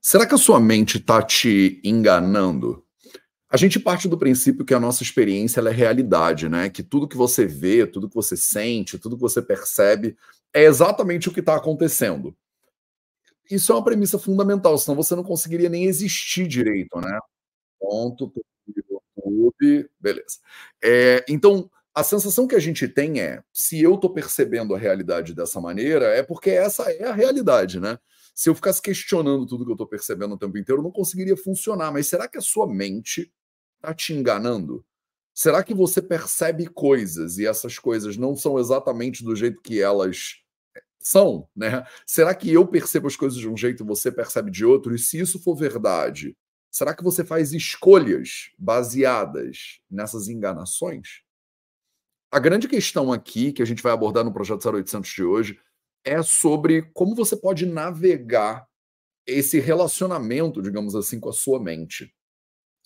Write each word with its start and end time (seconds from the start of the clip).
Será 0.00 0.26
que 0.26 0.34
a 0.34 0.38
sua 0.38 0.58
mente 0.58 0.98
está 0.98 1.22
te 1.22 1.80
enganando? 1.84 2.84
A 3.48 3.56
gente 3.56 3.78
parte 3.78 4.08
do 4.08 4.16
princípio 4.16 4.64
que 4.64 4.72
a 4.72 4.80
nossa 4.80 5.02
experiência 5.02 5.60
é 5.60 5.70
realidade, 5.70 6.48
né? 6.48 6.70
Que 6.70 6.82
tudo 6.82 7.08
que 7.08 7.16
você 7.16 7.46
vê, 7.46 7.86
tudo 7.86 8.08
que 8.08 8.14
você 8.14 8.36
sente, 8.36 8.98
tudo 8.98 9.16
que 9.16 9.22
você 9.22 9.42
percebe 9.42 10.16
é 10.54 10.64
exatamente 10.64 11.28
o 11.28 11.32
que 11.32 11.40
está 11.40 11.56
acontecendo. 11.56 12.34
Isso 13.50 13.72
é 13.72 13.74
uma 13.74 13.84
premissa 13.84 14.18
fundamental, 14.18 14.78
senão 14.78 14.96
você 14.96 15.16
não 15.16 15.24
conseguiria 15.24 15.68
nem 15.68 15.84
existir 15.84 16.46
direito, 16.46 17.00
né? 17.00 17.18
Ponto, 17.78 18.32
YouTube, 19.60 19.90
beleza. 19.98 20.38
É, 20.82 21.24
então, 21.28 21.70
a 21.94 22.02
sensação 22.02 22.46
que 22.46 22.54
a 22.54 22.60
gente 22.60 22.86
tem 22.88 23.20
é: 23.20 23.42
se 23.52 23.82
eu 23.82 23.94
estou 23.94 24.10
percebendo 24.10 24.74
a 24.74 24.78
realidade 24.78 25.34
dessa 25.34 25.60
maneira, 25.60 26.06
é 26.06 26.22
porque 26.22 26.50
essa 26.50 26.90
é 26.90 27.04
a 27.04 27.12
realidade, 27.12 27.80
né? 27.80 27.98
Se 28.34 28.48
eu 28.48 28.54
ficasse 28.54 28.80
questionando 28.80 29.46
tudo 29.46 29.64
que 29.64 29.70
eu 29.70 29.74
estou 29.74 29.86
percebendo 29.86 30.34
o 30.34 30.38
tempo 30.38 30.56
inteiro, 30.56 30.82
não 30.82 30.90
conseguiria 30.90 31.36
funcionar. 31.36 31.92
Mas 31.92 32.06
será 32.06 32.28
que 32.28 32.38
a 32.38 32.42
sua 32.42 32.66
mente 32.66 33.32
está 33.76 33.94
te 33.94 34.12
enganando? 34.12 34.84
Será 35.34 35.62
que 35.62 35.74
você 35.74 36.02
percebe 36.02 36.66
coisas 36.66 37.38
e 37.38 37.46
essas 37.46 37.78
coisas 37.78 38.16
não 38.16 38.36
são 38.36 38.58
exatamente 38.58 39.24
do 39.24 39.34
jeito 39.34 39.60
que 39.62 39.80
elas 39.80 40.42
eh, 40.76 40.82
são, 40.98 41.48
né? 41.56 41.84
Será 42.06 42.34
que 42.34 42.52
eu 42.52 42.66
percebo 42.66 43.06
as 43.06 43.16
coisas 43.16 43.38
de 43.38 43.48
um 43.48 43.56
jeito 43.56 43.82
e 43.82 43.86
você 43.86 44.12
percebe 44.12 44.50
de 44.50 44.64
outro? 44.64 44.94
E 44.94 44.98
se 44.98 45.18
isso 45.18 45.38
for 45.42 45.54
verdade, 45.54 46.36
será 46.70 46.94
que 46.94 47.02
você 47.02 47.24
faz 47.24 47.52
escolhas 47.52 48.50
baseadas 48.58 49.80
nessas 49.90 50.28
enganações? 50.28 51.22
A 52.32 52.38
grande 52.38 52.68
questão 52.68 53.12
aqui 53.12 53.52
que 53.52 53.62
a 53.62 53.64
gente 53.64 53.82
vai 53.82 53.92
abordar 53.92 54.24
no 54.24 54.32
projeto 54.32 54.68
0800 54.68 55.10
de 55.10 55.24
hoje 55.24 55.58
é 56.04 56.22
sobre 56.22 56.82
como 56.94 57.14
você 57.14 57.36
pode 57.36 57.66
navegar 57.66 58.66
esse 59.26 59.60
relacionamento, 59.60 60.62
digamos 60.62 60.94
assim, 60.94 61.20
com 61.20 61.28
a 61.28 61.32
sua 61.32 61.62
mente. 61.62 62.12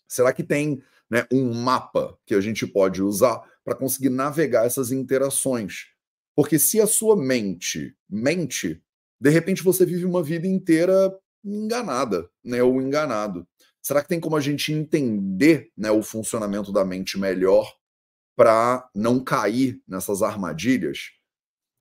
Será 0.08 0.32
que 0.32 0.42
tem 0.42 0.82
né, 1.10 1.26
um 1.32 1.52
mapa 1.54 2.18
que 2.26 2.34
a 2.34 2.40
gente 2.40 2.66
pode 2.66 3.02
usar 3.02 3.42
para 3.64 3.74
conseguir 3.74 4.10
navegar 4.10 4.66
essas 4.66 4.92
interações? 4.92 5.86
Porque 6.34 6.58
se 6.58 6.80
a 6.80 6.86
sua 6.86 7.16
mente 7.16 7.96
mente, 8.08 8.82
de 9.20 9.30
repente 9.30 9.62
você 9.62 9.86
vive 9.86 10.04
uma 10.04 10.22
vida 10.22 10.46
inteira 10.46 11.16
enganada, 11.44 12.28
né, 12.42 12.62
ou 12.62 12.80
enganado. 12.80 13.46
Será 13.82 14.02
que 14.02 14.08
tem 14.08 14.18
como 14.18 14.36
a 14.36 14.40
gente 14.40 14.72
entender 14.72 15.70
né, 15.76 15.90
o 15.90 16.02
funcionamento 16.02 16.72
da 16.72 16.84
mente 16.84 17.18
melhor 17.18 17.70
para 18.34 18.88
não 18.94 19.22
cair 19.22 19.80
nessas 19.86 20.22
armadilhas? 20.22 21.10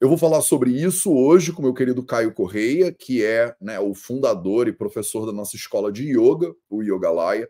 Eu 0.03 0.09
vou 0.09 0.17
falar 0.17 0.41
sobre 0.41 0.69
isso 0.69 1.13
hoje 1.13 1.53
com 1.53 1.61
meu 1.61 1.73
querido 1.73 2.03
Caio 2.03 2.33
Correia, 2.33 2.91
que 2.91 3.23
é 3.23 3.55
né, 3.61 3.79
o 3.79 3.95
fundador 3.95 4.67
e 4.67 4.73
professor 4.73 5.25
da 5.25 5.31
nossa 5.31 5.55
escola 5.55 5.93
de 5.93 6.03
yoga, 6.09 6.53
o 6.69 6.83
Yogalaya. 6.83 7.49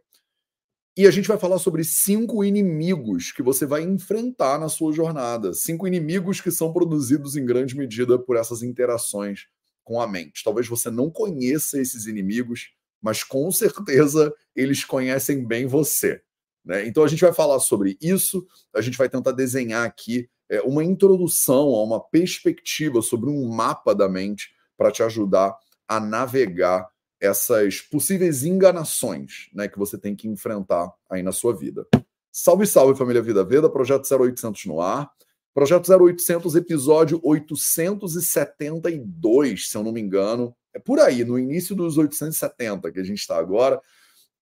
E 0.96 1.08
a 1.08 1.10
gente 1.10 1.28
vai 1.28 1.40
falar 1.40 1.58
sobre 1.58 1.84
cinco 1.84 2.44
inimigos 2.44 3.32
que 3.32 3.42
você 3.42 3.66
vai 3.66 3.82
enfrentar 3.82 4.60
na 4.60 4.70
sua 4.70 4.94
jornada. 4.94 5.52
Cinco 5.56 5.88
inimigos 5.88 6.42
que 6.42 6.52
são 6.52 6.72
produzidos 6.72 7.36
em 7.36 7.44
grande 7.44 7.76
medida 7.76 8.20
por 8.20 8.38
essas 8.38 8.62
interações 8.62 9.48
com 9.84 10.00
a 10.00 10.06
mente. 10.06 10.44
Talvez 10.44 10.68
você 10.68 10.92
não 10.92 11.10
conheça 11.10 11.82
esses 11.82 12.06
inimigos, 12.06 12.70
mas 13.02 13.24
com 13.24 13.52
certeza 13.52 14.32
eles 14.56 14.86
conhecem 14.86 15.44
bem 15.44 15.66
você. 15.66 16.22
Né? 16.64 16.86
Então 16.86 17.04
a 17.04 17.08
gente 17.08 17.22
vai 17.22 17.34
falar 17.34 17.60
sobre 17.60 17.98
isso, 18.00 18.46
a 18.76 18.80
gente 18.80 18.96
vai 18.96 19.10
tentar 19.10 19.32
desenhar 19.32 19.88
aqui 19.88 20.30
é, 20.54 20.62
uma 20.62 20.84
introdução 20.84 21.74
a 21.74 21.84
uma 21.84 22.00
perspectiva 22.00 23.02
sobre 23.02 23.28
um 23.28 23.48
mapa 23.48 23.96
da 23.96 24.08
mente 24.08 24.54
para 24.78 24.92
te 24.92 25.02
ajudar 25.02 25.58
a 25.88 26.00
navegar 26.00 26.88
essas 27.20 27.82
possíveis 27.82 28.44
enganações 28.44 29.50
né, 29.54 29.68
que 29.68 29.80
você 29.80 29.98
tem 29.98 30.16
que 30.16 30.28
enfrentar 30.28 30.94
aí 31.10 31.24
na 31.24 31.32
sua 31.32 31.56
vida. 31.56 31.88
Salve, 32.32 32.68
salve, 32.68 32.96
família 32.98 33.22
Vida 33.22 33.44
Veda, 33.44 33.68
projeto 33.68 34.08
0800 34.14 34.66
no 34.66 34.80
ar. 34.80 35.12
Projeto 35.56 35.92
0800, 35.92 36.56
episódio 36.56 37.20
872, 37.24 39.70
se 39.70 39.78
eu 39.78 39.84
não 39.84 39.92
me 39.92 40.02
engano. 40.02 40.56
É 40.74 40.80
por 40.80 41.00
aí, 41.00 41.24
no 41.24 41.40
início 41.40 41.76
dos 41.76 41.98
870 41.98 42.92
que 42.92 43.00
a 43.00 43.04
gente 43.04 43.20
está 43.20 43.38
agora. 43.38 43.82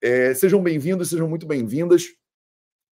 É, 0.02 0.34
sejam 0.34 0.64
bem-vindos, 0.64 1.10
sejam 1.10 1.30
muito 1.30 1.46
bem-vindas. 1.46 2.08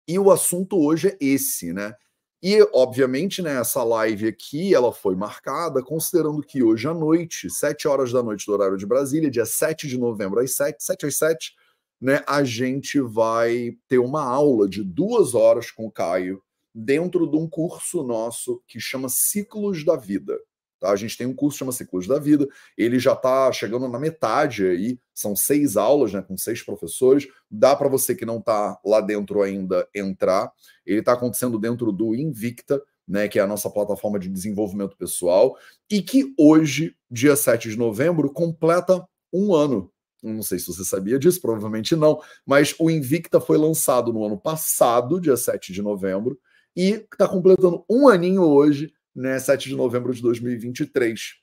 E 0.08 0.20
o 0.20 0.32
assunto 0.32 0.78
hoje 0.78 1.10
é 1.10 1.18
esse, 1.20 1.74
né? 1.74 1.96
E, 2.42 2.62
obviamente, 2.72 3.42
né, 3.42 3.60
essa 3.60 3.84
live 3.84 4.28
aqui, 4.28 4.74
ela 4.74 4.94
foi 4.94 5.16
marcada 5.16 5.82
considerando 5.84 6.42
que 6.44 6.62
hoje 6.62 6.88
à 6.88 6.94
noite, 6.94 7.50
7 7.50 7.88
horas 7.88 8.12
da 8.12 8.22
noite 8.22 8.46
do 8.46 8.54
horário 8.54 8.78
de 8.78 8.86
Brasília, 8.86 9.30
dia 9.32 9.46
7 9.46 9.88
de 9.88 9.98
novembro 9.98 10.40
às 10.40 10.56
7, 10.56 10.84
7 10.84 11.08
às 11.08 11.18
7, 11.18 11.54
né, 12.00 12.24
a 12.28 12.44
gente 12.44 13.00
vai 13.02 13.72
ter 13.88 13.98
uma 13.98 14.24
aula 14.24 14.70
de 14.70 14.84
duas 14.84 15.34
horas 15.34 15.72
com 15.72 15.88
o 15.88 15.92
Caio 15.92 16.42
dentro 16.76 17.26
de 17.28 17.36
um 17.36 17.50
curso 17.50 18.04
nosso 18.04 18.62
que 18.68 18.80
chama 18.80 19.10
Ciclos 19.10 19.84
da 19.84 19.96
Vida. 19.96 20.38
Tá? 20.80 20.92
A 20.92 20.96
gente 20.96 21.18
tem 21.18 21.26
um 21.26 21.34
curso 21.34 21.56
que 21.56 21.60
chama 21.60 21.72
Ciclos 21.72 22.08
da 22.08 22.20
Vida, 22.20 22.48
ele 22.78 23.00
já 23.00 23.14
está 23.14 23.52
chegando 23.52 23.88
na 23.88 24.00
metade 24.00 24.66
aí, 24.66 25.00
são 25.14 25.36
seis 25.36 25.76
aulas, 25.76 26.14
né, 26.14 26.22
com 26.22 26.38
seis 26.38 26.62
professores. 26.62 27.28
Dá 27.50 27.76
para 27.76 27.90
você 27.90 28.14
que 28.14 28.26
não 28.26 28.38
está 28.38 28.80
lá 28.86 29.02
dentro 29.02 29.42
ainda 29.42 29.88
entrar. 29.94 30.52
Ele 30.86 31.00
está 31.00 31.14
acontecendo 31.14 31.58
dentro 31.58 31.92
do 31.92 32.14
Invicta, 32.14 32.82
né, 33.08 33.28
que 33.28 33.40
é 33.40 33.42
a 33.42 33.48
nossa 33.48 33.70
plataforma 33.70 34.20
de 34.20 34.30
desenvolvimento 34.30 34.96
pessoal, 34.98 35.58
e 35.90 36.02
que 36.02 36.34
hoje, 36.38 36.96
dia 37.10 37.36
7 37.36 37.70
de 37.70 37.78
novembro, 37.78 38.32
completa 38.32 39.08
um 39.34 39.56
ano. 39.56 39.92
Não 40.22 40.44
sei 40.44 40.60
se 40.60 40.68
você 40.68 40.84
sabia 40.84 41.18
disso, 41.18 41.40
provavelmente 41.42 41.96
não, 41.96 42.20
mas 42.46 42.76
o 42.80 42.90
Invicta 42.90 43.40
foi 43.40 43.58
lançado 43.58 44.12
no 44.12 44.26
ano 44.26 44.38
passado, 44.38 45.22
dia 45.22 45.38
7 45.38 45.72
de 45.72 45.82
novembro, 45.82 46.38
e 46.76 46.92
está 46.92 47.28
completando 47.28 47.84
um 47.90 48.08
aninho 48.08 48.44
hoje 48.44 48.94
né, 49.18 49.40
7 49.40 49.70
de 49.70 49.76
novembro 49.76 50.14
de 50.14 50.22
2023. 50.22 51.34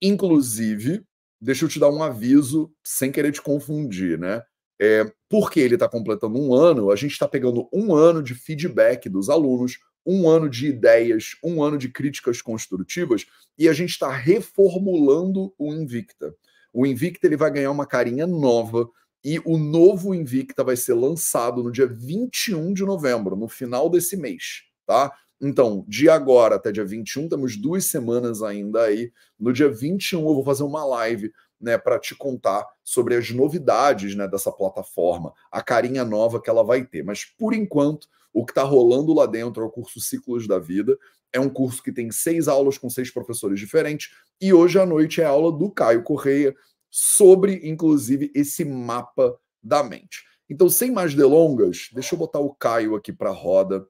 Inclusive, 0.00 1.02
deixa 1.40 1.64
eu 1.64 1.68
te 1.68 1.80
dar 1.80 1.90
um 1.90 2.02
aviso, 2.02 2.72
sem 2.84 3.10
querer 3.10 3.32
te 3.32 3.42
confundir, 3.42 4.18
né? 4.18 4.42
É, 4.80 5.10
porque 5.28 5.58
ele 5.58 5.74
está 5.74 5.88
completando 5.88 6.38
um 6.38 6.54
ano, 6.54 6.90
a 6.90 6.96
gente 6.96 7.12
está 7.12 7.26
pegando 7.26 7.68
um 7.72 7.94
ano 7.94 8.22
de 8.22 8.34
feedback 8.34 9.08
dos 9.08 9.28
alunos, 9.28 9.78
um 10.04 10.28
ano 10.28 10.48
de 10.48 10.68
ideias, 10.68 11.36
um 11.42 11.62
ano 11.62 11.76
de 11.76 11.88
críticas 11.88 12.40
construtivas, 12.40 13.26
e 13.58 13.68
a 13.68 13.72
gente 13.72 13.90
está 13.90 14.10
reformulando 14.10 15.52
o 15.58 15.72
Invicta. 15.72 16.34
O 16.72 16.86
Invicta 16.86 17.26
ele 17.26 17.36
vai 17.36 17.50
ganhar 17.50 17.70
uma 17.70 17.86
carinha 17.86 18.26
nova, 18.26 18.88
e 19.24 19.40
o 19.44 19.58
novo 19.58 20.14
Invicta 20.14 20.62
vai 20.62 20.76
ser 20.76 20.94
lançado 20.94 21.64
no 21.64 21.72
dia 21.72 21.86
21 21.86 22.72
de 22.72 22.84
novembro, 22.84 23.34
no 23.34 23.48
final 23.48 23.90
desse 23.90 24.16
mês, 24.16 24.62
tá? 24.86 25.10
Então, 25.40 25.84
de 25.86 26.08
agora 26.08 26.56
até 26.56 26.72
dia 26.72 26.84
21, 26.84 27.28
temos 27.28 27.56
duas 27.56 27.84
semanas 27.84 28.42
ainda 28.42 28.82
aí. 28.82 29.12
No 29.38 29.52
dia 29.52 29.70
21, 29.70 30.20
eu 30.20 30.34
vou 30.34 30.44
fazer 30.44 30.62
uma 30.62 30.84
live 30.84 31.30
né, 31.60 31.76
para 31.76 31.98
te 31.98 32.14
contar 32.14 32.66
sobre 32.82 33.14
as 33.14 33.30
novidades 33.30 34.14
né, 34.14 34.26
dessa 34.28 34.50
plataforma, 34.50 35.32
a 35.50 35.62
carinha 35.62 36.04
nova 36.04 36.40
que 36.40 36.48
ela 36.48 36.64
vai 36.64 36.84
ter. 36.84 37.02
Mas, 37.02 37.24
por 37.24 37.52
enquanto, 37.54 38.08
o 38.32 38.44
que 38.44 38.52
está 38.52 38.62
rolando 38.62 39.14
lá 39.14 39.26
dentro 39.26 39.62
é 39.62 39.66
o 39.66 39.70
curso 39.70 40.00
Ciclos 40.00 40.46
da 40.46 40.58
Vida. 40.58 40.98
É 41.32 41.40
um 41.40 41.48
curso 41.48 41.82
que 41.82 41.92
tem 41.92 42.10
seis 42.10 42.48
aulas 42.48 42.78
com 42.78 42.88
seis 42.88 43.10
professores 43.10 43.58
diferentes. 43.58 44.10
E 44.40 44.52
hoje 44.52 44.78
à 44.78 44.86
noite 44.86 45.20
é 45.20 45.24
a 45.24 45.30
aula 45.30 45.50
do 45.50 45.70
Caio 45.70 46.02
Correia 46.02 46.54
sobre, 46.90 47.60
inclusive, 47.68 48.30
esse 48.34 48.64
mapa 48.64 49.38
da 49.62 49.82
mente. 49.82 50.24
Então, 50.48 50.68
sem 50.68 50.90
mais 50.90 51.14
delongas, 51.14 51.88
deixa 51.92 52.14
eu 52.14 52.18
botar 52.18 52.38
o 52.38 52.54
Caio 52.54 52.94
aqui 52.94 53.12
para 53.12 53.30
a 53.30 53.34
roda 53.34 53.86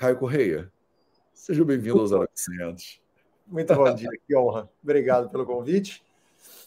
Caio 0.00 0.16
Correia, 0.16 0.72
seja 1.34 1.62
bem-vindo 1.62 2.00
aos 2.00 2.10
0800. 2.10 3.02
Muito 3.46 3.74
bom 3.74 3.94
dia, 3.94 4.08
que 4.26 4.34
honra. 4.34 4.66
Obrigado 4.82 5.28
pelo 5.28 5.44
convite. 5.44 6.02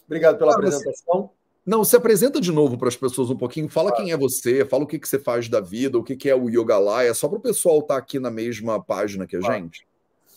Obrigado 0.06 0.38
pela 0.38 0.54
apresentação. 0.54 1.30
Não, 1.66 1.82
se 1.82 1.96
apresenta 1.96 2.40
de 2.40 2.52
novo 2.52 2.78
para 2.78 2.86
as 2.86 2.96
pessoas 2.96 3.30
um 3.30 3.36
pouquinho. 3.36 3.68
Fala 3.68 3.90
quem 3.90 4.12
é 4.12 4.16
você, 4.16 4.64
fala 4.64 4.84
o 4.84 4.86
que, 4.86 5.00
que 5.00 5.08
você 5.08 5.18
faz 5.18 5.48
da 5.48 5.60
vida, 5.60 5.98
o 5.98 6.04
que, 6.04 6.14
que 6.14 6.30
é 6.30 6.34
o 6.36 6.48
Yoga 6.48 6.78
Laya, 6.78 7.12
só 7.12 7.26
para 7.28 7.38
o 7.38 7.40
pessoal 7.40 7.80
estar 7.80 7.94
tá 7.94 7.98
aqui 7.98 8.20
na 8.20 8.30
mesma 8.30 8.80
página 8.80 9.26
que 9.26 9.36
a 9.36 9.40
gente. 9.40 9.84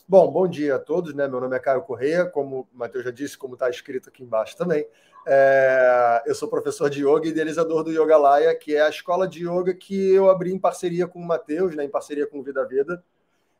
Bom, 0.08 0.32
bom 0.32 0.48
dia 0.48 0.78
a 0.78 0.80
todos, 0.80 1.14
né? 1.14 1.28
Meu 1.28 1.40
nome 1.40 1.56
é 1.56 1.60
Caio 1.60 1.84
Correia, 1.84 2.26
como 2.26 2.62
o 2.62 2.68
Matheus 2.74 3.06
já 3.06 3.12
disse, 3.12 3.38
como 3.38 3.54
está 3.54 3.70
escrito 3.70 4.10
aqui 4.10 4.24
embaixo 4.24 4.58
também. 4.58 4.88
É... 5.30 6.24
eu 6.26 6.34
sou 6.34 6.48
professor 6.48 6.90
de 6.90 7.06
yoga 7.06 7.26
e 7.26 7.30
idealizador 7.30 7.84
do 7.84 7.92
Yoga 7.92 8.18
Laya, 8.18 8.56
que 8.56 8.76
é 8.76 8.82
a 8.82 8.90
escola 8.90 9.28
de 9.28 9.44
yoga 9.44 9.74
que 9.74 10.12
eu 10.12 10.30
abri 10.30 10.54
em 10.54 10.60
parceria 10.60 11.06
com 11.06 11.20
o 11.20 11.26
Matheus, 11.26 11.76
né? 11.76 11.84
em 11.84 11.90
parceria 11.90 12.26
com 12.26 12.40
o 12.40 12.44
Vida 12.44 12.66
Vida, 12.66 13.04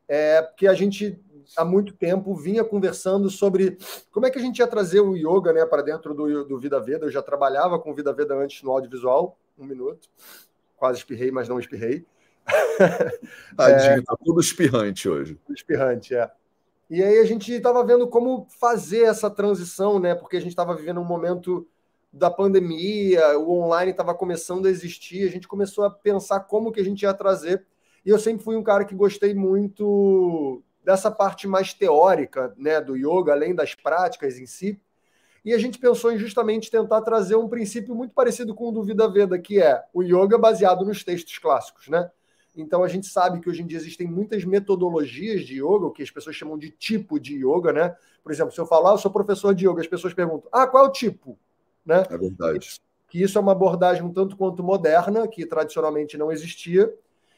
é... 0.08 0.42
porque 0.42 0.68
a 0.68 0.74
gente 0.74 1.20
há 1.56 1.64
muito 1.64 1.94
tempo 1.94 2.36
vinha 2.36 2.64
conversando 2.64 3.30
sobre 3.30 3.78
como 4.12 4.26
é 4.26 4.32
que 4.32 4.40
a 4.40 4.42
gente 4.42 4.60
ia 4.60 4.68
trazer 4.68 5.00
o 5.00 5.16
yoga 5.16 5.54
né, 5.54 5.66
para 5.66 5.82
dentro 5.82 6.14
do, 6.14 6.46
do 6.46 6.60
Vida 6.60 6.80
Veda. 6.80 7.06
Eu 7.06 7.12
já 7.12 7.22
trabalhava 7.22 7.80
com 7.80 7.94
Vida 7.94 8.12
Veda 8.14 8.36
antes 8.36 8.62
no 8.64 8.72
audiovisual, 8.72 9.38
um 9.58 9.66
minuto. 9.66 10.10
Quase 10.76 11.00
espirrei, 11.00 11.32
mas 11.32 11.48
não 11.48 11.60
espirrei. 11.60 12.06
Tadinho, 13.56 13.92
é, 13.92 14.02
tá 14.02 14.16
tudo 14.24 14.40
espirrante 14.40 15.10
hoje. 15.10 15.38
Espirrante, 15.50 16.16
é. 16.16 16.30
E 16.90 17.04
aí 17.04 17.20
a 17.20 17.26
gente 17.26 17.52
estava 17.52 17.84
vendo 17.86 18.08
como 18.08 18.48
fazer 18.60 19.04
essa 19.04 19.30
transição, 19.30 20.00
né? 20.00 20.16
Porque 20.16 20.38
a 20.38 20.40
gente 20.40 20.52
estava 20.52 20.76
vivendo 20.76 21.02
um 21.02 21.06
momento 21.06 21.68
da 22.12 22.32
pandemia, 22.32 23.38
o 23.38 23.52
online 23.60 23.92
estava 23.92 24.16
começando 24.16 24.66
a 24.66 24.70
existir, 24.70 25.28
a 25.28 25.32
gente 25.32 25.48
começou 25.48 25.84
a 25.84 25.92
pensar 25.92 26.42
como 26.42 26.72
que 26.72 26.80
a 26.80 26.84
gente 26.84 27.04
ia 27.04 27.14
trazer. 27.14 27.66
E 28.06 28.10
eu 28.10 28.18
sempre 28.18 28.44
fui 28.44 28.56
um 28.56 28.64
cara 28.64 28.86
que 28.86 28.96
gostei 28.96 29.34
muito 29.34 30.64
dessa 30.84 31.12
parte 31.12 31.48
mais 31.48 31.74
teórica 31.74 32.54
né, 32.58 32.80
do 32.80 32.96
yoga, 32.96 33.34
além 33.34 33.54
das 33.54 33.76
práticas 33.76 34.40
em 34.40 34.46
si. 34.46 34.80
E 35.44 35.54
a 35.54 35.58
gente 35.58 35.78
pensou 35.78 36.12
em 36.12 36.18
justamente 36.18 36.72
tentar 36.72 37.02
trazer 37.02 37.36
um 37.36 37.50
princípio 37.50 37.94
muito 37.94 38.14
parecido 38.14 38.56
com 38.56 38.70
o 38.70 38.72
do 38.72 38.84
Vida 38.84 39.10
Veda, 39.10 39.38
que 39.38 39.62
é 39.62 39.84
o 39.94 40.02
yoga 40.02 40.38
baseado 40.38 40.86
nos 40.86 41.04
textos 41.04 41.38
clássicos, 41.38 41.90
né? 41.90 42.10
Então 42.58 42.84
a 42.84 42.88
gente 42.88 43.08
sabe 43.08 43.40
que 43.40 43.50
hoje 43.50 43.62
em 43.62 43.68
dia 43.68 43.78
existem 43.78 44.08
muitas 44.08 44.44
metodologias 44.44 45.46
de 45.46 45.56
yoga, 45.56 45.86
o 45.86 45.92
que 45.92 46.02
as 46.02 46.10
pessoas 46.10 46.36
chamam 46.36 46.58
de 46.58 46.72
tipo 46.72 47.20
de 47.20 47.36
yoga, 47.36 47.72
né? 47.72 47.96
Por 48.24 48.32
exemplo, 48.32 48.52
se 48.52 48.60
eu 48.60 48.66
falar, 48.66 48.92
eu 48.92 48.98
sou 48.98 49.12
professor 49.12 49.54
de 49.54 49.68
yoga, 49.68 49.82
as 49.82 49.88
pessoas 49.88 50.14
perguntam: 50.14 50.50
"Ah, 50.52 50.66
qual 50.66 50.86
é 50.86 50.88
o 50.88 50.92
tipo?", 50.92 51.38
né? 51.86 52.04
É 52.10 52.18
verdade. 52.18 52.82
Que 53.08 53.22
isso 53.22 53.38
é 53.38 53.42
uma 53.42 53.54
abordagem 53.54 54.04
um 54.04 54.12
tanto 54.12 54.36
quanto 54.36 54.64
moderna, 54.64 55.28
que 55.28 55.46
tradicionalmente 55.46 56.18
não 56.18 56.32
existia. 56.32 56.94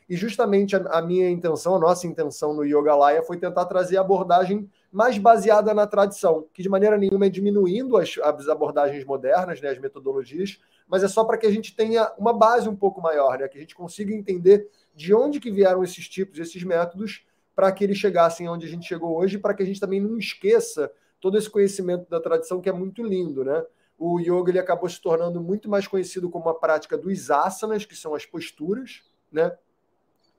E 0.10 0.16
justamente 0.16 0.76
a, 0.76 0.80
a 0.98 1.02
minha 1.02 1.30
intenção, 1.30 1.76
a 1.76 1.80
nossa 1.80 2.08
intenção 2.08 2.54
no 2.54 2.66
Yoga 2.66 2.96
Laya 2.96 3.22
foi 3.22 3.38
tentar 3.38 3.66
trazer 3.66 3.98
a 3.98 4.02
abordagem 4.02 4.68
mais 4.92 5.18
baseada 5.18 5.74
na 5.74 5.86
tradição, 5.86 6.48
que 6.54 6.64
de 6.64 6.70
maneira 6.70 6.98
nenhuma 6.98 7.28
é 7.28 7.30
diminuindo 7.30 7.98
as, 7.98 8.18
as 8.24 8.48
abordagens 8.48 9.06
modernas, 9.06 9.62
né, 9.62 9.70
as 9.70 9.80
metodologias, 9.80 10.60
mas 10.88 11.04
é 11.04 11.08
só 11.08 11.24
para 11.24 11.38
que 11.38 11.46
a 11.46 11.52
gente 11.52 11.76
tenha 11.76 12.12
uma 12.18 12.34
base 12.34 12.68
um 12.68 12.76
pouco 12.76 13.00
maior, 13.02 13.38
né, 13.38 13.48
que 13.48 13.58
a 13.58 13.62
gente 13.62 13.76
consiga 13.76 14.14
entender 14.14 14.68
de 14.96 15.14
onde 15.14 15.40
que 15.40 15.52
vieram 15.52 15.84
esses 15.84 16.10
tipos, 16.10 16.40
esses 16.40 16.64
métodos, 16.64 17.24
para 17.56 17.72
que 17.72 17.84
eles 17.84 17.98
chegassem 17.98 18.48
onde 18.48 18.66
a 18.66 18.70
gente 18.70 18.88
chegou 18.88 19.18
hoje, 19.18 19.38
para 19.38 19.54
que 19.54 19.62
a 19.62 19.66
gente 19.66 19.80
também 19.80 20.00
não 20.00 20.18
esqueça 20.18 20.92
todo 21.20 21.38
esse 21.38 21.50
conhecimento 21.50 22.10
da 22.10 22.20
tradição 22.20 22.62
que 22.62 22.70
é 22.70 22.72
muito 22.72 23.04
lindo, 23.04 23.44
né? 23.44 23.64
O 23.98 24.18
yoga 24.18 24.50
ele 24.50 24.60
acabou 24.60 24.88
se 24.88 25.02
tornando 25.02 25.42
muito 25.42 25.70
mais 25.70 25.86
conhecido 25.86 26.30
como 26.30 26.48
a 26.48 26.56
prática 26.56 26.98
dos 26.98 27.30
asanas, 27.30 27.84
que 27.84 27.96
são 27.96 28.16
as 28.16 28.26
posturas, 28.26 29.04
né? 29.30 29.52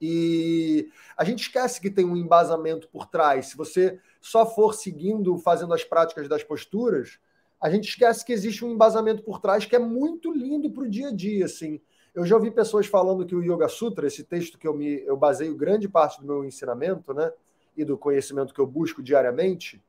E 0.01 0.91
a 1.15 1.23
gente 1.25 1.43
esquece 1.43 1.79
que 1.79 1.91
tem 1.91 2.07
um 2.07 2.17
embasamento 2.17 2.89
por 2.89 3.07
trás. 3.07 3.49
Se 3.49 3.57
você 3.57 4.01
só 4.21 4.47
for 4.47 4.75
seguindo, 4.75 5.39
fazendo 5.39 5.73
as 5.73 5.83
práticas 5.83 6.29
das 6.29 6.45
posturas, 6.45 7.19
a 7.61 7.71
gente 7.71 7.89
esquece 7.89 8.25
que 8.25 8.33
existe 8.33 8.65
um 8.65 8.73
embasamento 8.73 9.23
por 9.23 9.41
trás 9.41 9.65
que 9.65 9.77
é 9.77 9.79
muito 9.79 10.33
lindo 10.33 10.71
para 10.71 10.85
o 10.85 10.89
dia 10.89 11.09
a 11.09 11.13
dia. 11.13 11.45
Assim. 11.45 11.81
Eu 12.15 12.25
já 12.25 12.37
ouvi 12.37 12.51
pessoas 12.51 12.87
falando 12.87 13.27
que 13.27 13.35
o 13.35 13.43
Yoga 13.43 13.69
Sutra, 13.69 14.07
esse 14.07 14.25
texto 14.25 14.59
que 14.59 14.67
eu, 14.67 14.75
me, 14.75 15.03
eu 15.03 15.17
baseio 15.17 15.55
grande 15.57 15.89
parte 15.89 16.21
do 16.21 16.27
meu 16.27 16.45
ensinamento 16.45 17.13
né, 17.13 17.33
e 17.77 17.85
do 17.85 17.99
conhecimento 17.99 18.55
que 18.55 18.61
eu 18.61 18.67
busco 18.67 19.03
diariamente, 19.03 19.83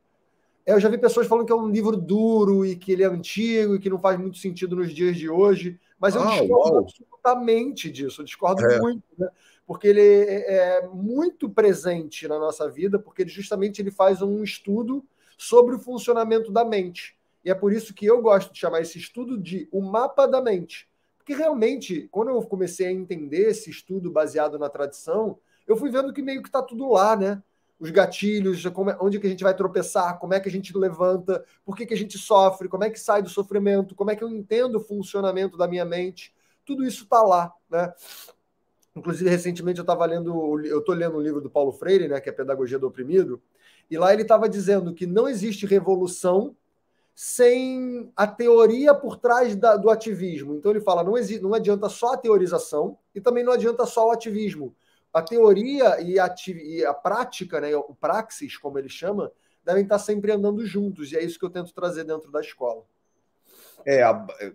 eu 0.65 0.79
já 0.79 0.89
vi 0.89 0.97
pessoas 0.97 1.27
falando 1.27 1.45
que 1.45 1.51
é 1.51 1.55
um 1.55 1.69
livro 1.69 1.97
duro 1.97 2.65
e 2.65 2.75
que 2.75 2.91
ele 2.91 3.03
é 3.03 3.07
antigo 3.07 3.75
e 3.75 3.79
que 3.79 3.89
não 3.89 3.97
faz 3.97 4.19
muito 4.19 4.37
sentido 4.37 4.75
nos 4.75 4.93
dias 4.93 5.17
de 5.17 5.29
hoje, 5.29 5.79
mas 5.99 6.15
eu 6.15 6.21
ah, 6.21 6.29
discordo 6.29 6.73
uau. 6.73 6.77
absolutamente 6.79 7.89
disso, 7.89 8.21
eu 8.21 8.25
discordo 8.25 8.63
é. 8.65 8.79
muito. 8.79 9.03
Né? 9.17 9.27
Porque 9.71 9.87
ele 9.87 10.01
é, 10.01 10.79
é 10.79 10.87
muito 10.89 11.49
presente 11.49 12.27
na 12.27 12.37
nossa 12.37 12.69
vida, 12.69 12.99
porque 12.99 13.21
ele 13.21 13.29
justamente 13.29 13.81
ele 13.81 13.89
faz 13.89 14.21
um 14.21 14.43
estudo 14.43 15.01
sobre 15.37 15.75
o 15.75 15.79
funcionamento 15.79 16.51
da 16.51 16.65
mente. 16.65 17.17
E 17.41 17.49
é 17.49 17.55
por 17.55 17.71
isso 17.71 17.93
que 17.93 18.05
eu 18.05 18.21
gosto 18.21 18.51
de 18.51 18.59
chamar 18.59 18.81
esse 18.81 18.99
estudo 18.99 19.37
de 19.37 19.69
o 19.71 19.81
mapa 19.81 20.27
da 20.27 20.41
mente. 20.41 20.89
Porque 21.17 21.33
realmente, 21.33 22.09
quando 22.11 22.31
eu 22.31 22.41
comecei 22.41 22.87
a 22.87 22.91
entender 22.91 23.47
esse 23.47 23.69
estudo 23.69 24.11
baseado 24.11 24.59
na 24.59 24.67
tradição, 24.67 25.39
eu 25.65 25.77
fui 25.77 25.89
vendo 25.89 26.11
que 26.11 26.21
meio 26.21 26.41
que 26.41 26.49
está 26.49 26.61
tudo 26.61 26.89
lá, 26.91 27.15
né? 27.15 27.41
Os 27.79 27.91
gatilhos, 27.91 28.65
é, 28.65 28.69
onde 28.99 29.21
que 29.21 29.27
a 29.27 29.29
gente 29.29 29.45
vai 29.45 29.55
tropeçar, 29.55 30.19
como 30.19 30.33
é 30.33 30.41
que 30.41 30.49
a 30.49 30.51
gente 30.51 30.77
levanta, 30.77 31.45
por 31.63 31.77
que, 31.77 31.85
que 31.85 31.93
a 31.93 31.97
gente 31.97 32.17
sofre, 32.17 32.67
como 32.67 32.83
é 32.83 32.89
que 32.89 32.99
sai 32.99 33.21
do 33.21 33.29
sofrimento, 33.29 33.95
como 33.95 34.11
é 34.11 34.17
que 34.17 34.23
eu 34.23 34.27
entendo 34.27 34.75
o 34.75 34.83
funcionamento 34.83 35.55
da 35.55 35.65
minha 35.65 35.85
mente. 35.85 36.35
Tudo 36.65 36.85
isso 36.85 37.05
está 37.05 37.21
lá, 37.21 37.53
né? 37.69 37.93
Inclusive, 38.95 39.29
recentemente 39.29 39.79
eu 39.79 39.83
estava 39.83 40.05
lendo, 40.05 40.59
eu 40.65 40.79
estou 40.79 40.93
lendo 40.93 41.17
um 41.17 41.21
livro 41.21 41.39
do 41.39 41.49
Paulo 41.49 41.71
Freire, 41.71 42.07
né, 42.07 42.19
que 42.19 42.29
é 42.29 42.31
Pedagogia 42.31 42.77
do 42.77 42.87
Oprimido, 42.87 43.41
e 43.89 43.97
lá 43.97 44.11
ele 44.13 44.23
estava 44.23 44.49
dizendo 44.49 44.93
que 44.93 45.05
não 45.05 45.27
existe 45.27 45.65
revolução 45.65 46.55
sem 47.13 48.11
a 48.15 48.25
teoria 48.25 48.93
por 48.93 49.17
trás 49.17 49.55
da, 49.55 49.75
do 49.77 49.89
ativismo. 49.89 50.55
Então 50.55 50.71
ele 50.71 50.81
fala, 50.81 51.03
não, 51.03 51.17
existe, 51.17 51.41
não 51.41 51.53
adianta 51.53 51.87
só 51.89 52.13
a 52.13 52.17
teorização 52.17 52.97
e 53.13 53.21
também 53.21 53.43
não 53.43 53.53
adianta 53.53 53.85
só 53.85 54.07
o 54.07 54.11
ativismo. 54.11 54.75
A 55.13 55.21
teoria 55.21 56.01
e 56.01 56.17
a, 56.19 56.33
e 56.47 56.85
a 56.85 56.93
prática, 56.93 57.59
né, 57.59 57.75
o 57.75 57.95
praxis, 57.95 58.57
como 58.57 58.79
ele 58.79 58.89
chama, 58.89 59.31
devem 59.63 59.83
estar 59.83 59.99
sempre 59.99 60.31
andando 60.31 60.65
juntos, 60.65 61.11
e 61.11 61.17
é 61.17 61.23
isso 61.23 61.37
que 61.37 61.45
eu 61.45 61.49
tento 61.49 61.73
trazer 61.73 62.03
dentro 62.03 62.31
da 62.31 62.39
escola. 62.41 62.83
É, 63.85 64.03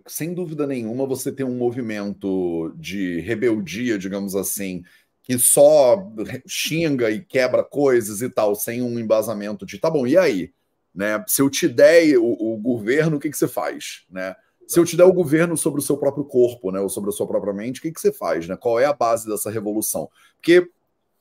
sem 0.05 0.33
dúvida 0.33 0.65
nenhuma, 0.65 1.05
você 1.05 1.31
tem 1.31 1.45
um 1.45 1.57
movimento 1.57 2.73
de 2.75 3.19
rebeldia, 3.21 3.97
digamos 3.97 4.35
assim, 4.35 4.83
que 5.23 5.37
só 5.37 6.09
xinga 6.47 7.11
e 7.11 7.23
quebra 7.23 7.63
coisas 7.63 8.21
e 8.21 8.29
tal, 8.29 8.55
sem 8.55 8.81
um 8.81 8.97
embasamento 8.97 9.65
de 9.65 9.77
tá 9.77 9.89
bom, 9.89 10.07
e 10.07 10.17
aí? 10.17 10.51
Né? 10.95 11.23
Se 11.27 11.41
eu 11.41 11.49
te 11.49 11.67
der 11.67 12.17
o, 12.17 12.25
o 12.25 12.57
governo, 12.57 13.17
o 13.17 13.19
que, 13.19 13.29
que 13.29 13.37
você 13.37 13.47
faz? 13.47 14.05
Né? 14.09 14.35
Se 14.67 14.79
eu 14.79 14.85
te 14.85 14.97
der 14.97 15.03
o 15.03 15.13
governo 15.13 15.55
sobre 15.55 15.79
o 15.79 15.83
seu 15.83 15.97
próprio 15.97 16.25
corpo, 16.25 16.71
né, 16.71 16.79
ou 16.79 16.89
sobre 16.89 17.09
a 17.09 17.13
sua 17.13 17.27
própria 17.27 17.53
mente, 17.53 17.79
o 17.79 17.81
que, 17.81 17.91
que 17.91 18.01
você 18.01 18.11
faz? 18.11 18.47
Né? 18.47 18.57
Qual 18.57 18.79
é 18.79 18.85
a 18.85 18.93
base 18.93 19.27
dessa 19.27 19.49
revolução? 19.49 20.09
Porque 20.35 20.69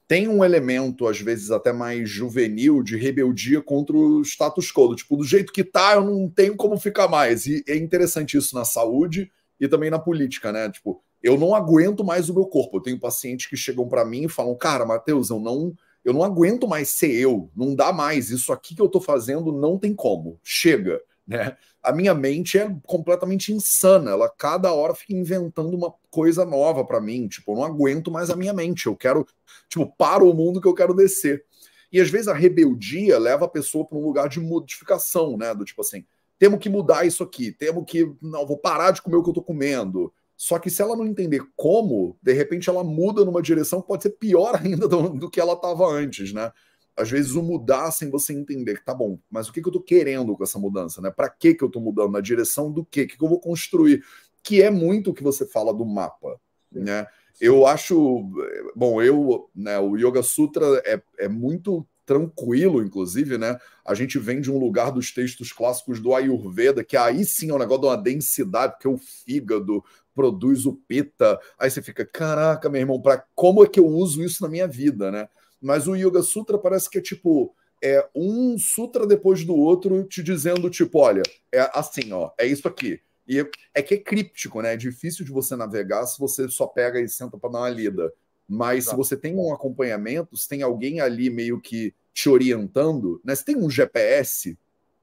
tem 0.08 0.29
um 0.29 0.44
elemento, 0.44 1.06
às 1.06 1.20
vezes 1.20 1.50
até 1.50 1.73
mais 1.73 2.08
juvenil, 2.08 2.82
de 2.82 2.97
rebeldia 2.97 3.61
contra 3.61 3.97
o 3.97 4.23
status 4.23 4.70
quo. 4.70 4.94
Tipo, 4.94 5.17
do 5.17 5.25
jeito 5.25 5.53
que 5.53 5.64
tá, 5.64 5.94
eu 5.94 6.05
não 6.05 6.29
tenho 6.29 6.56
como 6.56 6.79
ficar 6.79 7.08
mais. 7.08 7.47
E 7.47 7.64
é 7.67 7.76
interessante 7.76 8.37
isso 8.37 8.55
na 8.55 8.64
saúde 8.64 9.31
e 9.58 9.67
também 9.67 9.91
na 9.91 9.99
política, 9.99 10.53
né? 10.53 10.70
Tipo, 10.70 11.03
eu 11.23 11.37
não 11.37 11.55
aguento 11.55 12.05
mais 12.05 12.29
o 12.29 12.35
meu 12.35 12.47
corpo. 12.47 12.76
Eu 12.76 12.82
tenho 12.82 13.00
pacientes 13.00 13.47
que 13.47 13.56
chegam 13.56 13.88
para 13.88 14.05
mim 14.05 14.25
e 14.25 14.29
falam: 14.29 14.55
Cara, 14.55 14.87
Matheus, 14.87 15.31
eu 15.31 15.41
não, 15.41 15.75
eu 16.05 16.12
não 16.12 16.23
aguento 16.23 16.69
mais 16.69 16.88
ser 16.91 17.12
eu. 17.12 17.50
Não 17.56 17.75
dá 17.75 17.93
mais. 17.93 18.31
Isso 18.31 18.53
aqui 18.53 18.76
que 18.76 18.82
eu 18.82 18.88
tô 18.88 19.00
fazendo 19.00 19.50
não 19.50 19.76
tem 19.76 19.93
como. 19.93 20.38
Chega 20.43 21.00
né? 21.26 21.56
A 21.82 21.93
minha 21.93 22.14
mente 22.14 22.58
é 22.58 22.75
completamente 22.84 23.52
insana, 23.52 24.12
ela 24.12 24.28
cada 24.28 24.73
hora 24.73 24.94
fica 24.94 25.12
inventando 25.12 25.75
uma 25.75 25.93
coisa 26.11 26.44
nova 26.44 26.84
para 26.84 27.00
mim, 27.00 27.26
tipo, 27.26 27.52
eu 27.52 27.56
não 27.56 27.64
aguento 27.64 28.11
mais 28.11 28.31
a 28.31 28.37
minha 28.37 28.52
mente, 28.52 28.87
eu 28.87 28.96
quero, 28.96 29.26
tipo, 29.69 29.87
para 29.96 30.23
o 30.23 30.32
mundo 30.32 30.61
que 30.61 30.69
eu 30.69 30.75
quero 30.75 30.94
descer. 30.94 31.44
E 31.93 32.00
às 32.00 32.08
vezes 32.11 32.28
a 32.28 32.34
rebeldia 32.34 33.19
leva 33.19 33.46
a 33.46 33.49
pessoa 33.49 33.84
para 33.87 33.99
um 33.99 34.05
lugar 34.05 34.28
de 34.28 34.40
modificação, 34.40 35.37
né? 35.37 35.55
Do 35.55 35.64
tipo 35.64 35.81
assim, 35.81 36.05
temos 36.38 36.58
que 36.58 36.69
mudar 36.69 37.06
isso 37.06 37.23
aqui, 37.23 37.52
temos 37.52 37.84
que, 37.87 38.12
não, 38.20 38.46
vou 38.46 38.58
parar 38.58 38.90
de 38.90 39.02
comer 39.02 39.17
o 39.17 39.22
que 39.22 39.31
eu 39.31 39.34
tô 39.34 39.43
comendo. 39.43 40.12
Só 40.37 40.58
que 40.58 40.69
se 40.69 40.82
ela 40.82 40.94
não 40.94 41.06
entender 41.06 41.43
como, 41.56 42.19
de 42.20 42.32
repente 42.32 42.69
ela 42.69 42.84
muda 42.84 43.24
numa 43.24 43.41
direção 43.41 43.81
que 43.81 43.89
pode 43.89 44.03
ser 44.03 44.10
pior 44.10 44.55
ainda 44.62 44.86
do, 44.86 45.08
do 45.10 45.31
que 45.31 45.41
ela 45.41 45.55
estava 45.55 45.86
antes, 45.86 46.32
né? 46.32 46.53
Às 46.96 47.10
vezes 47.10 47.34
o 47.34 47.43
mudar 47.43 47.91
sem 47.91 48.10
você 48.10 48.32
entender 48.32 48.79
que 48.79 48.84
tá 48.84 48.94
bom, 48.94 49.19
mas 49.31 49.48
o 49.48 49.53
que, 49.53 49.60
que 49.60 49.69
eu 49.69 49.72
tô 49.72 49.81
querendo 49.81 50.36
com 50.36 50.43
essa 50.43 50.58
mudança, 50.58 51.00
né? 51.00 51.10
Para 51.10 51.29
que 51.29 51.55
que 51.55 51.62
eu 51.62 51.69
tô 51.69 51.81
mudando? 51.81 52.12
Na 52.12 52.20
direção 52.20 52.72
do 52.72 52.84
quê? 52.84 53.03
O 53.03 53.08
que, 53.08 53.19
que 53.19 53.24
eu 53.24 53.29
vou 53.29 53.41
construir? 53.41 54.03
Que 54.43 54.62
é 54.62 54.70
muito 54.70 55.10
o 55.10 55.15
que 55.15 55.22
você 55.22 55.46
fala 55.46 55.74
do 55.74 55.84
mapa, 55.84 56.41
né? 56.72 57.06
Eu 57.38 57.67
acho, 57.67 58.31
bom, 58.74 59.03
eu, 59.03 59.50
né, 59.55 59.79
o 59.79 59.94
Yoga 59.96 60.22
Sutra 60.22 60.65
é, 60.86 61.03
é 61.19 61.29
muito 61.29 61.86
tranquilo, 62.06 62.82
inclusive, 62.82 63.36
né? 63.36 63.58
A 63.84 63.93
gente 63.93 64.19
vem 64.19 64.41
de 64.41 64.50
um 64.50 64.58
lugar 64.58 64.91
dos 64.91 65.12
textos 65.12 65.53
clássicos 65.53 66.00
do 66.00 66.15
Ayurveda, 66.15 66.84
que 66.84 66.96
aí 66.96 67.24
sim 67.24 67.50
é 67.50 67.55
um 67.55 67.58
negócio 67.58 67.82
de 67.82 67.88
uma 67.88 67.96
densidade, 67.96 68.74
porque 68.74 68.88
o 68.88 68.96
fígado 68.96 69.84
produz 70.15 70.65
o 70.65 70.72
pita. 70.72 71.38
Aí 71.58 71.69
você 71.69 71.82
fica, 71.82 72.06
caraca, 72.06 72.70
meu 72.70 72.81
irmão, 72.81 73.03
para 73.03 73.22
como 73.34 73.62
é 73.62 73.69
que 73.69 73.81
eu 73.81 73.86
uso 73.86 74.22
isso 74.22 74.43
na 74.43 74.48
minha 74.48 74.67
vida, 74.67 75.10
né? 75.10 75.29
Mas 75.60 75.86
o 75.89 75.94
Yoga 75.94 76.22
Sutra 76.22 76.58
parece 76.58 76.89
que 76.91 76.98
é 76.98 77.03
tipo 77.03 77.55
é 77.82 78.08
um 78.15 78.58
sutra 78.58 79.06
depois 79.06 79.44
do 79.44 79.55
outro 79.55 80.03
te 80.05 80.22
dizendo 80.22 80.70
tipo, 80.70 80.98
olha, 80.98 81.22
é 81.53 81.70
assim, 81.75 82.10
ó, 82.13 82.31
é 82.39 82.46
isso 82.46 82.67
aqui. 82.67 83.01
E 83.29 83.44
é 83.75 83.82
que 83.82 83.94
é 83.94 83.98
críptico, 83.98 84.63
né? 84.63 84.75
É 84.75 84.77
difícil 84.77 85.25
de 85.25 85.32
você 85.32 85.56
navegar 85.56 86.06
se 86.06 86.19
você 86.19 86.48
só 86.48 86.67
pega 86.67 87.01
e 87.01 87.08
senta 87.08 87.36
para 87.36 87.51
dar 87.51 87.58
uma 87.58 87.69
lida. 87.69 88.13
Mas 88.48 88.84
Exato. 88.84 88.91
se 88.91 88.96
você 88.96 89.17
tem 89.17 89.34
um 89.34 89.53
acompanhamento, 89.53 90.36
se 90.36 90.48
tem 90.48 90.63
alguém 90.63 91.01
ali 91.01 91.29
meio 91.29 91.60
que 91.60 91.93
te 92.15 92.29
orientando, 92.29 93.20
né? 93.25 93.34
Se 93.34 93.44
tem 93.44 93.56
um 93.56 93.69
GPS, 93.69 94.56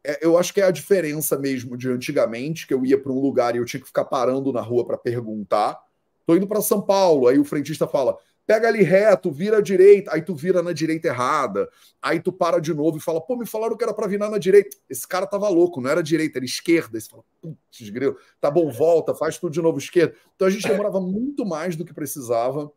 é, 0.04 0.26
eu 0.26 0.38
acho 0.38 0.54
que 0.54 0.62
é 0.62 0.66
a 0.66 0.72
diferença 0.72 1.38
mesmo 1.38 1.78
de 1.78 1.90
antigamente, 1.90 2.66
que 2.66 2.74
eu 2.74 2.86
ia 2.86 2.98
para 2.98 3.12
um 3.12 3.20
lugar 3.20 3.56
e 3.56 3.58
eu 3.60 3.66
tinha 3.66 3.82
que 3.82 3.88
ficar 3.88 4.06
parando 4.06 4.54
na 4.54 4.62
rua 4.62 4.86
para 4.86 4.98
perguntar. 4.98 5.78
Tô 6.26 6.36
indo 6.36 6.48
para 6.48 6.62
São 6.62 6.82
Paulo, 6.82 7.28
aí 7.28 7.38
o 7.38 7.44
frentista 7.44 7.88
fala: 7.88 8.18
pega 8.46 8.68
ali 8.68 8.84
reto, 8.84 9.32
vira 9.32 9.58
à 9.58 9.62
direita, 9.62 10.14
aí 10.14 10.22
tu 10.22 10.36
vira 10.36 10.62
na 10.62 10.74
direita 10.74 11.08
errada, 11.08 11.70
aí 12.02 12.20
tu 12.20 12.32
para 12.32 12.60
de 12.60 12.74
novo 12.74 12.98
e 12.98 13.02
fala, 13.02 13.22
pô, 13.22 13.36
me 13.36 13.46
falaram 13.46 13.76
que 13.78 13.84
era 13.84 13.94
para 13.94 14.08
virar 14.08 14.30
na 14.30 14.38
direita. 14.38 14.78
Esse 14.90 15.08
cara 15.08 15.26
tava 15.26 15.48
louco, 15.50 15.82
não 15.82 15.90
era 15.90 16.04
direita, 16.04 16.40
era 16.40 16.46
esquerda. 16.46 16.98
Aí 16.98 17.02
você 17.02 17.10
fala, 17.10 17.24
putz, 17.42 17.90
grilo, 17.90 18.18
tá 18.42 18.52
bom, 18.52 18.70
volta, 18.70 19.14
faz 19.16 19.38
tudo 19.38 19.54
de 19.54 19.62
novo 19.62 19.78
esquerda. 19.78 20.16
Então 20.36 20.48
a 20.48 20.52
gente 20.52 20.68
demorava 20.68 21.00
muito 21.00 21.46
mais 21.46 21.76
do 21.76 21.86
que 21.86 21.94
precisava. 21.94 22.72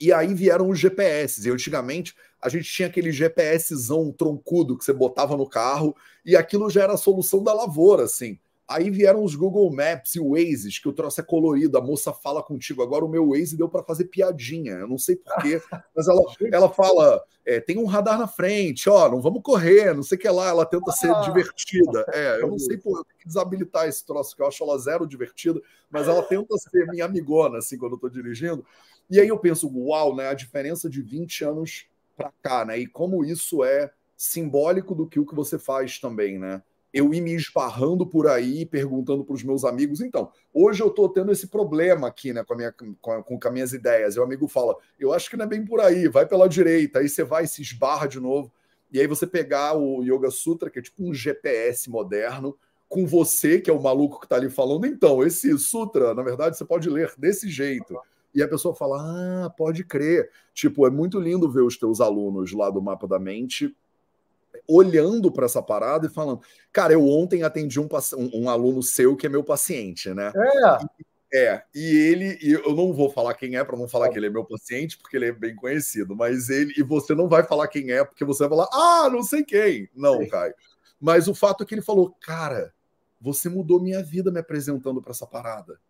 E 0.00 0.12
aí 0.12 0.32
vieram 0.32 0.68
os 0.68 0.78
GPS. 0.78 1.46
E 1.46 1.50
antigamente 1.50 2.14
a 2.40 2.48
gente 2.48 2.70
tinha 2.70 2.86
aquele 2.86 3.10
GPSzão 3.10 4.12
troncudo 4.12 4.78
que 4.78 4.84
você 4.84 4.92
botava 4.92 5.36
no 5.36 5.48
carro 5.48 5.96
e 6.24 6.36
aquilo 6.36 6.70
já 6.70 6.84
era 6.84 6.92
a 6.92 6.98
solução 6.98 7.42
da 7.42 7.52
lavoura, 7.52 8.04
assim. 8.04 8.38
Aí 8.68 8.90
vieram 8.90 9.24
os 9.24 9.34
Google 9.34 9.72
Maps 9.72 10.14
e 10.14 10.20
o 10.20 10.32
Waze, 10.32 10.68
que 10.82 10.88
o 10.88 10.92
troço 10.92 11.18
é 11.18 11.24
colorido, 11.24 11.78
a 11.78 11.80
moça 11.80 12.12
fala 12.12 12.42
contigo. 12.42 12.82
Agora 12.82 13.02
o 13.02 13.08
meu 13.08 13.30
Waze 13.30 13.56
deu 13.56 13.66
para 13.66 13.82
fazer 13.82 14.04
piadinha, 14.04 14.74
eu 14.74 14.86
não 14.86 14.98
sei 14.98 15.16
porquê, 15.16 15.58
mas 15.96 16.06
ela, 16.06 16.22
ela 16.52 16.68
fala: 16.68 17.24
é, 17.46 17.60
tem 17.60 17.78
um 17.78 17.86
radar 17.86 18.18
na 18.18 18.28
frente, 18.28 18.90
ó, 18.90 19.08
não 19.08 19.22
vamos 19.22 19.40
correr, 19.42 19.94
não 19.94 20.02
sei 20.02 20.18
o 20.18 20.20
que 20.20 20.28
lá. 20.28 20.50
Ela 20.50 20.66
tenta 20.66 20.92
ser 20.92 21.10
ah. 21.10 21.20
divertida. 21.20 22.04
É, 22.12 22.42
eu 22.42 22.48
não 22.48 22.58
sei 22.58 22.76
por 22.78 23.06
que 23.18 23.26
desabilitar 23.26 23.88
esse 23.88 24.04
troço, 24.04 24.36
que 24.36 24.42
eu 24.42 24.46
acho 24.46 24.62
ela 24.62 24.76
zero 24.76 25.06
divertida, 25.06 25.58
mas 25.90 26.06
ela 26.06 26.22
tenta 26.22 26.54
ser 26.58 26.86
minha 26.88 27.06
amigona, 27.06 27.56
assim, 27.56 27.78
quando 27.78 27.92
eu 27.92 27.98
tô 27.98 28.10
dirigindo. 28.10 28.66
E 29.10 29.18
aí 29.18 29.28
eu 29.28 29.38
penso, 29.38 29.66
uau, 29.74 30.14
né? 30.14 30.28
A 30.28 30.34
diferença 30.34 30.90
de 30.90 31.00
20 31.00 31.42
anos 31.42 31.86
para 32.14 32.30
cá, 32.42 32.66
né? 32.66 32.78
E 32.78 32.86
como 32.86 33.24
isso 33.24 33.64
é 33.64 33.90
simbólico 34.14 34.94
do 34.94 35.06
que 35.06 35.18
o 35.18 35.24
que 35.24 35.34
você 35.34 35.58
faz 35.58 35.98
também, 35.98 36.38
né? 36.38 36.62
Eu 36.98 37.14
ir 37.14 37.20
me 37.20 37.32
esbarrando 37.32 38.04
por 38.04 38.26
aí, 38.26 38.66
perguntando 38.66 39.24
para 39.24 39.34
os 39.34 39.44
meus 39.44 39.64
amigos. 39.64 40.00
Então, 40.00 40.32
hoje 40.52 40.82
eu 40.82 40.88
estou 40.88 41.08
tendo 41.08 41.30
esse 41.30 41.46
problema 41.46 42.08
aqui, 42.08 42.32
né, 42.32 42.42
com, 42.42 42.54
a 42.54 42.56
minha, 42.56 42.74
com, 43.00 43.12
a, 43.12 43.22
com 43.22 43.38
as 43.40 43.52
minhas 43.52 43.72
ideias. 43.72 44.16
E 44.16 44.20
o 44.20 44.22
amigo 44.24 44.48
fala: 44.48 44.76
eu 44.98 45.12
acho 45.12 45.30
que 45.30 45.36
não 45.36 45.44
é 45.44 45.48
bem 45.48 45.64
por 45.64 45.80
aí, 45.80 46.08
vai 46.08 46.26
pela 46.26 46.48
direita. 46.48 46.98
Aí 46.98 47.08
você 47.08 47.22
vai 47.22 47.46
se 47.46 47.62
esbarra 47.62 48.08
de 48.08 48.18
novo. 48.18 48.52
E 48.90 48.98
aí 48.98 49.06
você 49.06 49.26
pegar 49.28 49.76
o 49.76 50.02
Yoga 50.02 50.30
Sutra, 50.30 50.68
que 50.68 50.80
é 50.80 50.82
tipo 50.82 51.04
um 51.04 51.14
GPS 51.14 51.88
moderno, 51.88 52.56
com 52.88 53.06
você, 53.06 53.60
que 53.60 53.70
é 53.70 53.72
o 53.72 53.80
maluco 53.80 54.18
que 54.18 54.26
está 54.26 54.34
ali 54.34 54.50
falando. 54.50 54.86
Então, 54.86 55.22
esse 55.22 55.56
sutra, 55.56 56.14
na 56.14 56.22
verdade, 56.22 56.56
você 56.56 56.64
pode 56.64 56.90
ler 56.90 57.12
desse 57.16 57.48
jeito. 57.48 57.96
E 58.34 58.42
a 58.42 58.48
pessoa 58.48 58.74
fala: 58.74 59.44
ah, 59.44 59.50
pode 59.50 59.84
crer. 59.84 60.30
Tipo, 60.52 60.84
é 60.84 60.90
muito 60.90 61.20
lindo 61.20 61.48
ver 61.48 61.62
os 61.62 61.76
teus 61.78 62.00
alunos 62.00 62.52
lá 62.52 62.70
do 62.70 62.82
Mapa 62.82 63.06
da 63.06 63.20
Mente 63.20 63.72
olhando 64.68 65.32
para 65.32 65.46
essa 65.46 65.62
parada 65.62 66.06
e 66.06 66.10
falando, 66.10 66.40
cara, 66.70 66.92
eu 66.92 67.08
ontem 67.08 67.42
atendi 67.42 67.80
um, 67.80 67.88
um, 68.16 68.42
um, 68.42 68.50
aluno 68.50 68.82
seu 68.82 69.16
que 69.16 69.26
é 69.26 69.30
meu 69.30 69.42
paciente, 69.42 70.12
né? 70.12 70.30
É. 70.36 70.84
E, 70.84 71.38
é, 71.38 71.62
e 71.74 71.96
ele, 71.96 72.38
e 72.42 72.52
eu 72.52 72.74
não 72.74 72.92
vou 72.92 73.10
falar 73.10 73.34
quem 73.34 73.56
é 73.56 73.64
para 73.64 73.76
não 73.76 73.88
falar 73.88 74.06
é. 74.06 74.10
que 74.10 74.18
ele 74.18 74.26
é 74.26 74.30
meu 74.30 74.44
paciente, 74.44 74.98
porque 74.98 75.16
ele 75.16 75.26
é 75.26 75.32
bem 75.32 75.54
conhecido, 75.54 76.14
mas 76.14 76.50
ele, 76.50 76.72
e 76.76 76.82
você 76.82 77.14
não 77.14 77.28
vai 77.28 77.42
falar 77.42 77.68
quem 77.68 77.90
é, 77.90 78.04
porque 78.04 78.24
você 78.24 78.46
vai 78.46 78.58
falar, 78.58 78.68
ah, 78.72 79.10
não 79.10 79.22
sei 79.22 79.42
quem. 79.42 79.88
Não, 79.94 80.18
Sim. 80.18 80.28
Caio. 80.28 80.54
Mas 81.00 81.28
o 81.28 81.34
fato 81.34 81.62
é 81.62 81.66
que 81.66 81.74
ele 81.74 81.82
falou, 81.82 82.14
cara, 82.20 82.72
você 83.20 83.48
mudou 83.48 83.80
minha 83.80 84.02
vida 84.02 84.30
me 84.30 84.40
apresentando 84.40 85.00
para 85.00 85.12
essa 85.12 85.26
parada. 85.26 85.80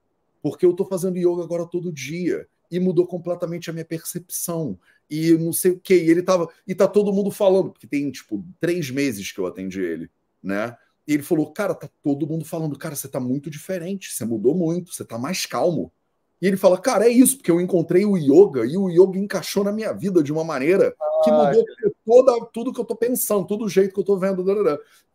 Porque 0.43 0.65
eu 0.65 0.73
tô 0.73 0.85
fazendo 0.85 1.19
yoga 1.19 1.43
agora 1.43 1.67
todo 1.67 1.93
dia 1.93 2.47
e 2.71 2.79
mudou 2.79 3.07
completamente 3.07 3.71
a 3.71 3.73
minha 3.73 3.85
percepção 3.85 4.79
e 5.11 5.33
não 5.33 5.53
sei 5.53 5.73
o 5.73 5.81
que. 5.81 5.95
E 5.95 6.11
ele 6.11 6.23
tava. 6.23 6.49
E 6.67 6.75
tá 6.75 6.87
todo 6.87 7.13
mundo 7.13 7.31
falando, 7.31 7.71
porque 7.71 7.87
tem, 7.87 8.11
tipo, 8.11 8.45
três 8.61 8.91
meses 8.91 9.33
que 9.33 9.39
eu 9.39 9.47
atendi 9.47 9.81
ele, 9.81 10.11
né? 10.43 10.77
E 11.07 11.15
ele 11.15 11.23
falou, 11.23 11.51
cara, 11.53 11.75
tá 11.75 11.89
todo 12.03 12.27
mundo 12.27 12.45
falando, 12.45 12.79
cara, 12.79 12.95
você 12.95 13.09
tá 13.09 13.19
muito 13.19 13.49
diferente, 13.49 14.13
você 14.13 14.27
mudou 14.27 14.55
muito, 14.55 14.93
você 14.93 15.05
tá 15.05 15.17
mais 15.17 15.47
calmo. 15.47 15.91
E 16.41 16.47
ele 16.47 16.57
fala, 16.57 16.79
cara, 16.79 17.07
é 17.07 17.09
isso, 17.09 17.39
porque 17.39 17.51
eu 17.51 17.61
encontrei 17.61 18.05
o 18.05 18.17
yoga 18.17 18.65
e 18.65 18.77
o 18.77 18.89
yoga 18.89 19.19
encaixou 19.19 19.65
na 19.65 19.73
minha 19.73 19.93
vida 19.93 20.23
de 20.23 20.33
uma 20.33 20.45
maneira 20.45 20.95
que 21.25 21.33
mudou 21.33 21.65
toda, 22.05 22.47
tudo 22.53 22.73
que 22.73 22.81
eu 22.81 22.85
tô 22.85 22.95
pensando, 22.95 23.47
todo 23.47 23.65
o 23.65 23.69
jeito 23.69 23.93
que 23.93 23.99
eu 23.99 24.05
tô 24.05 24.17
vendo. 24.19 24.45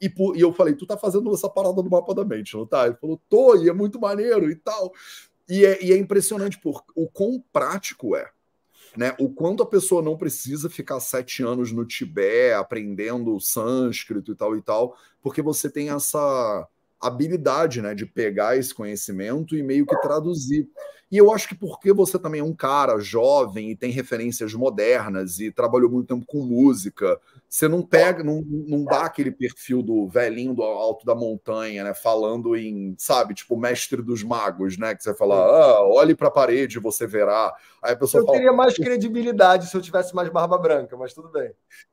E, 0.02 0.08
e 0.36 0.42
eu 0.42 0.52
falei, 0.52 0.74
tu 0.74 0.86
tá 0.86 0.98
fazendo 0.98 1.34
essa 1.34 1.48
parada 1.48 1.82
do 1.82 1.90
mapa 1.90 2.14
da 2.14 2.26
mente, 2.26 2.56
não 2.56 2.66
tá? 2.66 2.88
Ele 2.88 2.96
falou, 2.96 3.22
tô, 3.30 3.56
e 3.56 3.70
é 3.70 3.74
muito 3.74 4.00
maneiro 4.02 4.52
e 4.52 4.56
tal. 4.56 4.92
E 5.48 5.64
é, 5.64 5.82
e 5.84 5.94
é 5.94 5.98
impressionante 5.98 6.60
por 6.60 6.84
o 6.96 7.08
quão 7.08 7.42
prático 7.54 8.16
é 8.16 8.30
né? 8.96 9.16
O 9.20 9.30
quanto 9.30 9.64
a 9.64 9.66
pessoa 9.66 10.02
não 10.02 10.18
precisa 10.18 10.70
ficar 10.70 11.00
sete 11.00 11.44
anos 11.44 11.72
no 11.72 11.86
Tibete 11.86 12.54
aprendendo 12.54 13.40
sânscrito 13.40 14.32
e 14.32 14.36
tal 14.36 14.56
e 14.56 14.62
tal, 14.62 14.98
porque 15.22 15.42
você 15.42 15.70
tem 15.70 15.90
essa 15.90 16.68
habilidade, 17.08 17.82
né, 17.82 17.94
de 17.94 18.06
pegar 18.06 18.58
esse 18.58 18.74
conhecimento 18.74 19.56
e 19.56 19.64
meio 19.64 19.86
que 19.86 20.00
traduzir. 20.02 20.68
E 21.14 21.18
eu 21.20 21.32
acho 21.32 21.48
que 21.48 21.54
porque 21.54 21.94
você 21.94 22.18
também 22.18 22.42
é 22.42 22.44
um 22.44 22.56
cara 22.56 22.98
jovem 22.98 23.70
e 23.70 23.76
tem 23.76 23.92
referências 23.92 24.52
modernas 24.56 25.40
e 25.40 25.52
trabalhou 25.52 25.88
muito 25.88 26.08
tempo 26.08 26.26
com 26.26 26.44
música, 26.44 27.20
você 27.48 27.68
não 27.68 27.84
pega, 27.84 28.24
não, 28.24 28.42
não 28.42 28.84
dá 28.84 29.02
aquele 29.02 29.30
perfil 29.30 29.84
do 29.84 30.08
velhinho 30.08 30.56
do 30.56 30.64
alto 30.64 31.06
da 31.06 31.14
montanha, 31.14 31.84
né? 31.84 31.94
Falando 31.94 32.56
em, 32.56 32.96
sabe, 32.98 33.36
tipo, 33.36 33.56
mestre 33.56 34.02
dos 34.02 34.24
magos, 34.24 34.76
né? 34.76 34.96
Que 34.96 35.04
você 35.04 35.14
fala, 35.14 35.36
ah, 35.36 35.88
olhe 35.88 36.16
para 36.16 36.30
a 36.30 36.32
parede, 36.32 36.80
você 36.80 37.06
verá. 37.06 37.54
Aí 37.84 37.94
a 37.94 37.96
pessoa 37.96 38.24
eu 38.24 38.26
fala, 38.26 38.40
teria 38.40 38.54
mais 38.54 38.74
credibilidade 38.74 39.68
se 39.68 39.78
eu 39.78 39.82
tivesse 39.82 40.16
mais 40.16 40.30
barba 40.30 40.58
branca, 40.58 40.98
mas 40.98 41.14
tudo 41.14 41.30
bem. 41.30 41.52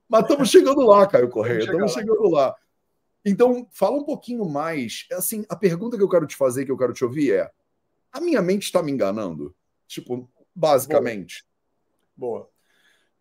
Mas 0.08 0.22
estamos 0.22 0.48
chegando 0.48 0.80
lá, 0.80 1.06
Caio 1.06 1.28
Correia, 1.28 1.58
estamos 1.58 1.92
chegando 1.92 2.30
lá. 2.30 2.56
Então, 3.24 3.68
fala 3.70 3.96
um 3.96 4.04
pouquinho 4.04 4.44
mais. 4.44 5.06
Assim, 5.12 5.44
a 5.48 5.56
pergunta 5.56 5.96
que 5.96 6.02
eu 6.02 6.08
quero 6.08 6.26
te 6.26 6.36
fazer, 6.36 6.64
que 6.64 6.72
eu 6.72 6.78
quero 6.78 6.92
te 6.92 7.04
ouvir 7.04 7.34
é: 7.34 7.50
a 8.12 8.20
minha 8.20 8.40
mente 8.40 8.64
está 8.64 8.82
me 8.82 8.90
enganando? 8.90 9.54
Tipo, 9.86 10.28
basicamente. 10.54 11.44
Boa. 12.16 12.40
Boa. 12.40 12.50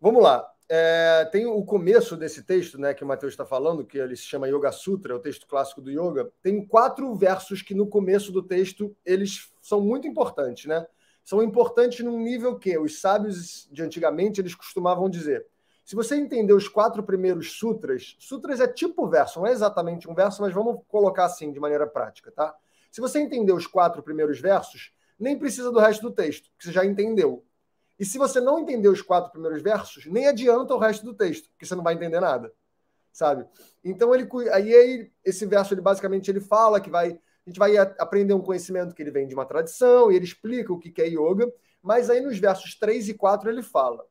Vamos 0.00 0.22
lá. 0.22 0.50
É, 0.72 1.28
tem 1.32 1.46
o 1.46 1.64
começo 1.64 2.16
desse 2.16 2.44
texto, 2.44 2.78
né, 2.78 2.94
que 2.94 3.02
o 3.02 3.06
Mateus 3.06 3.32
está 3.32 3.44
falando, 3.44 3.84
que 3.84 3.98
ele 3.98 4.14
se 4.14 4.22
chama 4.22 4.48
Yoga 4.48 4.70
Sutra, 4.70 5.12
é 5.12 5.16
o 5.16 5.20
texto 5.20 5.46
clássico 5.46 5.82
do 5.82 5.90
yoga. 5.90 6.30
Tem 6.40 6.64
quatro 6.64 7.12
versos 7.16 7.60
que 7.60 7.74
no 7.74 7.88
começo 7.88 8.30
do 8.30 8.40
texto 8.40 8.96
eles 9.04 9.52
são 9.60 9.80
muito 9.80 10.06
importantes, 10.06 10.66
né? 10.66 10.86
São 11.24 11.42
importantes 11.42 12.04
num 12.04 12.20
nível 12.20 12.56
que 12.56 12.78
os 12.78 13.00
sábios 13.00 13.68
de 13.70 13.82
antigamente 13.82 14.40
eles 14.40 14.54
costumavam 14.54 15.10
dizer: 15.10 15.44
se 15.90 15.96
você 15.96 16.14
entender 16.14 16.52
os 16.52 16.68
quatro 16.68 17.02
primeiros 17.02 17.58
sutras, 17.58 18.14
sutras 18.20 18.60
é 18.60 18.68
tipo 18.68 19.08
verso, 19.08 19.40
não 19.40 19.46
é 19.48 19.50
exatamente 19.50 20.08
um 20.08 20.14
verso, 20.14 20.40
mas 20.40 20.54
vamos 20.54 20.82
colocar 20.86 21.24
assim 21.24 21.50
de 21.50 21.58
maneira 21.58 21.84
prática, 21.84 22.30
tá? 22.30 22.54
Se 22.92 23.00
você 23.00 23.18
entender 23.18 23.52
os 23.52 23.66
quatro 23.66 24.00
primeiros 24.00 24.38
versos, 24.38 24.92
nem 25.18 25.36
precisa 25.36 25.72
do 25.72 25.80
resto 25.80 26.02
do 26.02 26.12
texto, 26.12 26.48
que 26.56 26.64
você 26.64 26.70
já 26.70 26.86
entendeu. 26.86 27.44
E 27.98 28.04
se 28.04 28.18
você 28.18 28.40
não 28.40 28.60
entender 28.60 28.86
os 28.86 29.02
quatro 29.02 29.32
primeiros 29.32 29.60
versos, 29.62 30.06
nem 30.06 30.28
adianta 30.28 30.72
o 30.72 30.78
resto 30.78 31.04
do 31.04 31.12
texto, 31.12 31.50
porque 31.50 31.66
você 31.66 31.74
não 31.74 31.82
vai 31.82 31.94
entender 31.94 32.20
nada, 32.20 32.52
sabe? 33.12 33.44
Então 33.82 34.14
ele 34.14 34.28
aí 34.52 35.10
esse 35.24 35.44
verso 35.44 35.74
ele 35.74 35.80
basicamente 35.80 36.30
ele 36.30 36.38
fala 36.38 36.80
que 36.80 36.88
vai 36.88 37.18
a 37.44 37.50
gente 37.50 37.58
vai 37.58 37.76
aprender 37.76 38.32
um 38.32 38.40
conhecimento 38.40 38.94
que 38.94 39.02
ele 39.02 39.10
vem 39.10 39.26
de 39.26 39.34
uma 39.34 39.44
tradição 39.44 40.12
e 40.12 40.14
ele 40.14 40.24
explica 40.24 40.72
o 40.72 40.78
que 40.78 41.02
é 41.02 41.08
yoga, 41.08 41.52
mas 41.82 42.08
aí 42.08 42.20
nos 42.20 42.38
versos 42.38 42.78
3 42.78 43.08
e 43.08 43.14
4 43.14 43.50
ele 43.50 43.60
fala: 43.60 44.06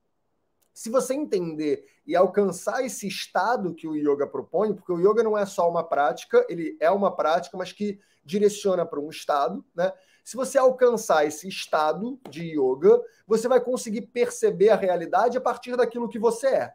se 0.79 0.89
você 0.89 1.13
entender 1.13 1.85
e 2.07 2.15
alcançar 2.15 2.85
esse 2.85 3.05
estado 3.05 3.75
que 3.75 3.85
o 3.85 3.97
yoga 3.97 4.25
propõe, 4.25 4.73
porque 4.73 4.93
o 4.93 4.97
yoga 4.97 5.21
não 5.21 5.37
é 5.37 5.45
só 5.45 5.69
uma 5.69 5.83
prática, 5.83 6.45
ele 6.47 6.77
é 6.79 6.89
uma 6.89 7.13
prática, 7.13 7.57
mas 7.57 7.73
que 7.73 7.99
direciona 8.23 8.85
para 8.85 8.97
um 8.97 9.09
estado, 9.09 9.65
né? 9.75 9.91
Se 10.23 10.37
você 10.37 10.57
alcançar 10.57 11.25
esse 11.25 11.49
estado 11.49 12.17
de 12.29 12.57
yoga, 12.57 12.97
você 13.27 13.45
vai 13.49 13.59
conseguir 13.59 14.03
perceber 14.03 14.69
a 14.69 14.77
realidade 14.77 15.37
a 15.37 15.41
partir 15.41 15.75
daquilo 15.75 16.07
que 16.07 16.17
você 16.17 16.47
é. 16.47 16.73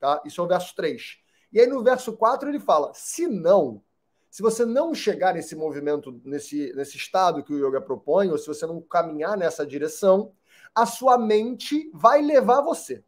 Tá? 0.00 0.20
Isso 0.24 0.40
é 0.40 0.44
o 0.44 0.48
verso 0.48 0.74
3. 0.74 1.18
E 1.52 1.60
aí 1.60 1.66
no 1.68 1.80
verso 1.80 2.16
4 2.16 2.48
ele 2.48 2.58
fala: 2.58 2.90
se 2.92 3.28
não, 3.28 3.80
se 4.28 4.42
você 4.42 4.66
não 4.66 4.92
chegar 4.92 5.34
nesse 5.34 5.54
movimento, 5.54 6.20
nesse, 6.24 6.72
nesse 6.74 6.96
estado 6.96 7.44
que 7.44 7.52
o 7.52 7.68
yoga 7.68 7.80
propõe, 7.80 8.32
ou 8.32 8.38
se 8.38 8.48
você 8.48 8.66
não 8.66 8.80
caminhar 8.80 9.38
nessa 9.38 9.64
direção, 9.64 10.32
a 10.74 10.84
sua 10.84 11.16
mente 11.16 11.88
vai 11.94 12.20
levar 12.20 12.62
você. 12.62 13.04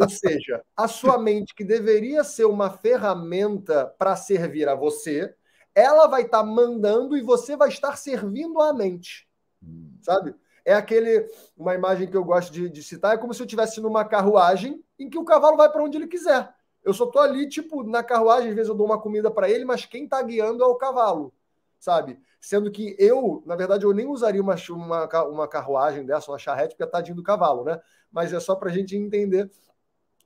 Ou 0.00 0.08
seja, 0.08 0.62
a 0.76 0.88
sua 0.88 1.18
mente, 1.18 1.54
que 1.54 1.64
deveria 1.64 2.24
ser 2.24 2.44
uma 2.44 2.70
ferramenta 2.70 3.86
para 3.98 4.16
servir 4.16 4.68
a 4.68 4.74
você, 4.74 5.34
ela 5.74 6.06
vai 6.06 6.22
estar 6.22 6.40
tá 6.40 6.44
mandando 6.44 7.16
e 7.16 7.22
você 7.22 7.56
vai 7.56 7.68
estar 7.68 7.96
servindo 7.96 8.60
a 8.60 8.72
mente. 8.72 9.28
Hum. 9.62 9.96
Sabe? 10.02 10.34
É 10.64 10.74
aquele. 10.74 11.26
Uma 11.56 11.74
imagem 11.74 12.08
que 12.08 12.16
eu 12.16 12.24
gosto 12.24 12.52
de, 12.52 12.68
de 12.68 12.82
citar: 12.82 13.14
é 13.14 13.18
como 13.18 13.34
se 13.34 13.40
eu 13.40 13.46
estivesse 13.46 13.80
numa 13.80 14.04
carruagem 14.04 14.82
em 14.98 15.08
que 15.10 15.18
o 15.18 15.24
cavalo 15.24 15.56
vai 15.56 15.70
para 15.70 15.82
onde 15.82 15.96
ele 15.96 16.06
quiser. 16.06 16.52
Eu 16.84 16.92
só 16.92 17.06
tô 17.06 17.18
ali, 17.18 17.48
tipo, 17.48 17.84
na 17.84 18.02
carruagem, 18.02 18.50
às 18.50 18.54
vezes 18.56 18.68
eu 18.68 18.74
dou 18.74 18.86
uma 18.86 19.00
comida 19.00 19.30
para 19.30 19.48
ele, 19.48 19.64
mas 19.64 19.86
quem 19.86 20.04
está 20.04 20.20
guiando 20.20 20.64
é 20.64 20.66
o 20.66 20.74
cavalo, 20.74 21.32
sabe? 21.78 22.18
Sendo 22.42 22.72
que 22.72 22.96
eu, 22.98 23.40
na 23.46 23.54
verdade, 23.54 23.84
eu 23.84 23.94
nem 23.94 24.08
usaria 24.08 24.42
uma, 24.42 24.56
uma, 24.70 25.24
uma 25.26 25.48
carruagem 25.48 26.04
dessa, 26.04 26.28
uma 26.28 26.38
charrete, 26.38 26.70
porque 26.70 26.82
é 26.82 26.86
tadinho 26.86 27.14
do 27.14 27.22
cavalo, 27.22 27.62
né? 27.62 27.80
Mas 28.10 28.32
é 28.32 28.40
só 28.40 28.56
para 28.56 28.68
a 28.68 28.72
gente 28.72 28.96
entender 28.96 29.48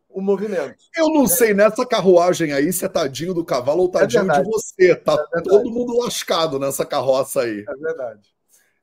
o 0.08 0.22
movimento. 0.22 0.76
Eu 0.96 1.10
não 1.10 1.24
é. 1.24 1.28
sei, 1.28 1.52
nessa 1.52 1.84
carruagem 1.84 2.54
aí, 2.54 2.72
se 2.72 2.86
é 2.86 2.88
tadinho 2.88 3.34
do 3.34 3.44
cavalo 3.44 3.82
ou 3.82 3.88
é 3.90 3.92
tadinho 3.92 4.32
é 4.32 4.40
de 4.40 4.48
você. 4.48 4.96
Tá 4.96 5.12
é 5.34 5.42
todo 5.42 5.70
mundo 5.70 5.94
lascado 5.98 6.58
nessa 6.58 6.86
carroça 6.86 7.42
aí. 7.42 7.66
É 7.68 7.74
verdade. 7.74 8.34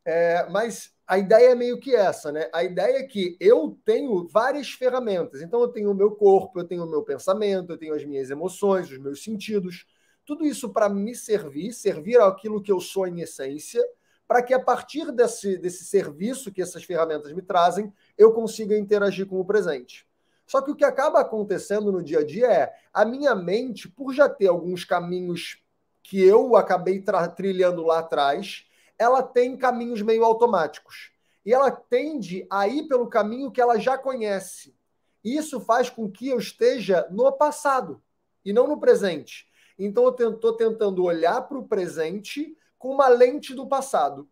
É, 0.05 0.47
mas 0.51 0.91
a 1.07 1.17
ideia 1.17 1.53
é 1.53 1.55
meio 1.55 1.79
que 1.79 1.95
essa, 1.95 2.31
né? 2.31 2.51
A 2.53 2.63
ideia 2.63 2.99
é 2.99 3.03
que 3.03 3.35
eu 3.39 3.75
tenho 3.83 4.27
várias 4.27 4.69
ferramentas. 4.69 5.41
Então, 5.41 5.59
eu 5.59 5.69
tenho 5.69 5.89
o 5.89 5.95
meu 5.95 6.11
corpo, 6.11 6.59
eu 6.59 6.65
tenho 6.65 6.83
o 6.83 6.89
meu 6.89 7.01
pensamento, 7.01 7.71
eu 7.71 7.77
tenho 7.79 7.95
as 7.95 8.05
minhas 8.05 8.29
emoções, 8.29 8.91
os 8.91 8.99
meus 8.99 9.23
sentidos. 9.23 9.87
Tudo 10.25 10.45
isso 10.45 10.69
para 10.69 10.87
me 10.89 11.15
servir, 11.15 11.73
servir 11.73 12.19
aquilo 12.21 12.61
que 12.61 12.71
eu 12.71 12.79
sou 12.79 13.05
em 13.05 13.21
essência, 13.21 13.83
para 14.27 14.41
que 14.41 14.53
a 14.53 14.59
partir 14.59 15.11
desse, 15.11 15.57
desse 15.57 15.83
serviço 15.83 16.51
que 16.51 16.61
essas 16.61 16.83
ferramentas 16.83 17.33
me 17.33 17.41
trazem, 17.41 17.93
eu 18.17 18.31
consiga 18.31 18.77
interagir 18.77 19.27
com 19.27 19.39
o 19.39 19.45
presente. 19.45 20.07
Só 20.45 20.61
que 20.61 20.71
o 20.71 20.75
que 20.75 20.85
acaba 20.85 21.19
acontecendo 21.19 21.91
no 21.91 22.03
dia 22.03 22.19
a 22.19 22.25
dia 22.25 22.51
é 22.51 22.73
a 22.93 23.05
minha 23.05 23.35
mente, 23.35 23.89
por 23.89 24.13
já 24.13 24.29
ter 24.29 24.47
alguns 24.47 24.83
caminhos 24.85 25.61
que 26.01 26.21
eu 26.21 26.55
acabei 26.55 27.03
trilhando 27.35 27.83
lá 27.83 27.99
atrás, 27.99 28.65
ela 28.97 29.23
tem 29.23 29.57
caminhos 29.57 30.01
meio 30.01 30.23
automáticos. 30.23 31.11
E 31.45 31.53
ela 31.53 31.71
tende 31.71 32.45
a 32.49 32.67
ir 32.67 32.87
pelo 32.87 33.07
caminho 33.07 33.51
que 33.51 33.61
ela 33.61 33.79
já 33.79 33.97
conhece. 33.97 34.75
Isso 35.23 35.59
faz 35.59 35.89
com 35.89 36.09
que 36.09 36.29
eu 36.29 36.37
esteja 36.37 37.07
no 37.09 37.31
passado 37.31 38.01
e 38.43 38.51
não 38.51 38.67
no 38.67 38.79
presente. 38.79 39.47
Então 39.77 40.03
eu 40.17 40.31
estou 40.31 40.53
tentando 40.53 41.03
olhar 41.03 41.41
para 41.41 41.57
o 41.57 41.67
presente 41.67 42.55
com 42.77 42.93
uma 42.93 43.07
lente 43.07 43.53
do 43.53 43.67
passado. 43.67 44.27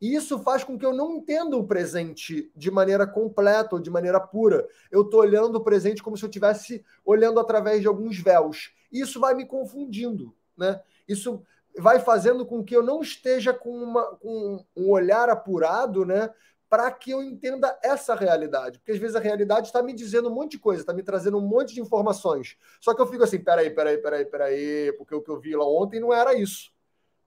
E 0.00 0.14
isso 0.14 0.38
faz 0.40 0.62
com 0.62 0.78
que 0.78 0.84
eu 0.84 0.92
não 0.92 1.12
entenda 1.12 1.56
o 1.56 1.66
presente 1.66 2.50
de 2.54 2.70
maneira 2.70 3.06
completa 3.06 3.76
ou 3.76 3.80
de 3.80 3.90
maneira 3.90 4.20
pura. 4.20 4.68
Eu 4.90 5.02
estou 5.02 5.20
olhando 5.20 5.56
o 5.56 5.64
presente 5.64 6.02
como 6.02 6.16
se 6.16 6.24
eu 6.24 6.28
estivesse 6.28 6.84
olhando 7.04 7.40
através 7.40 7.80
de 7.80 7.86
alguns 7.86 8.18
véus. 8.18 8.74
E 8.92 9.00
isso 9.00 9.18
vai 9.18 9.34
me 9.34 9.46
confundindo. 9.46 10.34
Né? 10.56 10.80
Isso 11.08 11.42
vai 11.78 12.00
fazendo 12.00 12.44
com 12.44 12.62
que 12.62 12.76
eu 12.76 12.82
não 12.82 13.00
esteja 13.00 13.54
com, 13.54 13.70
uma, 13.70 14.04
com 14.16 14.64
um 14.76 14.90
olhar 14.90 15.28
apurado, 15.28 16.04
né? 16.04 16.30
Para 16.68 16.90
que 16.90 17.10
eu 17.10 17.22
entenda 17.22 17.78
essa 17.82 18.14
realidade. 18.14 18.78
Porque 18.78 18.92
às 18.92 18.98
vezes 18.98 19.14
a 19.14 19.20
realidade 19.20 19.68
está 19.68 19.82
me 19.82 19.92
dizendo 19.92 20.28
um 20.28 20.34
monte 20.34 20.52
de 20.52 20.58
coisa, 20.58 20.80
está 20.80 20.92
me 20.92 21.02
trazendo 21.02 21.38
um 21.38 21.46
monte 21.46 21.74
de 21.74 21.80
informações. 21.80 22.56
Só 22.80 22.94
que 22.94 23.00
eu 23.00 23.06
fico 23.06 23.22
assim, 23.22 23.38
peraí, 23.38 23.70
peraí, 23.70 23.98
peraí, 23.98 24.24
peraí, 24.24 24.92
porque 24.98 25.14
o 25.14 25.22
que 25.22 25.30
eu 25.30 25.38
vi 25.38 25.54
lá 25.54 25.66
ontem 25.66 26.00
não 26.00 26.12
era 26.12 26.34
isso. 26.34 26.72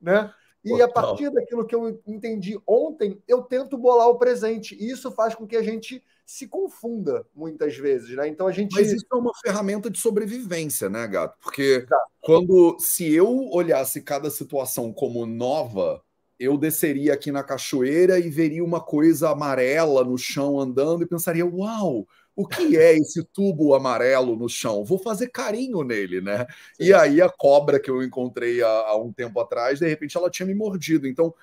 Né? 0.01 0.33
E 0.63 0.69
Total. 0.71 0.85
a 0.85 0.91
partir 0.91 1.29
daquilo 1.31 1.65
que 1.65 1.73
eu 1.73 2.01
entendi 2.05 2.59
ontem, 2.67 3.21
eu 3.27 3.41
tento 3.41 3.77
bolar 3.77 4.09
o 4.09 4.17
presente. 4.17 4.75
E 4.75 4.91
isso 4.91 5.11
faz 5.11 5.33
com 5.33 5.47
que 5.47 5.55
a 5.55 5.63
gente 5.63 6.03
se 6.25 6.45
confunda 6.45 7.25
muitas 7.33 7.77
vezes, 7.77 8.15
né? 8.17 8.27
Então 8.27 8.47
a 8.47 8.51
gente. 8.51 8.75
Mas 8.75 8.91
isso 8.91 9.05
é 9.11 9.15
uma 9.15 9.31
ferramenta 9.41 9.89
de 9.89 9.97
sobrevivência, 9.97 10.89
né, 10.89 11.07
gato? 11.07 11.37
Porque 11.41 11.85
Exato. 11.85 12.11
quando 12.19 12.77
se 12.79 13.13
eu 13.13 13.49
olhasse 13.49 14.01
cada 14.01 14.29
situação 14.29 14.91
como 14.91 15.25
nova, 15.25 16.03
eu 16.39 16.57
desceria 16.57 17.13
aqui 17.13 17.31
na 17.31 17.43
cachoeira 17.43 18.19
e 18.19 18.29
veria 18.29 18.63
uma 18.63 18.79
coisa 18.79 19.29
amarela 19.29 20.03
no 20.03 20.17
chão 20.17 20.59
andando 20.59 21.03
e 21.03 21.07
pensaria: 21.07 21.45
uau! 21.45 22.07
O 22.35 22.47
que 22.47 22.77
é 22.77 22.95
esse 22.95 23.23
tubo 23.33 23.73
amarelo 23.73 24.35
no 24.35 24.47
chão? 24.47 24.85
Vou 24.85 24.99
fazer 24.99 25.27
carinho 25.29 25.83
nele, 25.83 26.21
né? 26.21 26.45
Sim. 26.75 26.85
E 26.85 26.93
aí 26.93 27.19
a 27.19 27.29
cobra 27.29 27.79
que 27.79 27.89
eu 27.89 28.03
encontrei 28.03 28.61
há, 28.61 28.67
há 28.67 28.97
um 28.97 29.11
tempo 29.11 29.39
atrás, 29.39 29.79
de 29.79 29.87
repente 29.87 30.15
ela 30.15 30.29
tinha 30.29 30.45
me 30.45 30.53
mordido. 30.53 31.07
Então, 31.07 31.33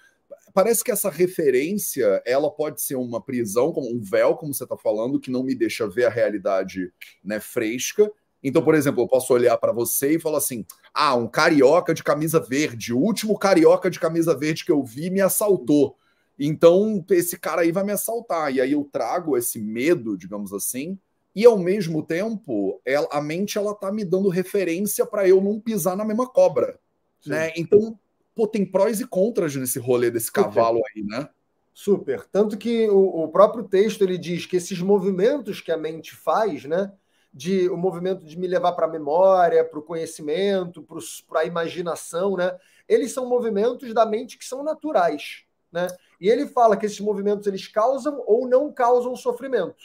parece 0.54 0.84
que 0.84 0.92
essa 0.92 1.10
referência 1.10 2.22
ela 2.24 2.48
pode 2.48 2.80
ser 2.80 2.94
uma 2.94 3.20
prisão, 3.20 3.74
um 3.76 4.00
véu, 4.00 4.36
como 4.36 4.54
você 4.54 4.62
está 4.62 4.76
falando, 4.76 5.18
que 5.18 5.32
não 5.32 5.42
me 5.42 5.54
deixa 5.54 5.88
ver 5.88 6.04
a 6.04 6.10
realidade 6.10 6.92
né, 7.24 7.40
fresca. 7.40 8.08
Então, 8.44 8.62
por 8.62 8.74
exemplo, 8.74 9.02
eu 9.02 9.08
posso 9.08 9.32
olhar 9.32 9.56
para 9.56 9.72
você 9.72 10.16
e 10.16 10.20
falar 10.20 10.36
assim: 10.38 10.66
ah, 10.92 11.14
um 11.14 11.26
carioca 11.26 11.94
de 11.94 12.04
camisa 12.04 12.38
verde, 12.38 12.92
o 12.92 12.98
último 12.98 13.38
carioca 13.38 13.90
de 13.90 13.98
camisa 13.98 14.36
verde 14.36 14.66
que 14.66 14.70
eu 14.70 14.84
vi 14.84 15.08
me 15.08 15.22
assaltou. 15.22 15.96
Então, 16.38 17.02
esse 17.10 17.38
cara 17.38 17.62
aí 17.62 17.72
vai 17.72 17.84
me 17.84 17.92
assaltar. 17.92 18.54
E 18.54 18.60
aí 18.60 18.72
eu 18.72 18.86
trago 18.92 19.36
esse 19.36 19.58
medo, 19.58 20.18
digamos 20.18 20.52
assim, 20.52 20.98
e 21.34 21.44
ao 21.44 21.58
mesmo 21.58 22.04
tempo, 22.04 22.80
ela, 22.84 23.08
a 23.10 23.20
mente 23.20 23.58
ela 23.58 23.74
tá 23.74 23.90
me 23.90 24.04
dando 24.04 24.28
referência 24.28 25.06
para 25.06 25.26
eu 25.26 25.40
não 25.40 25.58
pisar 25.58 25.96
na 25.96 26.04
mesma 26.04 26.28
cobra. 26.28 26.78
Né? 27.26 27.52
Então, 27.56 27.98
pô, 28.34 28.46
tem 28.46 28.64
prós 28.64 29.00
e 29.00 29.06
contras 29.06 29.56
nesse 29.56 29.78
rolê 29.78 30.10
desse 30.10 30.30
cavalo 30.30 30.80
aí, 30.94 31.02
né? 31.02 31.28
Super. 31.72 32.24
Tanto 32.26 32.56
que 32.56 32.88
o, 32.88 33.24
o, 33.24 33.28
próprio 33.28 33.64
texto 33.64 34.02
ele 34.02 34.16
diz 34.16 34.46
que 34.46 34.56
esses 34.56 34.80
movimentos 34.80 35.60
que 35.60 35.72
a 35.72 35.76
mente 35.76 36.14
faz, 36.14 36.64
né? 36.64 36.92
De 37.36 37.68
o 37.68 37.76
movimento 37.76 38.24
de 38.24 38.38
me 38.38 38.46
levar 38.46 38.72
para 38.72 38.86
a 38.86 38.90
memória, 38.90 39.64
para 39.64 39.78
o 39.78 39.82
conhecimento, 39.82 40.86
para 41.28 41.40
a 41.40 41.44
imaginação, 41.44 42.36
né? 42.36 42.56
Eles 42.88 43.12
são 43.12 43.28
movimentos 43.28 43.92
da 43.92 44.06
mente 44.06 44.38
que 44.38 44.44
são 44.44 44.62
naturais, 44.62 45.44
né? 45.72 45.88
E 46.20 46.28
ele 46.28 46.46
fala 46.46 46.76
que 46.76 46.86
esses 46.86 47.00
movimentos 47.00 47.46
eles 47.48 47.66
causam 47.66 48.22
ou 48.26 48.46
não 48.46 48.72
causam 48.72 49.16
sofrimento, 49.16 49.84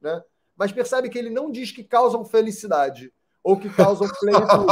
né? 0.00 0.22
Mas 0.56 0.70
percebe 0.70 1.08
que 1.08 1.18
ele 1.18 1.30
não 1.30 1.50
diz 1.50 1.72
que 1.72 1.82
causam 1.82 2.24
felicidade 2.24 3.12
ou 3.42 3.58
que 3.58 3.68
causam 3.68 4.08
plenitude. 4.20 4.66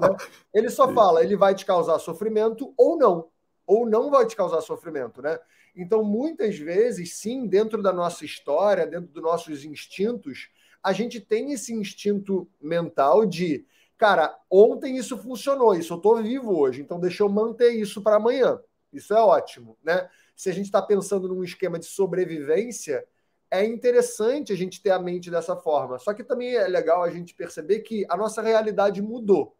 né? 0.00 0.16
Ele 0.54 0.70
só 0.70 0.92
fala, 0.94 1.22
ele 1.22 1.36
vai 1.36 1.54
te 1.54 1.66
causar 1.66 1.98
sofrimento 1.98 2.72
ou 2.76 2.96
não, 2.96 3.28
ou 3.66 3.84
não 3.84 4.10
vai 4.10 4.24
te 4.24 4.36
causar 4.36 4.60
sofrimento, 4.60 5.20
né? 5.20 5.38
Então, 5.76 6.02
muitas 6.02 6.58
vezes, 6.58 7.14
sim, 7.14 7.46
dentro 7.46 7.82
da 7.82 7.92
nossa 7.92 8.24
história, 8.24 8.86
dentro 8.86 9.08
dos 9.08 9.22
nossos 9.22 9.64
instintos, 9.64 10.48
a 10.82 10.92
gente 10.92 11.20
tem 11.20 11.52
esse 11.52 11.72
instinto 11.72 12.48
mental 12.60 13.26
de, 13.26 13.66
cara, 13.98 14.36
ontem 14.50 14.96
isso 14.96 15.16
funcionou, 15.18 15.74
isso 15.74 15.92
eu 15.92 15.98
estou 15.98 16.22
vivo 16.22 16.58
hoje, 16.58 16.80
então 16.80 16.98
deixa 16.98 17.22
eu 17.22 17.28
manter 17.28 17.70
isso 17.72 18.02
para 18.02 18.16
amanhã. 18.16 18.58
Isso 18.92 19.14
é 19.14 19.20
ótimo, 19.20 19.78
né? 19.82 20.08
Se 20.34 20.48
a 20.48 20.52
gente 20.52 20.66
está 20.66 20.82
pensando 20.82 21.28
num 21.28 21.44
esquema 21.44 21.78
de 21.78 21.86
sobrevivência, 21.86 23.06
é 23.50 23.64
interessante 23.64 24.52
a 24.52 24.56
gente 24.56 24.82
ter 24.82 24.90
a 24.90 24.98
mente 24.98 25.30
dessa 25.30 25.56
forma. 25.56 25.98
Só 25.98 26.14
que 26.14 26.24
também 26.24 26.54
é 26.54 26.66
legal 26.66 27.02
a 27.02 27.10
gente 27.10 27.34
perceber 27.34 27.80
que 27.80 28.06
a 28.08 28.16
nossa 28.16 28.40
realidade 28.40 29.02
mudou. 29.02 29.56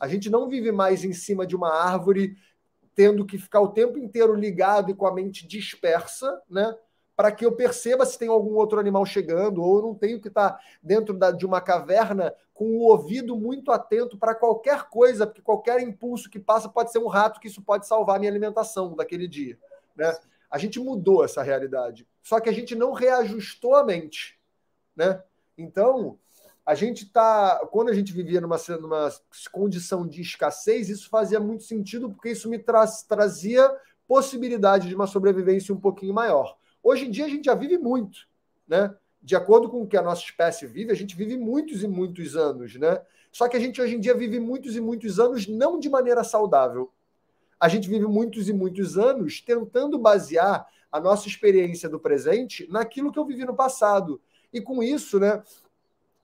A 0.00 0.08
gente 0.08 0.28
não 0.28 0.48
vive 0.48 0.72
mais 0.72 1.04
em 1.04 1.12
cima 1.12 1.46
de 1.46 1.54
uma 1.54 1.72
árvore 1.72 2.36
tendo 2.94 3.26
que 3.26 3.36
ficar 3.36 3.60
o 3.60 3.68
tempo 3.68 3.98
inteiro 3.98 4.34
ligado 4.34 4.90
e 4.90 4.94
com 4.94 5.06
a 5.06 5.14
mente 5.14 5.46
dispersa, 5.46 6.40
né? 6.48 6.74
Para 7.16 7.32
que 7.32 7.46
eu 7.46 7.52
perceba 7.52 8.04
se 8.04 8.18
tem 8.18 8.28
algum 8.28 8.54
outro 8.54 8.78
animal 8.78 9.06
chegando, 9.06 9.62
ou 9.62 9.80
não 9.80 9.94
tenho 9.94 10.20
que 10.20 10.28
estar 10.28 10.60
dentro 10.82 11.14
da, 11.14 11.30
de 11.30 11.46
uma 11.46 11.60
caverna 11.60 12.34
com 12.52 12.66
o 12.66 12.82
ouvido 12.82 13.36
muito 13.36 13.72
atento 13.72 14.18
para 14.18 14.34
qualquer 14.34 14.84
coisa, 14.88 15.26
porque 15.26 15.40
qualquer 15.40 15.80
impulso 15.80 16.28
que 16.28 16.38
passa 16.38 16.68
pode 16.68 16.92
ser 16.92 16.98
um 16.98 17.06
rato, 17.06 17.40
que 17.40 17.48
isso 17.48 17.62
pode 17.62 17.86
salvar 17.86 18.16
a 18.16 18.18
minha 18.18 18.30
alimentação 18.30 18.94
daquele 18.94 19.26
dia. 19.26 19.58
Né? 19.96 20.14
A 20.50 20.58
gente 20.58 20.78
mudou 20.78 21.24
essa 21.24 21.42
realidade. 21.42 22.06
Só 22.22 22.38
que 22.38 22.48
a 22.48 22.52
gente 22.52 22.74
não 22.74 22.92
reajustou 22.92 23.74
a 23.74 23.84
mente. 23.84 24.38
Né? 24.94 25.22
Então, 25.56 26.18
a 26.66 26.74
gente 26.74 27.06
tá. 27.06 27.60
Quando 27.70 27.90
a 27.90 27.94
gente 27.94 28.12
vivia 28.12 28.40
numa, 28.40 28.56
numa 28.80 29.08
condição 29.52 30.06
de 30.06 30.20
escassez, 30.20 30.88
isso 30.88 31.08
fazia 31.08 31.38
muito 31.38 31.62
sentido, 31.62 32.10
porque 32.10 32.30
isso 32.30 32.48
me 32.48 32.58
tra 32.58 32.84
trazia 33.08 33.70
possibilidade 34.08 34.88
de 34.88 34.94
uma 34.94 35.06
sobrevivência 35.06 35.72
um 35.72 35.80
pouquinho 35.80 36.12
maior. 36.12 36.56
Hoje 36.86 37.06
em 37.06 37.10
dia 37.10 37.24
a 37.24 37.28
gente 37.28 37.46
já 37.46 37.54
vive 37.54 37.78
muito, 37.78 38.28
né? 38.68 38.94
De 39.20 39.34
acordo 39.34 39.68
com 39.68 39.82
o 39.82 39.86
que 39.88 39.96
a 39.96 40.02
nossa 40.02 40.22
espécie 40.22 40.66
vive, 40.66 40.92
a 40.92 40.94
gente 40.94 41.16
vive 41.16 41.36
muitos 41.36 41.82
e 41.82 41.88
muitos 41.88 42.36
anos, 42.36 42.76
né? 42.76 43.02
Só 43.32 43.48
que 43.48 43.56
a 43.56 43.60
gente 43.60 43.82
hoje 43.82 43.96
em 43.96 44.00
dia 44.00 44.14
vive 44.14 44.38
muitos 44.38 44.76
e 44.76 44.80
muitos 44.80 45.18
anos 45.18 45.48
não 45.48 45.80
de 45.80 45.90
maneira 45.90 46.22
saudável 46.22 46.92
a 47.58 47.68
gente 47.68 47.88
vive 47.88 48.06
muitos 48.06 48.48
e 48.48 48.52
muitos 48.52 48.98
anos 48.98 49.40
tentando 49.40 49.98
basear 49.98 50.66
a 50.92 51.00
nossa 51.00 51.26
experiência 51.26 51.88
do 51.88 51.98
presente 51.98 52.68
naquilo 52.70 53.10
que 53.10 53.18
eu 53.18 53.24
vivi 53.24 53.44
no 53.44 53.56
passado. 53.56 54.20
E 54.52 54.60
com 54.60 54.82
isso, 54.82 55.18
né? 55.18 55.42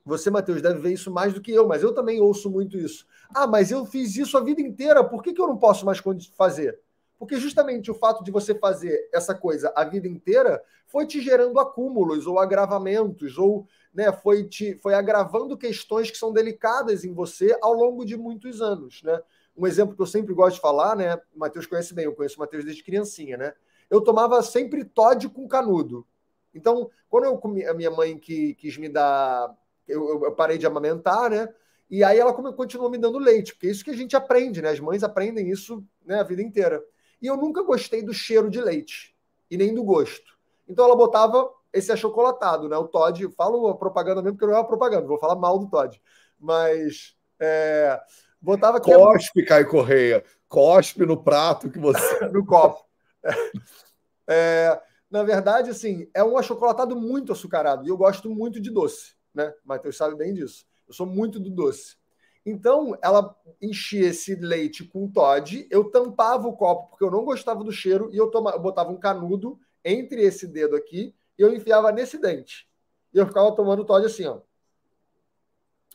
Você, 0.04 0.30
Matheus, 0.30 0.60
deve 0.60 0.78
ver 0.78 0.92
isso 0.92 1.10
mais 1.10 1.32
do 1.32 1.40
que 1.40 1.52
eu, 1.52 1.66
mas 1.66 1.82
eu 1.82 1.94
também 1.94 2.20
ouço 2.20 2.50
muito 2.50 2.76
isso. 2.76 3.06
Ah, 3.34 3.46
mas 3.46 3.70
eu 3.70 3.84
fiz 3.84 4.16
isso 4.16 4.36
a 4.36 4.44
vida 4.44 4.60
inteira, 4.60 5.02
por 5.02 5.22
que, 5.22 5.32
que 5.32 5.40
eu 5.40 5.46
não 5.46 5.56
posso 5.56 5.86
mais 5.86 6.00
fazer? 6.36 6.78
Porque 7.22 7.36
justamente 7.36 7.88
o 7.88 7.94
fato 7.94 8.24
de 8.24 8.32
você 8.32 8.52
fazer 8.52 9.08
essa 9.12 9.32
coisa 9.32 9.72
a 9.76 9.84
vida 9.84 10.08
inteira 10.08 10.60
foi 10.88 11.06
te 11.06 11.20
gerando 11.20 11.60
acúmulos 11.60 12.26
ou 12.26 12.36
agravamentos, 12.36 13.38
ou 13.38 13.64
né, 13.94 14.10
foi, 14.10 14.42
te, 14.42 14.74
foi 14.78 14.92
agravando 14.92 15.56
questões 15.56 16.10
que 16.10 16.18
são 16.18 16.32
delicadas 16.32 17.04
em 17.04 17.14
você 17.14 17.56
ao 17.62 17.74
longo 17.74 18.04
de 18.04 18.16
muitos 18.16 18.60
anos. 18.60 19.04
Né? 19.04 19.22
Um 19.56 19.68
exemplo 19.68 19.94
que 19.94 20.02
eu 20.02 20.06
sempre 20.06 20.34
gosto 20.34 20.56
de 20.56 20.62
falar, 20.62 20.96
né? 20.96 21.14
O 21.32 21.38
Matheus 21.38 21.64
conhece 21.64 21.94
bem, 21.94 22.06
eu 22.06 22.12
conheço 22.12 22.34
o 22.38 22.40
Matheus 22.40 22.64
desde 22.64 22.82
criancinha, 22.82 23.36
né? 23.36 23.54
Eu 23.88 24.00
tomava 24.00 24.42
sempre 24.42 24.84
Todd 24.84 25.28
com 25.28 25.46
canudo. 25.46 26.04
Então, 26.52 26.90
quando 27.08 27.26
eu 27.26 27.38
comi, 27.38 27.64
a 27.64 27.72
minha 27.72 27.90
mãe 27.92 28.18
que 28.18 28.54
quis 28.54 28.76
me 28.76 28.88
dar. 28.88 29.56
Eu, 29.86 30.24
eu, 30.24 30.32
parei 30.32 30.58
de 30.58 30.66
amamentar, 30.66 31.30
né? 31.30 31.48
E 31.88 32.02
aí 32.02 32.18
ela 32.18 32.32
continuou 32.32 32.90
me 32.90 32.98
dando 32.98 33.16
leite, 33.16 33.52
porque 33.52 33.68
é 33.68 33.70
isso 33.70 33.84
que 33.84 33.92
a 33.92 33.96
gente 33.96 34.16
aprende, 34.16 34.60
né? 34.60 34.70
As 34.70 34.80
mães 34.80 35.04
aprendem 35.04 35.48
isso 35.48 35.84
né, 36.04 36.18
a 36.18 36.24
vida 36.24 36.42
inteira. 36.42 36.82
E 37.22 37.26
eu 37.26 37.36
nunca 37.36 37.62
gostei 37.62 38.02
do 38.02 38.12
cheiro 38.12 38.50
de 38.50 38.60
leite 38.60 39.14
e 39.50 39.56
nem 39.56 39.72
do 39.72 39.84
gosto. 39.84 40.36
Então 40.68 40.84
ela 40.84 40.96
botava 40.96 41.48
esse 41.72 41.90
achocolatado, 41.92 42.68
né? 42.68 42.76
O 42.76 42.88
Todd, 42.88 43.30
falo 43.36 43.68
a 43.68 43.76
propaganda 43.76 44.20
mesmo, 44.20 44.36
porque 44.36 44.50
não 44.50 44.58
é 44.58 44.60
uma 44.60 44.68
propaganda, 44.68 45.06
vou 45.06 45.18
falar 45.18 45.36
mal 45.36 45.58
do 45.58 45.70
Todd. 45.70 46.02
Mas 46.38 47.16
é, 47.40 47.98
Botava 48.42 48.80
Cospe, 48.80 49.44
Caio 49.44 49.68
Correia. 49.68 50.24
Cospe 50.48 51.06
no 51.06 51.22
prato 51.22 51.70
que 51.70 51.78
você. 51.78 52.26
no 52.28 52.44
copo. 52.44 52.84
É, 54.28 54.80
na 55.08 55.22
verdade, 55.22 55.70
assim, 55.70 56.10
é 56.12 56.24
um 56.24 56.36
achocolatado 56.36 56.96
muito 56.96 57.30
açucarado. 57.30 57.86
E 57.86 57.88
eu 57.88 57.96
gosto 57.96 58.28
muito 58.28 58.60
de 58.60 58.68
doce, 58.68 59.14
né? 59.32 59.54
Matheus 59.64 59.96
sabe 59.96 60.16
bem 60.16 60.34
disso. 60.34 60.66
Eu 60.88 60.92
sou 60.92 61.06
muito 61.06 61.38
do 61.38 61.50
doce. 61.50 61.96
Então, 62.44 62.98
ela 63.00 63.36
enchia 63.60 64.08
esse 64.08 64.34
leite 64.34 64.84
com 64.84 65.08
Todd, 65.08 65.66
eu 65.70 65.84
tampava 65.84 66.48
o 66.48 66.56
copo 66.56 66.90
porque 66.90 67.04
eu 67.04 67.10
não 67.10 67.24
gostava 67.24 67.62
do 67.62 67.70
cheiro 67.70 68.10
e 68.12 68.16
eu, 68.16 68.30
eu 68.32 68.58
botava 68.58 68.90
um 68.90 68.98
canudo 68.98 69.58
entre 69.84 70.22
esse 70.22 70.46
dedo 70.46 70.74
aqui 70.74 71.14
e 71.38 71.42
eu 71.42 71.54
enfiava 71.54 71.92
nesse 71.92 72.18
dente. 72.18 72.68
E 73.14 73.18
eu 73.18 73.26
ficava 73.26 73.54
tomando 73.54 73.84
Todd 73.84 74.04
assim, 74.04 74.26
ó. 74.26 74.40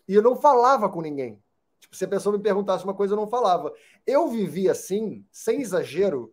E 0.07 0.13
eu 0.13 0.21
não 0.21 0.37
falava 0.37 0.89
com 0.89 1.01
ninguém. 1.01 1.41
Tipo, 1.81 1.95
se 1.95 2.05
a 2.05 2.07
pessoa 2.07 2.37
me 2.37 2.41
perguntasse 2.41 2.83
uma 2.83 2.93
coisa, 2.93 3.13
eu 3.13 3.17
não 3.17 3.27
falava. 3.27 3.73
Eu 4.05 4.29
vivi 4.29 4.69
assim, 4.69 5.25
sem 5.31 5.61
exagero, 5.61 6.31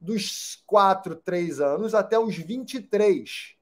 dos 0.00 0.62
4, 0.66 1.16
3 1.16 1.60
anos 1.60 1.94
até 1.94 2.18
os 2.18 2.36
23. 2.36 3.56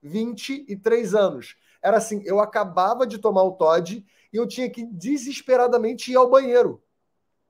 23 0.00 1.14
anos. 1.14 1.56
Era 1.82 1.96
assim, 1.96 2.22
eu 2.24 2.38
acabava 2.38 3.06
de 3.06 3.18
tomar 3.18 3.42
o 3.42 3.52
Todd 3.52 4.04
e 4.32 4.36
eu 4.36 4.46
tinha 4.46 4.68
que 4.70 4.84
desesperadamente 4.84 6.12
ir 6.12 6.16
ao 6.16 6.28
banheiro. 6.28 6.82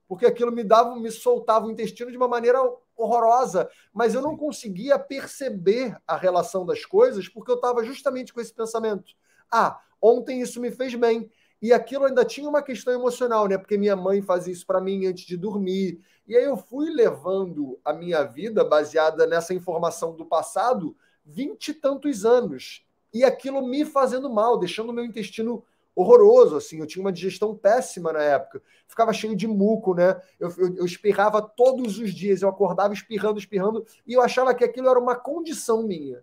Porque 0.07 0.27
aquilo 0.27 0.51
me 0.51 0.65
dava, 0.65 0.97
me 0.97 1.11
soltava 1.11 1.67
o 1.67 1.71
intestino 1.71 2.11
de 2.11 2.17
uma 2.17 2.29
maneira 2.29 2.59
horrorosa, 2.97 3.71
mas 3.93 4.15
eu 4.15 4.23
não 4.23 4.37
conseguia 4.37 4.99
perceber 4.99 5.97
a 6.07 6.17
relação 6.17 6.65
das 6.67 6.85
coisas 6.85 7.29
porque 7.29 7.51
eu 7.51 7.57
estava 7.57 7.85
justamente 7.85 8.33
com 8.33 8.41
esse 8.41 8.53
pensamento. 8.53 9.15
Ah, 9.51 9.81
ontem 10.01 10.41
isso 10.41 10.61
me 10.61 10.71
fez 10.71 10.95
bem. 10.95 11.31
E 11.61 11.73
aquilo 11.73 12.05
ainda 12.05 12.25
tinha 12.25 12.49
uma 12.49 12.63
questão 12.63 12.93
emocional, 12.93 13.47
né? 13.47 13.59
Porque 13.59 13.77
minha 13.77 13.97
mãe 13.97 14.23
fazia 14.23 14.53
isso 14.53 14.67
para 14.67 14.81
mim 14.81 15.07
antes 15.07 15.27
de 15.27 15.37
dormir. 15.37 16.01
E 16.27 16.37
aí 16.37 16.45
eu 16.45 16.57
fui 16.57 16.91
levando 16.91 17.79
a 17.85 17.93
minha 17.93 18.23
vida 18.23 18.65
baseada 18.65 19.27
nessa 19.27 19.53
informação 19.53 20.15
do 20.15 20.25
passado 20.25 20.97
vinte 21.25 21.69
e 21.69 21.75
tantos 21.75 22.25
anos. 22.25 22.87
E 23.13 23.25
aquilo 23.25 23.67
me 23.67 23.85
fazendo 23.85 24.31
mal, 24.31 24.59
deixando 24.59 24.91
o 24.91 24.93
meu 24.93 25.05
intestino 25.05 25.65
horroroso, 26.01 26.57
assim. 26.57 26.79
Eu 26.79 26.87
tinha 26.87 27.03
uma 27.05 27.13
digestão 27.13 27.55
péssima 27.55 28.13
na 28.13 28.23
época. 28.23 28.63
Ficava 28.87 29.13
cheio 29.13 29.35
de 29.35 29.49
muco, 29.49 29.95
né? 29.95 30.21
Eu, 30.39 30.49
eu, 30.57 30.77
eu, 30.77 30.85
espirrava 30.85 31.43
todos 31.43 31.99
os 31.99 32.15
dias. 32.15 32.43
Eu 32.43 32.49
acordava 32.49 32.95
espirrando, 32.95 33.39
espirrando. 33.39 33.85
E 34.07 34.13
eu 34.13 34.23
achava 34.23 34.55
que 34.55 34.65
aquilo 34.65 34.89
era 34.89 34.99
uma 34.99 35.17
condição 35.17 35.83
minha. 35.83 36.23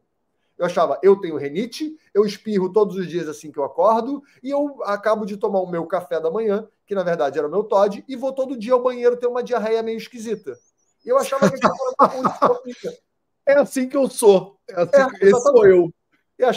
Eu 0.58 0.66
achava, 0.66 0.98
eu 1.04 1.20
tenho 1.20 1.36
renite, 1.36 1.98
eu 2.14 2.26
espirro 2.26 2.72
todos 2.72 2.96
os 2.96 3.08
dias 3.10 3.28
assim 3.28 3.52
que 3.52 3.60
eu 3.60 3.66
acordo, 3.66 4.24
e 4.42 4.50
eu 4.50 4.82
acabo 4.86 5.26
de 5.26 5.36
tomar 5.36 5.60
o 5.60 5.70
meu 5.70 5.86
café 5.86 6.18
da 6.18 6.32
manhã, 6.32 6.66
que 6.86 6.96
na 6.96 7.04
verdade 7.04 7.38
era 7.38 7.46
o 7.46 7.52
meu 7.52 7.62
Todd, 7.62 8.06
e 8.08 8.16
vou 8.16 8.32
todo 8.32 8.58
dia 8.58 8.72
ao 8.72 8.82
banheiro 8.82 9.18
ter 9.18 9.28
uma 9.28 9.44
diarreia 9.44 9.84
meio 9.84 9.98
esquisita. 9.98 10.58
E 11.06 11.10
eu 11.10 11.18
achava 11.18 11.52
que 11.52 11.58
era 11.58 11.74
uma 11.74 12.10
condição 12.10 12.62
minha. 12.64 12.98
É 13.46 13.58
assim 13.60 13.90
que 13.90 13.98
eu 13.98 14.10
sou. 14.10 14.58
É 14.70 14.82
assim, 14.82 15.16
é, 15.22 15.28
esse 15.28 15.42
sou 15.42 15.68
eu. 15.68 15.94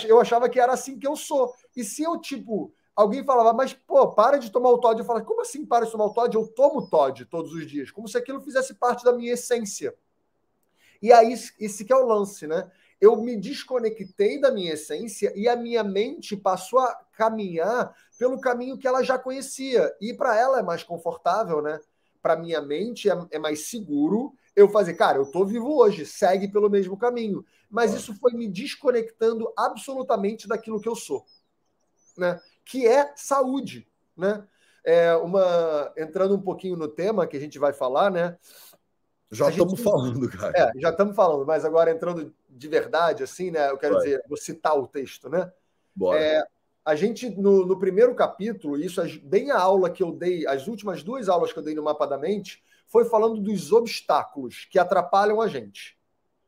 Eu 0.07 0.21
achava 0.21 0.49
que 0.49 0.59
era 0.59 0.73
assim 0.73 0.99
que 0.99 1.07
eu 1.07 1.17
sou. 1.17 1.53
E 1.77 1.85
se 1.85 2.03
eu, 2.03 2.19
tipo, 2.19 2.73
alguém 2.99 3.23
falava, 3.23 3.53
mas, 3.53 3.73
pô, 3.73 4.09
para 4.13 4.39
de 4.39 4.51
tomar 4.51 4.71
o 4.71 4.79
Todd. 4.79 4.99
Eu 4.99 5.07
falava, 5.07 5.25
como 5.25 5.41
assim 5.41 5.65
para 5.65 5.87
de 5.87 5.93
tomar 5.93 6.07
o 6.07 6.13
Todd? 6.13 6.35
Eu 6.35 6.49
tomo 6.49 6.89
Todd 6.89 7.25
todos 7.27 7.53
os 7.53 7.65
dias, 7.65 7.93
como 7.93 8.09
se 8.09 8.19
aquilo 8.19 8.41
fizesse 8.41 8.75
parte 8.75 9.05
da 9.05 9.13
minha 9.13 9.35
essência. 9.35 9.95
E 11.01 11.13
aí, 11.13 11.33
esse 11.33 11.85
que 11.85 11.93
é 11.93 11.97
o 11.97 12.05
lance, 12.05 12.49
né? 12.49 12.69
Eu 13.01 13.15
me 13.17 13.37
desconectei 13.37 14.41
da 14.41 14.51
minha 14.51 14.73
essência 14.73 15.33
e 15.37 15.49
a 15.49 15.55
minha 15.55 15.85
mente 15.85 16.37
passou 16.37 16.81
a 16.81 16.93
caminhar 17.13 17.95
pelo 18.19 18.41
caminho 18.41 18.77
que 18.77 18.89
ela 18.89 19.05
já 19.05 19.17
conhecia. 19.17 19.95
E 20.01 20.13
para 20.13 20.37
ela 20.37 20.59
é 20.59 20.63
mais 20.65 20.83
confortável, 20.83 21.63
né? 21.63 21.79
Para 22.21 22.35
minha 22.35 22.61
mente 22.61 23.09
é, 23.09 23.17
é 23.31 23.39
mais 23.39 23.69
seguro 23.69 24.35
eu 24.57 24.69
fazer, 24.69 24.95
cara, 24.95 25.19
eu 25.19 25.31
tô 25.31 25.45
vivo 25.45 25.73
hoje, 25.73 26.05
segue 26.05 26.49
pelo 26.49 26.69
mesmo 26.69 26.97
caminho. 26.97 27.47
Mas 27.71 27.95
isso 27.95 28.13
foi 28.19 28.33
me 28.33 28.49
desconectando 28.49 29.53
absolutamente 29.57 30.49
daquilo 30.49 30.81
que 30.81 30.89
eu 30.89 30.97
sou, 30.97 31.25
né? 32.17 32.41
Que 32.69 32.87
é 32.87 33.13
saúde, 33.17 33.89
né? 34.15 34.47
É 34.85 35.17
uma 35.17 35.91
entrando 35.97 36.35
um 36.35 36.41
pouquinho 36.41 36.77
no 36.77 36.87
tema 36.87 37.27
que 37.27 37.37
a 37.37 37.41
gente 37.41 37.59
vai 37.59 37.73
falar, 37.73 38.11
né? 38.11 38.37
Já 39.31 39.49
estamos 39.49 39.81
falando, 39.81 40.29
cara. 40.29 40.53
É, 40.55 40.71
já 40.79 40.91
estamos 40.91 41.17
falando, 41.17 41.47
mas 41.47 41.65
agora 41.65 41.91
entrando 41.91 42.35
de 42.49 42.69
verdade, 42.69 43.23
assim, 43.23 43.51
né? 43.51 43.71
Eu 43.71 43.79
quero 43.79 43.97
dizer, 43.97 44.23
vou 44.29 44.37
citar 44.37 44.79
o 44.79 44.87
texto, 44.87 45.31
né? 45.31 45.51
Bora. 45.95 46.21
É, 46.21 46.43
a 46.85 46.95
gente, 46.95 47.31
no, 47.31 47.65
no, 47.65 47.79
primeiro 47.79 48.15
capítulo, 48.15 48.77
isso 48.77 49.03
bem 49.23 49.51
a 49.51 49.59
aula 49.59 49.91
que 49.91 50.03
eu 50.03 50.13
dei, 50.13 50.47
as 50.47 50.67
últimas 50.69 51.03
duas 51.03 51.29
aulas 51.29 51.53
que 51.53 51.59
eu 51.59 51.63
dei 51.63 51.75
no 51.75 51.83
Mapa 51.83 52.07
da 52.07 52.19
Mente, 52.19 52.63
foi 52.87 53.05
falando 53.07 53.41
dos 53.41 53.73
obstáculos 53.73 54.67
que 54.71 54.79
atrapalham 54.79 55.41
a 55.41 55.49
gente. 55.49 55.99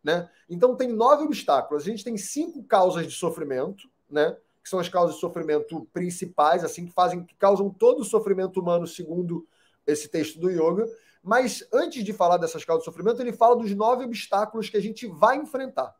Né? 0.02 0.28
Então, 0.48 0.76
tem 0.76 0.88
nove 0.88 1.24
obstáculos. 1.24 1.82
A 1.82 1.86
gente 1.86 2.04
tem 2.04 2.16
cinco 2.16 2.62
causas 2.64 3.06
de 3.06 3.12
sofrimento, 3.12 3.88
né? 4.08 4.36
Que 4.62 4.68
são 4.68 4.78
as 4.78 4.88
causas 4.88 5.14
de 5.14 5.20
sofrimento 5.20 5.86
principais, 5.92 6.64
assim, 6.64 6.86
que 6.86 6.92
fazem, 6.92 7.24
que 7.24 7.34
causam 7.36 7.70
todo 7.70 8.00
o 8.00 8.04
sofrimento 8.04 8.60
humano, 8.60 8.86
segundo 8.86 9.46
esse 9.86 10.08
texto 10.08 10.38
do 10.38 10.50
yoga. 10.50 10.86
Mas 11.22 11.66
antes 11.72 12.04
de 12.04 12.12
falar 12.12 12.36
dessas 12.36 12.64
causas 12.64 12.82
de 12.82 12.90
sofrimento, 12.90 13.20
ele 13.20 13.32
fala 13.32 13.56
dos 13.56 13.74
nove 13.74 14.04
obstáculos 14.04 14.68
que 14.68 14.76
a 14.76 14.82
gente 14.82 15.06
vai 15.06 15.36
enfrentar. 15.36 15.94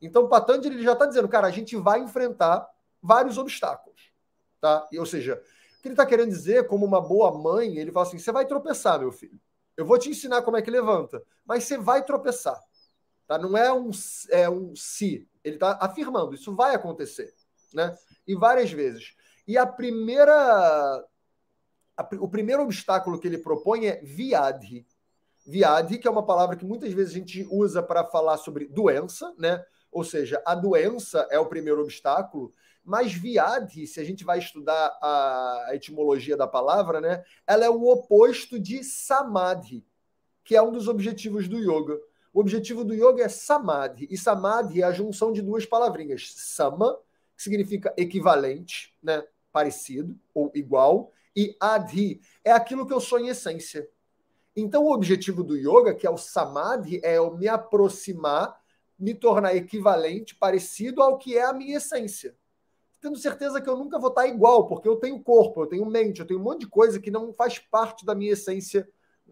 Então, 0.00 0.28
Patanjali 0.28 0.76
ele 0.76 0.84
já 0.84 0.92
está 0.92 1.06
dizendo, 1.06 1.28
cara, 1.28 1.46
a 1.46 1.50
gente 1.50 1.76
vai 1.76 2.00
enfrentar 2.00 2.68
vários 3.02 3.38
obstáculos. 3.38 4.10
Tá? 4.60 4.86
E, 4.90 4.98
ou 4.98 5.06
seja, 5.06 5.42
que 5.80 5.88
ele 5.88 5.94
está 5.94 6.04
querendo 6.04 6.30
dizer, 6.30 6.66
como 6.66 6.84
uma 6.84 7.00
boa 7.00 7.36
mãe, 7.36 7.76
ele 7.76 7.92
fala 7.92 8.06
assim: 8.06 8.18
você 8.18 8.32
vai 8.32 8.46
tropeçar, 8.46 8.98
meu 8.98 9.12
filho. 9.12 9.40
Eu 9.76 9.84
vou 9.84 9.98
te 9.98 10.08
ensinar 10.08 10.42
como 10.42 10.56
é 10.56 10.62
que 10.62 10.70
levanta, 10.70 11.22
mas 11.44 11.64
você 11.64 11.76
vai 11.76 12.04
tropeçar. 12.04 12.58
Tá? 13.26 13.38
Não 13.38 13.56
é 13.56 13.72
um, 13.72 13.90
é 14.30 14.48
um 14.48 14.74
se. 14.74 15.28
Ele 15.44 15.56
está 15.56 15.78
afirmando, 15.80 16.34
isso 16.34 16.54
vai 16.54 16.74
acontecer. 16.74 17.34
Né? 17.76 17.94
E 18.26 18.34
várias 18.34 18.72
vezes. 18.72 19.14
E 19.46 19.58
a 19.58 19.66
primeira. 19.66 20.34
A, 21.96 22.08
o 22.18 22.28
primeiro 22.28 22.62
obstáculo 22.62 23.20
que 23.20 23.28
ele 23.28 23.38
propõe 23.38 23.86
é 23.86 24.00
viadhi. 24.02 24.86
Viadhi, 25.46 25.98
que 25.98 26.08
é 26.08 26.10
uma 26.10 26.24
palavra 26.24 26.56
que 26.56 26.64
muitas 26.64 26.92
vezes 26.92 27.12
a 27.12 27.18
gente 27.18 27.46
usa 27.50 27.82
para 27.82 28.02
falar 28.02 28.38
sobre 28.38 28.66
doença, 28.66 29.32
né? 29.38 29.62
Ou 29.92 30.02
seja, 30.02 30.42
a 30.44 30.54
doença 30.54 31.26
é 31.30 31.38
o 31.38 31.46
primeiro 31.46 31.82
obstáculo, 31.82 32.52
mas 32.84 33.12
viadhi, 33.12 33.86
se 33.86 34.00
a 34.00 34.04
gente 34.04 34.24
vai 34.24 34.38
estudar 34.38 34.96
a 35.00 35.70
etimologia 35.72 36.36
da 36.36 36.46
palavra, 36.46 37.00
né, 37.00 37.24
ela 37.46 37.64
é 37.64 37.70
o 37.70 37.84
oposto 37.88 38.60
de 38.60 38.84
samadhi, 38.84 39.84
que 40.44 40.54
é 40.54 40.62
um 40.62 40.70
dos 40.70 40.86
objetivos 40.86 41.48
do 41.48 41.58
yoga. 41.58 41.98
O 42.32 42.40
objetivo 42.40 42.84
do 42.84 42.94
yoga 42.94 43.24
é 43.24 43.28
samadhi, 43.28 44.06
e 44.10 44.16
samadhi 44.16 44.82
é 44.82 44.84
a 44.84 44.92
junção 44.92 45.32
de 45.32 45.42
duas 45.42 45.64
palavrinhas. 45.64 46.32
Sama, 46.36 46.98
que 47.36 47.42
significa 47.42 47.92
equivalente, 47.96 48.94
né, 49.02 49.22
parecido 49.52 50.18
ou 50.34 50.50
igual, 50.54 51.12
e 51.34 51.56
adhi 51.60 52.20
é 52.42 52.50
aquilo 52.52 52.86
que 52.86 52.92
eu 52.92 53.00
sou 53.00 53.18
em 53.18 53.28
essência. 53.28 53.88
Então, 54.54 54.84
o 54.84 54.92
objetivo 54.92 55.44
do 55.44 55.56
yoga, 55.56 55.94
que 55.94 56.06
é 56.06 56.10
o 56.10 56.16
samadhi, 56.16 57.00
é 57.04 57.18
eu 57.18 57.36
me 57.36 57.46
aproximar, 57.46 58.58
me 58.98 59.14
tornar 59.14 59.54
equivalente, 59.54 60.34
parecido 60.34 61.02
ao 61.02 61.18
que 61.18 61.36
é 61.36 61.44
a 61.44 61.52
minha 61.52 61.76
essência 61.76 62.34
tendo 63.06 63.18
certeza 63.18 63.60
que 63.60 63.68
eu 63.68 63.76
nunca 63.76 63.98
vou 63.98 64.08
estar 64.08 64.26
igual, 64.26 64.66
porque 64.66 64.88
eu 64.88 64.96
tenho 64.96 65.22
corpo, 65.22 65.62
eu 65.62 65.66
tenho 65.66 65.86
mente, 65.86 66.20
eu 66.20 66.26
tenho 66.26 66.40
um 66.40 66.42
monte 66.42 66.60
de 66.60 66.68
coisa 66.68 66.98
que 66.98 67.10
não 67.10 67.32
faz 67.32 67.58
parte 67.58 68.04
da 68.04 68.14
minha 68.14 68.32
essência 68.32 68.88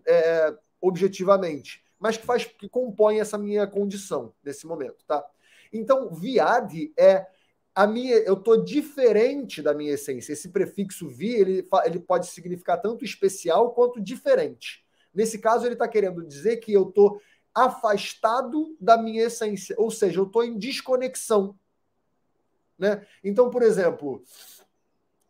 é, 0.06 0.54
objetivamente, 0.80 1.82
mas 1.98 2.16
que 2.16 2.24
faz 2.24 2.44
que 2.44 2.68
compõe 2.68 3.18
essa 3.18 3.36
minha 3.36 3.66
condição 3.66 4.32
nesse 4.44 4.66
momento, 4.66 5.04
tá? 5.06 5.24
Então, 5.72 6.14
viade 6.14 6.92
é 6.96 7.26
a 7.74 7.86
minha, 7.86 8.16
eu 8.16 8.36
tô 8.36 8.56
diferente 8.56 9.60
da 9.60 9.74
minha 9.74 9.92
essência. 9.92 10.32
Esse 10.32 10.50
prefixo 10.50 11.08
vi, 11.08 11.34
ele, 11.34 11.68
ele 11.84 11.98
pode 11.98 12.28
significar 12.28 12.80
tanto 12.80 13.04
especial 13.04 13.72
quanto 13.72 14.00
diferente. 14.00 14.84
Nesse 15.12 15.38
caso, 15.38 15.66
ele 15.66 15.74
está 15.74 15.88
querendo 15.88 16.24
dizer 16.24 16.58
que 16.58 16.72
eu 16.72 16.86
tô 16.86 17.20
afastado 17.54 18.76
da 18.80 18.96
minha 18.96 19.24
essência, 19.24 19.76
ou 19.78 19.90
seja, 19.90 20.18
eu 20.18 20.24
estou 20.24 20.44
em 20.44 20.58
desconexão 20.58 21.56
né? 22.78 23.06
Então, 23.22 23.50
por 23.50 23.62
exemplo, 23.62 24.22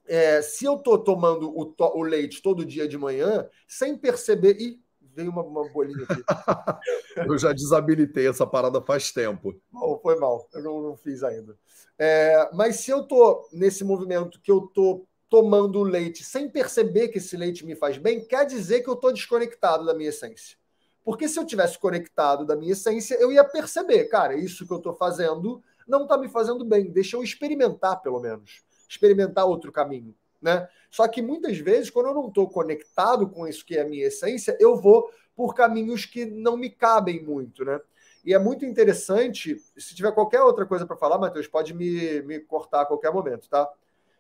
é, 0.06 0.42
se 0.42 0.64
eu 0.64 0.76
estou 0.76 0.98
tomando 0.98 1.56
o, 1.56 1.64
to 1.66 1.84
o, 1.94 2.02
leite 2.02 2.42
todo 2.42 2.64
dia 2.64 2.88
de 2.88 2.98
manhã, 2.98 3.48
sem 3.66 3.96
perceber. 3.96 4.60
Ih, 4.60 4.82
veio 5.14 5.30
uma, 5.30 5.42
uma 5.42 5.68
bolinha 5.70 6.04
aqui. 6.08 6.22
eu 7.16 7.38
já 7.38 7.52
desabilitei 7.52 8.28
essa 8.28 8.46
parada 8.46 8.80
faz 8.82 9.12
tempo. 9.12 9.54
Oh, 9.72 9.98
foi 9.98 10.18
mal, 10.18 10.48
eu 10.52 10.62
não, 10.62 10.82
não 10.82 10.96
fiz 10.96 11.22
ainda. 11.22 11.56
É, 11.98 12.50
mas 12.52 12.76
se 12.76 12.90
eu 12.90 13.00
estou 13.00 13.48
nesse 13.52 13.84
movimento 13.84 14.40
que 14.40 14.50
eu 14.50 14.64
estou 14.64 15.06
tomando 15.30 15.82
leite 15.82 16.22
sem 16.22 16.48
perceber 16.48 17.08
que 17.08 17.18
esse 17.18 17.36
leite 17.36 17.64
me 17.64 17.74
faz 17.74 17.98
bem, 17.98 18.24
quer 18.24 18.46
dizer 18.46 18.82
que 18.82 18.88
eu 18.88 18.94
estou 18.94 19.12
desconectado 19.12 19.84
da 19.84 19.94
minha 19.94 20.10
essência. 20.10 20.56
Porque 21.04 21.28
se 21.28 21.38
eu 21.38 21.44
tivesse 21.44 21.78
conectado 21.78 22.46
da 22.46 22.56
minha 22.56 22.72
essência, 22.72 23.14
eu 23.16 23.30
ia 23.30 23.44
perceber, 23.44 24.04
cara, 24.04 24.34
isso 24.34 24.66
que 24.66 24.72
eu 24.72 24.78
estou 24.78 24.94
fazendo 24.94 25.62
não 25.86 26.04
está 26.04 26.16
me 26.16 26.28
fazendo 26.28 26.64
bem. 26.64 26.90
Deixa 26.90 27.16
eu 27.16 27.22
experimentar, 27.22 28.00
pelo 28.00 28.20
menos. 28.20 28.62
Experimentar 28.88 29.44
outro 29.44 29.70
caminho. 29.70 30.14
Né? 30.44 30.68
Só 30.90 31.08
que 31.08 31.22
muitas 31.22 31.56
vezes, 31.56 31.88
quando 31.88 32.10
eu 32.10 32.14
não 32.14 32.28
estou 32.28 32.46
conectado 32.46 33.26
com 33.26 33.48
isso 33.48 33.64
que 33.64 33.78
é 33.78 33.80
a 33.80 33.88
minha 33.88 34.08
essência, 34.08 34.54
eu 34.60 34.76
vou 34.76 35.10
por 35.34 35.54
caminhos 35.54 36.04
que 36.04 36.26
não 36.26 36.54
me 36.54 36.68
cabem 36.68 37.24
muito. 37.24 37.64
Né? 37.64 37.80
E 38.22 38.34
é 38.34 38.38
muito 38.38 38.66
interessante. 38.66 39.56
Se 39.74 39.94
tiver 39.94 40.12
qualquer 40.12 40.42
outra 40.42 40.66
coisa 40.66 40.86
para 40.86 40.98
falar, 40.98 41.18
Matheus, 41.18 41.46
pode 41.46 41.72
me, 41.72 42.20
me 42.22 42.38
cortar 42.40 42.82
a 42.82 42.86
qualquer 42.86 43.10
momento, 43.10 43.48
tá? 43.48 43.64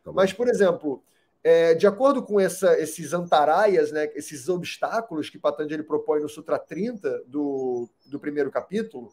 tá 0.02 0.12
Mas, 0.12 0.32
por 0.32 0.48
exemplo, 0.48 1.02
é, 1.42 1.74
de 1.74 1.86
acordo 1.86 2.22
com 2.22 2.40
essa, 2.40 2.80
esses 2.80 3.12
antaraias, 3.12 3.92
né, 3.92 4.10
esses 4.14 4.48
obstáculos 4.48 5.28
que 5.28 5.38
Patanjali 5.38 5.82
propõe 5.82 6.20
no 6.20 6.28
Sutra 6.28 6.58
30 6.58 7.24
do, 7.26 7.86
do 8.06 8.18
primeiro 8.18 8.50
capítulo, 8.50 9.12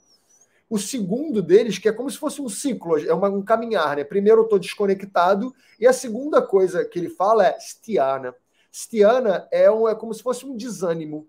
o 0.71 0.79
segundo 0.79 1.41
deles, 1.41 1.77
que 1.77 1.89
é 1.89 1.91
como 1.91 2.09
se 2.09 2.17
fosse 2.17 2.41
um 2.41 2.47
ciclo, 2.47 2.97
é 2.97 3.13
uma, 3.13 3.27
um 3.27 3.43
caminhar, 3.43 3.97
né? 3.97 4.05
Primeiro 4.05 4.39
eu 4.39 4.43
estou 4.45 4.57
desconectado, 4.57 5.53
e 5.77 5.85
a 5.85 5.91
segunda 5.91 6.41
coisa 6.41 6.85
que 6.85 6.97
ele 6.97 7.09
fala 7.09 7.45
é 7.45 7.59
stiana. 7.59 8.33
Stiana 8.73 9.49
é, 9.51 9.69
um, 9.69 9.85
é 9.85 9.93
como 9.93 10.13
se 10.13 10.23
fosse 10.23 10.45
um 10.45 10.55
desânimo, 10.55 11.27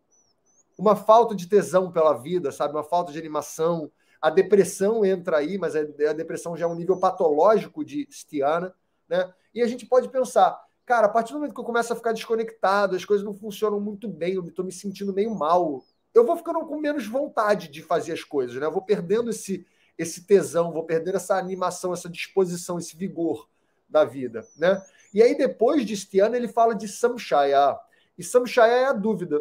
uma 0.79 0.95
falta 0.95 1.35
de 1.35 1.49
tesão 1.49 1.91
pela 1.91 2.13
vida, 2.13 2.53
sabe? 2.53 2.73
Uma 2.73 2.85
falta 2.85 3.11
de 3.11 3.19
animação. 3.19 3.91
A 4.21 4.31
depressão 4.31 5.05
entra 5.05 5.39
aí, 5.39 5.59
mas 5.59 5.75
a 5.75 6.13
depressão 6.13 6.57
já 6.57 6.65
é 6.65 6.69
um 6.69 6.77
nível 6.77 7.01
patológico 7.01 7.85
de 7.85 8.07
Stiana, 8.13 8.73
né? 9.09 9.29
E 9.53 9.61
a 9.61 9.67
gente 9.67 9.87
pode 9.87 10.09
pensar, 10.09 10.57
cara, 10.87 11.09
a 11.09 11.11
partir 11.11 11.33
do 11.33 11.41
momento 11.41 11.55
que 11.55 11.61
eu 11.61 11.65
começo 11.65 11.93
a 11.93 11.97
ficar 11.97 12.13
desconectado, 12.13 12.95
as 12.95 13.05
coisas 13.05 13.27
não 13.27 13.35
funcionam 13.35 13.81
muito 13.81 14.07
bem, 14.07 14.35
eu 14.35 14.47
estou 14.47 14.65
me 14.65 14.71
sentindo 14.71 15.13
meio 15.13 15.35
mal, 15.35 15.83
eu 16.14 16.25
vou 16.27 16.37
ficando 16.37 16.61
com 16.66 16.79
menos 16.79 17.07
vontade 17.07 17.68
de 17.68 17.83
fazer 17.83 18.12
as 18.12 18.22
coisas, 18.25 18.57
né? 18.57 18.66
Eu 18.66 18.72
vou 18.72 18.83
perdendo 18.83 19.31
esse, 19.31 19.66
esse 19.96 20.27
tesão, 20.27 20.72
vou 20.72 20.85
perdendo 20.85 21.16
essa 21.16 21.37
animação, 21.37 21.92
essa 21.92 22.09
disposição, 22.09 22.79
esse 22.79 22.96
vigor 22.96 23.48
da 23.88 24.05
vida, 24.05 24.46
né? 24.57 24.83
E 25.12 25.22
aí 25.22 25.37
depois 25.37 25.85
de 25.87 25.96
Stiana 25.96 26.37
ele 26.37 26.48
fala 26.48 26.75
de 26.75 26.88
Samshaya, 26.88 27.79
e 28.16 28.22
Samshaya 28.22 28.72
é 28.72 28.85
a 28.87 28.92
dúvida. 28.92 29.40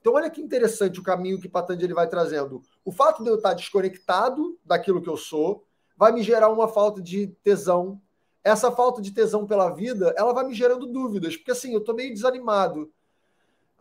Então 0.00 0.14
olha 0.14 0.30
que 0.30 0.40
interessante 0.40 0.98
o 0.98 1.02
caminho 1.02 1.40
que 1.40 1.48
Patanjali 1.48 1.92
vai 1.92 2.08
trazendo. 2.08 2.62
O 2.84 2.90
fato 2.90 3.22
de 3.22 3.30
eu 3.30 3.36
estar 3.36 3.54
desconectado 3.54 4.58
daquilo 4.64 5.00
que 5.00 5.08
eu 5.08 5.16
sou 5.16 5.64
vai 5.96 6.10
me 6.10 6.22
gerar 6.22 6.48
uma 6.48 6.66
falta 6.66 7.00
de 7.00 7.28
tesão. 7.44 8.00
Essa 8.42 8.72
falta 8.72 9.00
de 9.00 9.12
tesão 9.12 9.46
pela 9.46 9.70
vida, 9.70 10.12
ela 10.16 10.32
vai 10.32 10.44
me 10.44 10.54
gerando 10.54 10.86
dúvidas, 10.86 11.36
porque 11.36 11.52
assim, 11.52 11.72
eu 11.72 11.80
tô 11.80 11.94
meio 11.94 12.12
desanimado. 12.12 12.92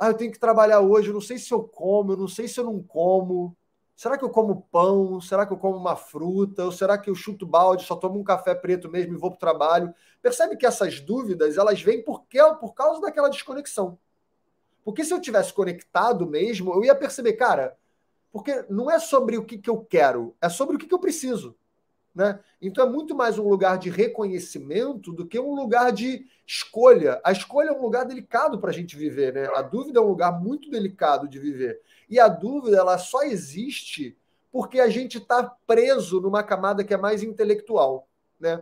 Ah, 0.01 0.07
eu 0.07 0.15
tenho 0.15 0.31
que 0.31 0.39
trabalhar 0.39 0.79
hoje, 0.79 1.09
eu 1.09 1.13
não 1.13 1.21
sei 1.21 1.37
se 1.37 1.53
eu 1.53 1.61
como, 1.63 2.13
eu 2.13 2.17
não 2.17 2.27
sei 2.27 2.47
se 2.47 2.59
eu 2.59 2.63
não 2.63 2.81
como. 2.81 3.55
Será 3.95 4.17
que 4.17 4.25
eu 4.25 4.31
como 4.31 4.63
pão? 4.71 5.21
Será 5.21 5.45
que 5.45 5.53
eu 5.53 5.57
como 5.57 5.77
uma 5.77 5.95
fruta? 5.95 6.65
Ou 6.65 6.71
será 6.71 6.97
que 6.97 7.07
eu 7.07 7.13
chuto 7.13 7.45
balde, 7.45 7.83
só 7.85 7.95
tomo 7.95 8.19
um 8.19 8.23
café 8.23 8.55
preto 8.55 8.89
mesmo 8.89 9.13
e 9.13 9.17
vou 9.17 9.29
para 9.29 9.37
o 9.37 9.39
trabalho? 9.39 9.93
Percebe 10.19 10.57
que 10.57 10.65
essas 10.65 10.99
dúvidas 10.99 11.55
elas 11.55 11.83
vêm 11.83 12.03
porque, 12.03 12.39
por 12.59 12.73
causa 12.73 12.99
daquela 12.99 13.29
desconexão. 13.29 13.99
Porque 14.83 15.05
se 15.05 15.13
eu 15.13 15.21
tivesse 15.21 15.53
conectado 15.53 16.25
mesmo, 16.25 16.73
eu 16.73 16.83
ia 16.83 16.95
perceber, 16.95 17.33
cara, 17.33 17.77
porque 18.31 18.65
não 18.71 18.89
é 18.89 18.97
sobre 18.97 19.37
o 19.37 19.45
que, 19.45 19.59
que 19.59 19.69
eu 19.69 19.85
quero, 19.85 20.35
é 20.41 20.49
sobre 20.49 20.77
o 20.77 20.79
que, 20.79 20.87
que 20.87 20.95
eu 20.95 20.99
preciso. 20.99 21.55
Né? 22.13 22.39
Então 22.62 22.86
é 22.86 22.89
muito 22.89 23.15
mais 23.15 23.39
um 23.39 23.47
lugar 23.47 23.78
de 23.78 23.89
reconhecimento 23.89 25.13
do 25.13 25.26
que 25.26 25.39
um 25.39 25.56
lugar 25.56 25.93
de 25.93 26.26
escolha. 26.45 27.21
A 27.24 27.32
escolha 27.32 27.69
é 27.69 27.71
um 27.71 27.82
lugar 27.82 28.06
delicado 28.06 28.60
para 28.60 28.69
a 28.69 28.74
gente 28.74 28.97
viver, 28.97 29.34
né? 29.34 29.50
A 29.56 29.62
dúvida 29.62 30.00
é 30.00 30.02
um 30.02 30.08
lugar 30.08 30.38
muito 30.41 30.69
delicado 30.69 31.28
de 31.28 31.39
viver. 31.39 31.80
E 32.10 32.19
a 32.19 32.28
dúvida 32.28 32.78
ela 32.78 32.97
só 32.97 33.24
existe 33.24 34.17
porque 34.52 34.82
a 34.82 34.89
gente 34.89 35.17
está 35.17 35.43
preso 35.65 36.19
numa 36.19 36.43
camada 36.43 36.84
que 36.84 36.93
é 36.93 36.97
mais 36.97 37.24
intelectual, 37.24 38.10
né? 38.38 38.62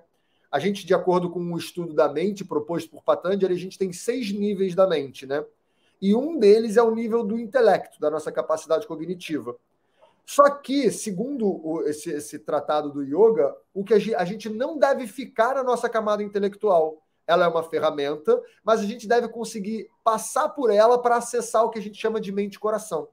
A 0.51 0.59
gente, 0.59 0.85
de 0.85 0.93
acordo 0.93 1.29
com 1.29 1.39
um 1.39 1.57
estudo 1.57 1.93
da 1.93 2.07
mente 2.07 2.45
proposto 2.45 2.89
por 2.89 3.03
Patanjali, 3.03 3.53
a 3.53 3.57
gente 3.57 3.77
tem 3.77 3.91
seis 3.91 4.31
níveis 4.31 4.75
da 4.75 4.87
mente, 4.87 5.25
né? 5.25 5.43
E 6.01 6.15
um 6.15 6.39
deles 6.39 6.77
é 6.77 6.81
o 6.81 6.93
nível 6.93 7.23
do 7.23 7.37
intelecto, 7.37 7.99
da 7.99 8.09
nossa 8.09 8.31
capacidade 8.31 8.87
cognitiva. 8.87 9.55
Só 10.29 10.49
que, 10.49 10.91
segundo 10.91 11.47
o, 11.47 11.81
esse, 11.87 12.11
esse, 12.11 12.37
tratado 12.37 12.91
do 12.91 13.01
yoga, 13.01 13.55
o 13.73 13.83
que 13.83 13.93
a 13.93 14.25
gente 14.25 14.47
não 14.49 14.77
deve 14.77 15.07
ficar 15.07 15.55
na 15.55 15.63
nossa 15.63 15.89
camada 15.89 16.21
intelectual. 16.21 17.01
Ela 17.25 17.45
é 17.45 17.47
uma 17.47 17.63
ferramenta, 17.63 18.39
mas 18.63 18.79
a 18.79 18.85
gente 18.85 19.07
deve 19.07 19.27
conseguir 19.29 19.89
passar 20.03 20.49
por 20.49 20.69
ela 20.69 21.01
para 21.01 21.15
acessar 21.15 21.63
o 21.63 21.69
que 21.69 21.79
a 21.79 21.81
gente 21.81 21.99
chama 21.99 22.21
de 22.21 22.31
mente-coração 22.31 23.07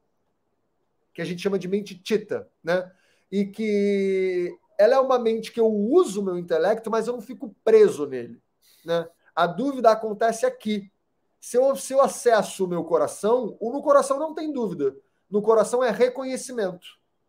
que 1.16 1.22
a 1.22 1.24
gente 1.24 1.40
chama 1.40 1.58
de 1.58 1.66
mente 1.66 1.98
tita, 1.98 2.46
né? 2.62 2.92
E 3.32 3.46
que 3.46 4.54
ela 4.78 4.96
é 4.96 5.00
uma 5.00 5.18
mente 5.18 5.50
que 5.50 5.58
eu 5.58 5.66
uso 5.66 6.20
o 6.20 6.22
meu 6.22 6.36
intelecto, 6.36 6.90
mas 6.90 7.06
eu 7.06 7.14
não 7.14 7.22
fico 7.22 7.56
preso 7.64 8.04
nele, 8.04 8.38
né? 8.84 9.08
A 9.34 9.46
dúvida 9.46 9.90
acontece 9.90 10.44
aqui. 10.44 10.92
Se 11.40 11.56
eu, 11.56 11.74
se 11.74 11.94
eu 11.94 12.02
acesso 12.02 12.66
o 12.66 12.68
meu 12.68 12.84
coração, 12.84 13.56
o 13.58 13.72
no 13.72 13.82
coração 13.82 14.18
não 14.18 14.34
tem 14.34 14.52
dúvida. 14.52 14.94
No 15.30 15.40
coração 15.40 15.82
é 15.82 15.90
reconhecimento. 15.90 16.86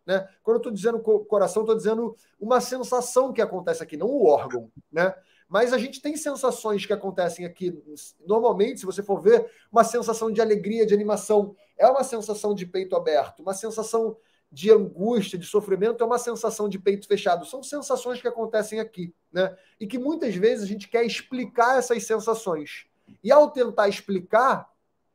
Né? 0.08 0.26
Quando 0.41 0.56
eu 0.56 0.60
estou 0.60 0.72
dizendo 0.72 1.00
coração, 1.02 1.63
estou 1.63 1.76
dizendo 1.76 2.15
uma 2.39 2.62
sensação 2.62 3.34
que 3.34 3.41
acontece 3.41 3.84
aqui, 3.84 3.98
não 3.98 4.08
o 4.08 4.26
órgão. 4.26 4.72
Né? 4.89 5.13
Mas 5.50 5.74
a 5.74 5.78
gente 5.78 6.02
tem 6.02 6.15
sensações 6.15 6.86
que 6.86 6.93
acontecem 6.93 7.46
aqui. 7.46 7.78
Normalmente, 8.26 8.80
se 8.80 8.86
você 8.86 9.04
for 9.04 9.22
ver, 9.22 9.52
uma 9.70 9.84
sensação 9.84 10.32
de 10.32 10.39
alegria, 10.39 10.86
de 10.86 10.93
animação, 10.93 11.54
é 11.78 11.86
uma 11.88 12.06
sensação 12.06 12.56
de 12.56 12.65
peito 12.65 12.96
aberto. 12.96 13.41
Uma 13.41 13.54
sensação 13.54 14.15
de 14.50 14.72
angústia, 14.72 15.38
de 15.38 15.46
sofrimento, 15.46 16.02
é 16.02 16.08
uma 16.08 16.17
sensação 16.17 16.70
de 16.70 16.80
peito 16.80 17.06
fechado. 17.06 17.46
São 17.46 17.62
sensações 17.62 18.22
que 18.22 18.30
acontecem 18.30 18.80
aqui, 18.80 19.13
né? 19.30 19.58
E 19.78 19.86
que 19.86 20.00
muitas 20.00 20.34
vezes 20.36 20.63
a 20.63 20.67
gente 20.67 20.88
quer 20.88 21.06
explicar 21.06 21.78
essas 21.78 22.06
sensações. 22.06 22.88
E 23.22 23.30
ao 23.30 23.52
tentar 23.52 23.89
explicar, 23.89 24.70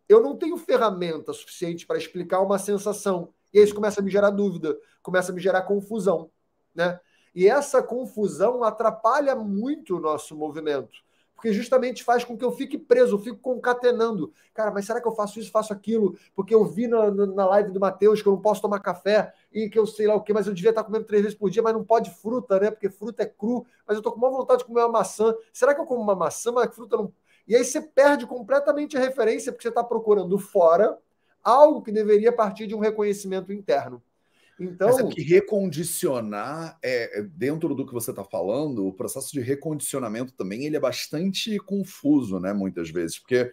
eu 0.06 0.20
não 0.20 0.36
tenho 0.36 0.58
ferramenta 0.58 1.32
suficiente 1.32 1.86
para 1.86 1.96
explicar 1.96 2.40
uma 2.40 2.58
sensação. 2.58 3.32
E 3.52 3.60
isso 3.60 3.74
começa 3.74 4.00
a 4.00 4.04
me 4.04 4.10
gerar 4.10 4.30
dúvida, 4.30 4.76
começa 5.02 5.32
a 5.32 5.34
me 5.34 5.40
gerar 5.40 5.62
confusão, 5.62 6.30
né? 6.74 6.98
E 7.34 7.48
essa 7.48 7.82
confusão 7.82 8.62
atrapalha 8.62 9.34
muito 9.34 9.96
o 9.96 10.00
nosso 10.00 10.36
movimento, 10.36 10.90
porque 11.34 11.52
justamente 11.52 12.04
faz 12.04 12.24
com 12.24 12.36
que 12.36 12.44
eu 12.44 12.52
fique 12.52 12.78
preso, 12.78 13.16
eu 13.16 13.18
fico 13.18 13.38
concatenando. 13.38 14.32
Cara, 14.54 14.70
mas 14.70 14.84
será 14.86 15.00
que 15.00 15.08
eu 15.08 15.12
faço 15.12 15.40
isso, 15.40 15.50
faço 15.50 15.72
aquilo? 15.72 16.16
Porque 16.36 16.54
eu 16.54 16.64
vi 16.64 16.86
na, 16.86 17.10
na 17.10 17.46
live 17.46 17.72
do 17.72 17.80
Matheus 17.80 18.22
que 18.22 18.28
eu 18.28 18.34
não 18.34 18.40
posso 18.40 18.60
tomar 18.60 18.80
café 18.80 19.32
e 19.52 19.68
que 19.68 19.78
eu 19.78 19.86
sei 19.86 20.06
lá 20.06 20.14
o 20.14 20.20
que, 20.22 20.32
mas 20.32 20.46
eu 20.46 20.54
devia 20.54 20.70
estar 20.70 20.84
comendo 20.84 21.04
três 21.04 21.22
vezes 21.22 21.36
por 21.36 21.50
dia, 21.50 21.62
mas 21.62 21.72
não 21.72 21.84
pode 21.84 22.10
fruta, 22.10 22.60
né? 22.60 22.70
Porque 22.70 22.88
fruta 22.90 23.22
é 23.22 23.26
cru, 23.26 23.66
mas 23.86 23.96
eu 23.96 24.02
tô 24.02 24.12
com 24.12 24.18
uma 24.18 24.30
vontade 24.30 24.60
de 24.60 24.66
comer 24.66 24.82
uma 24.82 24.88
maçã. 24.90 25.34
Será 25.52 25.74
que 25.74 25.80
eu 25.80 25.86
como 25.86 26.00
uma 26.02 26.14
maçã, 26.14 26.52
mas 26.52 26.72
fruta 26.74 26.96
não. 26.96 27.12
E 27.48 27.56
aí 27.56 27.64
você 27.64 27.80
perde 27.80 28.26
completamente 28.26 28.96
a 28.96 29.00
referência, 29.00 29.50
porque 29.50 29.62
você 29.62 29.68
está 29.70 29.82
procurando 29.82 30.38
fora 30.38 30.96
algo 31.42 31.82
que 31.82 31.92
deveria 31.92 32.32
partir 32.32 32.66
de 32.66 32.74
um 32.74 32.78
reconhecimento 32.78 33.52
interno. 33.52 34.02
Então, 34.60 34.88
Mas 34.88 34.98
é 34.98 35.08
que 35.08 35.22
recondicionar, 35.22 36.78
é, 36.82 37.20
é, 37.20 37.22
dentro 37.22 37.74
do 37.74 37.86
que 37.86 37.92
você 37.92 38.10
está 38.10 38.22
falando, 38.22 38.86
o 38.86 38.92
processo 38.92 39.32
de 39.32 39.40
recondicionamento 39.40 40.32
também 40.34 40.64
ele 40.64 40.76
é 40.76 40.80
bastante 40.80 41.58
confuso, 41.58 42.38
né? 42.38 42.52
Muitas 42.52 42.90
vezes, 42.90 43.18
porque 43.18 43.50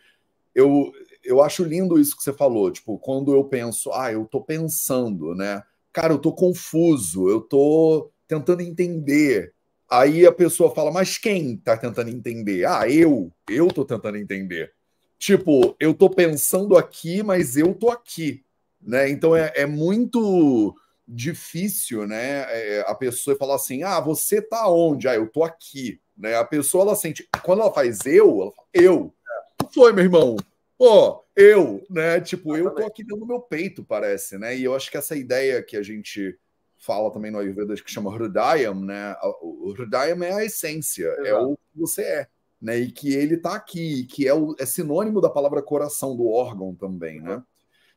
eu, 0.53 0.91
eu 1.23 1.41
acho 1.41 1.63
lindo 1.63 1.99
isso 1.99 2.15
que 2.15 2.23
você 2.23 2.33
falou, 2.33 2.71
tipo, 2.71 2.97
quando 2.99 3.33
eu 3.33 3.43
penso, 3.43 3.91
ah, 3.93 4.11
eu 4.11 4.23
estou 4.23 4.43
pensando, 4.43 5.33
né? 5.33 5.63
Cara, 5.91 6.13
eu 6.13 6.17
estou 6.17 6.33
confuso, 6.33 7.29
eu 7.29 7.39
estou 7.39 8.11
tentando 8.27 8.61
entender. 8.61 9.53
Aí 9.89 10.25
a 10.25 10.31
pessoa 10.31 10.73
fala, 10.75 10.91
mas 10.91 11.17
quem 11.17 11.55
está 11.55 11.75
tentando 11.75 12.09
entender? 12.09 12.65
Ah, 12.65 12.87
eu, 12.87 13.31
eu 13.49 13.67
estou 13.67 13.83
tentando 13.83 14.17
entender. 14.17 14.71
Tipo, 15.19 15.75
eu 15.79 15.91
estou 15.91 16.09
pensando 16.09 16.77
aqui, 16.77 17.21
mas 17.21 17.57
eu 17.57 17.71
estou 17.71 17.91
aqui, 17.91 18.41
né? 18.81 19.09
Então 19.09 19.35
é, 19.35 19.51
é 19.53 19.65
muito 19.65 20.73
difícil, 21.05 22.07
né? 22.07 22.45
É, 22.49 22.85
a 22.87 22.95
pessoa 22.95 23.35
falar 23.35 23.55
assim: 23.55 23.83
ah, 23.83 23.99
você 23.99 24.41
tá 24.41 24.69
onde? 24.69 25.09
Ah, 25.09 25.15
eu 25.15 25.27
tô 25.27 25.43
aqui. 25.43 25.99
Né? 26.17 26.35
A 26.35 26.45
pessoa 26.45 26.83
ela 26.83 26.95
sente. 26.95 27.27
Quando 27.43 27.61
ela 27.61 27.73
faz 27.73 28.05
eu, 28.05 28.41
ela 28.41 28.51
fala, 28.51 28.67
eu. 28.73 29.13
O 29.61 29.73
foi, 29.73 29.91
meu 29.91 30.05
irmão? 30.05 30.37
Pô, 30.77 31.25
eu, 31.35 31.85
né? 31.89 32.21
Tipo, 32.21 32.55
eu 32.55 32.71
tô 32.71 32.85
aqui 32.85 33.03
dentro 33.03 33.19
do 33.19 33.27
meu 33.27 33.41
peito, 33.41 33.83
parece, 33.83 34.37
né? 34.37 34.55
E 34.55 34.63
eu 34.63 34.73
acho 34.73 34.89
que 34.89 34.97
essa 34.97 35.17
ideia 35.17 35.61
que 35.61 35.75
a 35.75 35.83
gente 35.83 36.37
fala 36.77 37.11
também 37.11 37.29
no 37.29 37.39
Ayurveda, 37.39 37.75
que 37.75 37.91
chama 37.91 38.15
Hridayam, 38.15 38.79
né? 38.79 39.13
O 39.41 39.73
Hridayam 39.73 40.23
é 40.23 40.31
a 40.31 40.45
essência, 40.45 41.07
Exato. 41.07 41.27
é 41.27 41.37
o 41.37 41.57
que 41.57 41.79
você 41.79 42.01
é. 42.03 42.27
Né, 42.61 42.77
e 42.77 42.91
que 42.91 43.13
ele 43.13 43.35
está 43.35 43.55
aqui, 43.55 44.03
que 44.03 44.27
é, 44.27 44.33
o, 44.33 44.53
é 44.59 44.65
sinônimo 44.65 45.21
da 45.21 45.29
palavra 45.29 45.61
coração, 45.61 46.13
do 46.13 46.27
órgão 46.27 46.75
também, 46.75 47.21
né? 47.21 47.41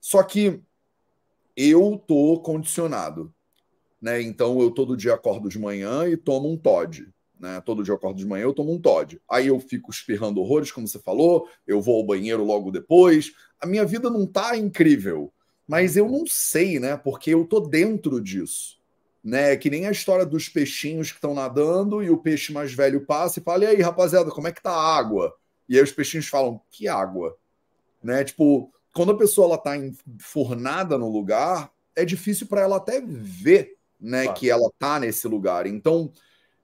Só 0.01 0.22
que 0.22 0.62
eu 1.57 1.98
tô 2.07 2.40
condicionado, 2.40 3.35
né? 4.01 4.22
Então 4.22 4.61
eu 4.61 4.70
todo 4.70 4.96
dia 4.96 5.14
acordo 5.14 5.48
de 5.48 5.59
manhã 5.59 6.09
e 6.09 6.16
tomo 6.16 6.51
um 6.51 6.57
Todd, 6.57 7.09
né? 7.38 7.61
Todo 7.61 7.83
dia 7.83 7.92
eu 7.92 7.96
acordo 7.96 8.18
de 8.18 8.27
manhã 8.27 8.44
eu 8.44 8.55
tomo 8.55 8.72
um 8.72 8.81
Todd. 8.81 9.20
Aí 9.29 9.48
eu 9.48 9.61
fico 9.61 9.90
espirrando 9.90 10.40
horrores, 10.40 10.72
como 10.72 10.88
você 10.88 10.98
falou, 10.98 11.48
eu 11.66 11.81
vou 11.81 11.96
ao 11.96 12.07
banheiro 12.07 12.44
logo 12.44 12.70
depois. 12.70 13.33
A 13.61 13.66
minha 13.66 13.85
vida 13.85 14.09
não 14.11 14.27
tá 14.27 14.57
incrível, 14.57 15.33
mas 15.66 15.96
eu 15.96 16.09
não 16.09 16.25
sei, 16.27 16.81
né? 16.81 16.96
Porque 16.96 17.31
eu 17.31 17.44
tô 17.44 17.61
dentro 17.61 18.20
disso. 18.20 18.81
Né, 19.24 19.56
que 19.56 19.70
nem 19.70 19.87
a 19.87 19.92
história 19.92 20.26
dos 20.26 20.48
peixinhos 20.48 21.11
que 21.12 21.18
estão 21.18 21.32
nadando 21.32 22.02
e 22.02 22.11
o 22.11 22.18
peixe 22.18 22.52
mais 22.52 22.74
velho 22.74 23.06
passa 23.06 23.38
e 23.38 23.42
fala: 23.42 23.64
"E 23.64 23.68
aí, 23.68 23.80
rapaziada, 23.80 24.32
como 24.32 24.48
é 24.48 24.52
que 24.52 24.62
tá 24.62 24.72
a 24.72 24.96
água?" 24.96 25.32
E 25.68 25.76
aí 25.76 25.82
os 25.82 25.92
peixinhos 25.92 26.26
falam: 26.26 26.61
"Que 26.68 26.88
água?" 26.88 27.37
Né? 28.02 28.24
Tipo, 28.24 28.72
quando 28.92 29.12
a 29.12 29.16
pessoa 29.16 29.46
ela 29.46 29.54
está 29.54 29.76
enfurnada 29.76 30.98
no 30.98 31.08
lugar, 31.08 31.70
é 31.94 32.04
difícil 32.04 32.46
para 32.46 32.62
ela 32.62 32.76
até 32.76 33.00
ver 33.00 33.76
né, 34.00 34.24
claro. 34.24 34.38
que 34.38 34.50
ela 34.50 34.66
está 34.66 34.98
nesse 34.98 35.28
lugar. 35.28 35.66
Então, 35.66 36.12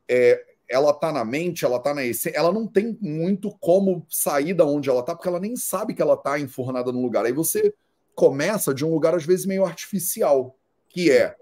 é, 0.08 0.44
ela 0.68 0.90
está 0.90 1.12
na 1.12 1.24
mente, 1.24 1.64
ela 1.64 1.76
está 1.76 1.94
na 1.94 2.04
essência, 2.04 2.36
ela 2.36 2.52
não 2.52 2.66
tem 2.66 2.98
muito 3.00 3.50
como 3.58 4.04
sair 4.08 4.52
da 4.52 4.64
onde 4.64 4.90
ela 4.90 5.00
está, 5.00 5.14
porque 5.14 5.28
ela 5.28 5.40
nem 5.40 5.56
sabe 5.56 5.94
que 5.94 6.02
ela 6.02 6.14
está 6.14 6.38
enfurnada 6.38 6.92
no 6.92 7.00
lugar. 7.00 7.24
Aí 7.24 7.32
você 7.32 7.72
começa 8.14 8.74
de 8.74 8.84
um 8.84 8.90
lugar, 8.90 9.14
às 9.14 9.24
vezes, 9.24 9.46
meio 9.46 9.64
artificial, 9.64 10.56
que 10.88 11.10
é 11.10 11.36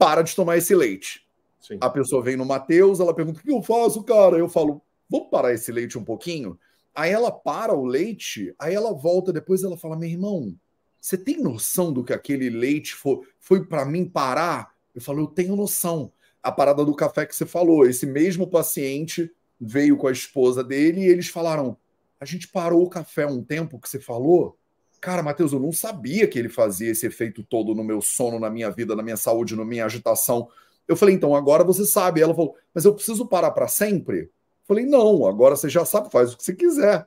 para 0.00 0.22
de 0.22 0.34
tomar 0.34 0.56
esse 0.56 0.74
leite. 0.74 1.26
Sim. 1.60 1.76
A 1.78 1.90
pessoa 1.90 2.22
vem 2.22 2.34
no 2.34 2.46
Mateus, 2.46 3.00
ela 3.00 3.14
pergunta: 3.14 3.38
o 3.38 3.42
que 3.42 3.52
eu 3.52 3.62
faço, 3.62 4.02
cara? 4.02 4.38
Eu 4.38 4.48
falo: 4.48 4.80
vamos 5.10 5.28
parar 5.28 5.52
esse 5.52 5.70
leite 5.70 5.98
um 5.98 6.04
pouquinho? 6.04 6.58
Aí 6.94 7.12
ela 7.12 7.30
para 7.30 7.74
o 7.74 7.84
leite, 7.84 8.54
aí 8.58 8.74
ela 8.74 8.94
volta 8.94 9.30
depois 9.30 9.62
ela 9.62 9.76
fala: 9.76 9.96
meu 9.96 10.08
irmão, 10.08 10.56
você 10.98 11.18
tem 11.18 11.38
noção 11.42 11.92
do 11.92 12.02
que 12.02 12.14
aquele 12.14 12.48
leite 12.48 12.94
foi, 12.94 13.20
foi 13.38 13.66
para 13.66 13.84
mim 13.84 14.06
parar? 14.06 14.74
Eu 14.94 15.02
falo, 15.02 15.20
eu 15.20 15.26
tenho 15.26 15.54
noção. 15.54 16.10
A 16.42 16.50
parada 16.50 16.82
do 16.84 16.94
café 16.94 17.26
que 17.26 17.36
você 17.36 17.44
falou, 17.44 17.86
esse 17.86 18.06
mesmo 18.06 18.46
paciente 18.46 19.30
veio 19.60 19.98
com 19.98 20.08
a 20.08 20.12
esposa 20.12 20.64
dele 20.64 21.02
e 21.02 21.08
eles 21.08 21.28
falaram: 21.28 21.76
a 22.18 22.24
gente 22.24 22.48
parou 22.48 22.82
o 22.82 22.88
café 22.88 23.26
um 23.26 23.44
tempo 23.44 23.78
que 23.78 23.88
você 23.88 24.00
falou. 24.00 24.58
Cara, 25.00 25.22
Matheus, 25.22 25.52
eu 25.52 25.60
não 25.60 25.72
sabia 25.72 26.28
que 26.28 26.38
ele 26.38 26.48
fazia 26.48 26.90
esse 26.90 27.06
efeito 27.06 27.42
todo 27.42 27.74
no 27.74 27.82
meu 27.82 28.02
sono, 28.02 28.38
na 28.38 28.50
minha 28.50 28.70
vida, 28.70 28.94
na 28.94 29.02
minha 29.02 29.16
saúde, 29.16 29.56
na 29.56 29.64
minha 29.64 29.86
agitação. 29.86 30.48
Eu 30.86 30.96
falei, 30.96 31.14
então 31.14 31.34
agora 31.34 31.64
você 31.64 31.86
sabe. 31.86 32.20
Ela 32.20 32.34
falou, 32.34 32.56
mas 32.74 32.84
eu 32.84 32.94
preciso 32.94 33.26
parar 33.26 33.52
para 33.52 33.66
sempre? 33.66 34.18
Eu 34.20 34.28
falei, 34.66 34.84
não, 34.84 35.26
agora 35.26 35.56
você 35.56 35.68
já 35.68 35.84
sabe, 35.84 36.10
faz 36.10 36.32
o 36.32 36.36
que 36.36 36.44
você 36.44 36.54
quiser. 36.54 37.06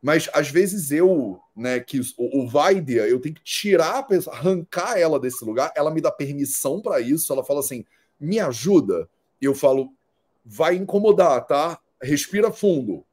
Mas 0.00 0.28
às 0.32 0.50
vezes 0.50 0.90
eu, 0.90 1.40
né, 1.56 1.78
que 1.78 2.00
o, 2.00 2.42
o 2.42 2.48
Vaidia, 2.48 3.08
eu 3.08 3.20
tenho 3.20 3.34
que 3.34 3.42
tirar 3.42 3.98
a 3.98 4.02
pessoa, 4.02 4.34
arrancar 4.34 4.98
ela 4.98 5.18
desse 5.18 5.44
lugar, 5.44 5.72
ela 5.76 5.92
me 5.92 6.00
dá 6.00 6.10
permissão 6.10 6.80
para 6.80 7.00
isso, 7.00 7.32
ela 7.32 7.44
fala 7.44 7.60
assim: 7.60 7.84
me 8.18 8.40
ajuda. 8.40 9.08
E 9.40 9.44
eu 9.44 9.54
falo, 9.54 9.92
vai 10.44 10.74
incomodar, 10.74 11.46
tá? 11.46 11.78
Respira 12.02 12.50
fundo. 12.50 13.04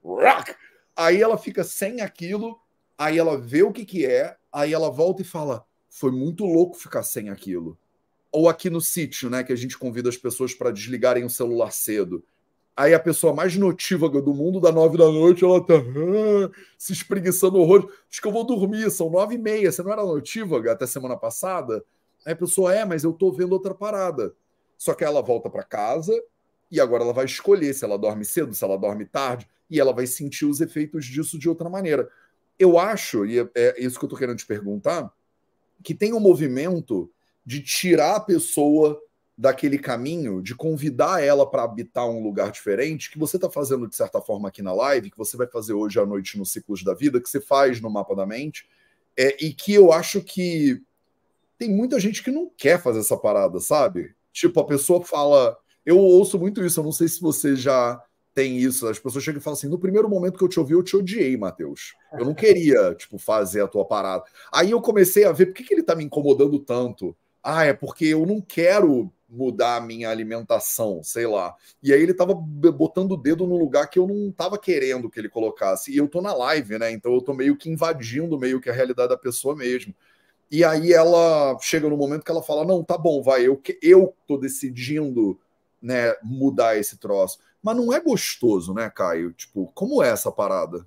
Aí 0.96 1.22
ela 1.22 1.38
fica 1.38 1.64
sem 1.64 2.02
aquilo, 2.02 2.60
aí 3.00 3.18
ela 3.18 3.38
vê 3.38 3.64
o 3.64 3.72
que, 3.72 3.86
que 3.86 4.06
é, 4.06 4.36
aí 4.52 4.74
ela 4.74 4.92
volta 4.92 5.22
e 5.22 5.26
fala: 5.26 5.66
foi 5.90 6.12
muito 6.12 6.46
louco 6.46 6.78
ficar 6.78 7.02
sem 7.02 7.30
aquilo. 7.30 7.78
Ou 8.32 8.50
aqui 8.50 8.70
no 8.70 8.82
sítio, 8.82 9.30
né, 9.30 9.44
que 9.44 9.54
a 9.54 9.56
gente 9.56 9.78
convida 9.78 10.10
as 10.10 10.18
pessoas 10.18 10.54
para 10.54 10.70
desligarem 10.70 11.24
o 11.24 11.30
celular 11.30 11.72
cedo. 11.72 12.24
Aí 12.78 12.94
a 12.94 13.00
pessoa 13.00 13.34
mais 13.34 13.58
notívaga 13.58 14.22
do 14.22 14.34
mundo, 14.34 14.60
da 14.60 14.72
nove 14.72 14.98
da 14.98 15.06
noite, 15.12 15.44
ela 15.44 15.60
tá 15.66 15.74
ah, 15.74 16.52
se 16.78 16.94
espreguiçando 16.94 17.58
horror. 17.58 17.92
Acho 18.10 18.22
que 18.22 18.28
eu 18.28 18.32
vou 18.32 18.46
dormir, 18.46 18.90
são 18.92 19.10
nove 19.10 19.36
e 19.36 19.38
meia. 19.38 19.72
Você 19.72 19.82
não 19.82 19.92
era 19.92 20.04
notívaga 20.04 20.72
até 20.72 20.86
semana 20.86 21.18
passada? 21.18 21.84
Aí 22.26 22.34
a 22.34 22.36
pessoa, 22.36 22.74
é, 22.74 22.86
mas 22.86 23.04
eu 23.04 23.12
tô 23.12 23.32
vendo 23.32 23.52
outra 23.52 23.74
parada. 23.74 24.34
Só 24.78 24.94
que 24.94 25.04
ela 25.04 25.22
volta 25.22 25.50
para 25.50 25.64
casa 25.64 26.14
e 26.72 26.80
agora 26.80 27.04
ela 27.04 27.12
vai 27.12 27.26
escolher 27.26 27.74
se 27.74 27.84
ela 27.84 27.98
dorme 27.98 28.24
cedo, 28.24 28.54
se 28.54 28.64
ela 28.64 28.78
dorme 28.78 29.06
tarde, 29.06 29.50
e 29.70 29.80
ela 29.80 29.92
vai 29.92 30.08
sentir 30.08 30.46
os 30.46 30.62
efeitos 30.62 31.06
disso 31.06 31.38
de 31.38 31.50
outra 31.50 31.70
maneira. 31.70 32.10
Eu 32.60 32.78
acho, 32.78 33.26
e 33.26 33.40
é, 33.40 33.50
é 33.56 33.82
isso 33.82 33.98
que 33.98 34.06
eu 34.06 34.10
tô 34.10 34.18
querendo 34.18 34.38
te 34.38 34.46
perguntar, 34.46 35.12
que 35.82 35.96
tem 35.96 36.14
um 36.14 36.20
movimento 36.20 37.10
de 37.46 37.62
tirar 37.64 38.18
a 38.18 38.20
pessoa 38.20 39.02
daquele 39.38 39.80
caminho 39.80 40.42
de 40.42 40.54
convidar 40.54 41.24
ela 41.24 41.50
para 41.50 41.64
habitar 41.64 42.06
um 42.10 42.22
lugar 42.22 42.52
diferente, 42.52 43.10
que 43.10 43.18
você 43.18 43.38
está 43.38 43.50
fazendo 43.50 43.88
de 43.88 43.96
certa 43.96 44.20
forma 44.20 44.50
aqui 44.50 44.62
na 44.62 44.74
live, 44.74 45.10
que 45.10 45.18
você 45.18 45.38
vai 45.38 45.48
fazer 45.48 45.72
hoje 45.72 45.98
à 45.98 46.06
noite 46.06 46.38
no 46.38 46.46
Ciclos 46.46 46.84
da 46.84 46.94
Vida, 46.94 47.22
que 47.22 47.30
você 47.30 47.40
faz 47.40 47.80
no 47.80 47.90
Mapa 47.90 48.14
da 48.14 48.26
Mente, 48.26 48.68
é, 49.18 49.42
e 49.42 49.54
que 49.54 49.74
eu 49.74 49.94
acho 49.94 50.22
que 50.22 50.84
tem 51.58 51.70
muita 51.70 52.00
gente 52.00 52.22
que 52.22 52.32
não 52.32 52.52
quer 52.58 52.82
fazer 52.82 53.00
essa 53.00 53.16
parada, 53.16 53.62
sabe? 53.62 54.14
Tipo, 54.34 54.60
a 54.60 54.66
pessoa 54.66 55.02
fala. 55.04 55.58
Eu 55.86 55.98
ouço 55.98 56.38
muito 56.38 56.64
isso, 56.64 56.80
eu 56.80 56.84
não 56.84 56.92
sei 56.92 57.08
se 57.08 57.22
você 57.22 57.56
já 57.56 58.02
tem 58.34 58.58
isso. 58.58 58.88
As 58.88 59.00
pessoas 59.00 59.24
chegam 59.24 59.40
e 59.40 59.44
falam 59.44 59.58
assim: 59.58 59.68
no 59.68 59.80
primeiro 59.80 60.10
momento 60.10 60.38
que 60.38 60.44
eu 60.44 60.50
te 60.50 60.60
ouvi, 60.60 60.74
eu 60.74 60.84
te 60.84 60.96
odiei, 60.96 61.36
Matheus. 61.38 61.96
Eu 62.14 62.26
não 62.26 62.34
queria, 62.34 62.94
tipo, 62.98 63.18
fazer 63.18 63.62
a 63.62 63.68
tua 63.68 63.86
parada. 63.86 64.24
Aí 64.52 64.72
eu 64.72 64.82
comecei 64.82 65.26
a 65.26 65.32
ver 65.32 65.48
por 65.48 65.56
que, 65.56 65.64
que 65.64 65.74
ele 65.74 65.84
tá 65.84 65.96
me 65.96 66.04
incomodando 66.04 66.60
tanto. 66.60 67.16
Ah, 67.44 67.66
é 67.66 67.74
porque 67.74 68.06
eu 68.06 68.26
não 68.26 68.42
quero 68.42 69.12
mudar 69.30 69.78
a 69.78 69.82
minha 69.82 70.10
alimentação, 70.10 71.04
sei 71.04 71.28
lá. 71.28 71.56
E 71.84 71.94
aí 71.94 72.02
ele 72.02 72.14
tava 72.14 72.34
botando 72.34 73.12
o 73.12 73.18
dedo 73.18 73.46
no 73.46 73.58
lugar 73.58 73.88
que 73.88 74.00
eu 74.00 74.08
não 74.08 74.32
tava 74.32 74.58
querendo 74.58 75.10
que 75.10 75.20
ele 75.20 75.30
colocasse. 75.30 75.92
E 75.92 75.98
eu 75.98 76.08
tô 76.08 76.22
na 76.22 76.34
live, 76.34 76.80
né? 76.80 76.92
Então 76.92 77.14
eu 77.14 77.22
tô 77.22 77.34
meio 77.34 77.56
que 77.56 77.70
invadindo 77.70 78.40
meio 78.40 78.60
que 78.60 78.70
a 78.70 78.74
realidade 78.74 79.10
da 79.10 79.18
pessoa 79.18 79.56
mesmo. 79.56 79.94
E 80.52 80.64
aí 80.64 80.92
ela 80.94 81.58
chega 81.62 81.88
no 81.90 81.98
momento 81.98 82.24
que 82.24 82.32
ela 82.32 82.42
fala: 82.42 82.66
"Não, 82.66 82.84
tá 82.84 82.98
bom, 82.98 83.22
vai, 83.22 83.46
eu 83.46 83.62
eu 83.82 84.16
tô 84.28 84.38
decidindo, 84.38 85.40
né, 85.82 86.16
mudar 86.24 86.78
esse 86.78 86.98
troço". 86.98 87.40
Mas 87.62 87.76
não 87.76 87.94
é 87.94 88.00
gostoso, 88.00 88.74
né, 88.74 88.90
Caio? 88.90 89.34
Tipo, 89.34 89.72
como 89.74 90.02
é 90.02 90.10
essa 90.10 90.32
parada? 90.32 90.86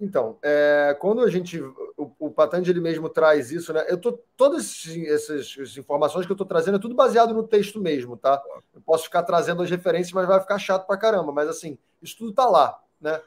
Então, 0.00 0.38
é, 0.42 0.94
quando 1.00 1.22
a 1.22 1.30
gente. 1.30 1.58
O, 1.96 2.12
o 2.18 2.30
Patanjali 2.30 2.80
mesmo 2.80 3.08
traz 3.08 3.50
isso, 3.50 3.72
né? 3.72 3.84
Eu 3.88 3.98
tô. 3.98 4.12
Todas 4.36 4.84
essas, 5.06 5.56
essas 5.58 5.76
informações 5.76 6.26
que 6.26 6.32
eu 6.32 6.34
estou 6.34 6.46
trazendo 6.46 6.76
é 6.76 6.80
tudo 6.80 6.94
baseado 6.94 7.32
no 7.32 7.42
texto 7.42 7.80
mesmo, 7.80 8.16
tá? 8.16 8.42
Eu 8.74 8.80
posso 8.82 9.04
ficar 9.04 9.22
trazendo 9.22 9.62
as 9.62 9.70
referências, 9.70 10.12
mas 10.12 10.28
vai 10.28 10.40
ficar 10.40 10.58
chato 10.58 10.86
pra 10.86 10.98
caramba. 10.98 11.32
Mas 11.32 11.48
assim, 11.48 11.78
isso 12.02 12.18
tudo 12.18 12.32
tá 12.32 12.46
lá, 12.46 12.78
né? 13.00 13.20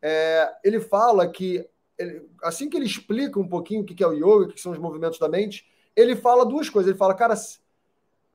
É, 0.00 0.50
ele 0.64 0.80
fala 0.80 1.28
que. 1.28 1.68
Ele, 1.98 2.26
assim 2.42 2.68
que 2.68 2.76
ele 2.76 2.86
explica 2.86 3.38
um 3.38 3.46
pouquinho 3.46 3.82
o 3.82 3.84
que 3.84 4.02
é 4.02 4.06
o 4.06 4.12
yoga, 4.12 4.46
o 4.46 4.48
que 4.48 4.60
são 4.60 4.72
os 4.72 4.78
movimentos 4.78 5.18
da 5.18 5.28
mente, 5.28 5.66
ele 5.94 6.16
fala 6.16 6.46
duas 6.46 6.70
coisas. 6.70 6.88
Ele 6.88 6.98
fala, 6.98 7.14
cara, 7.14 7.34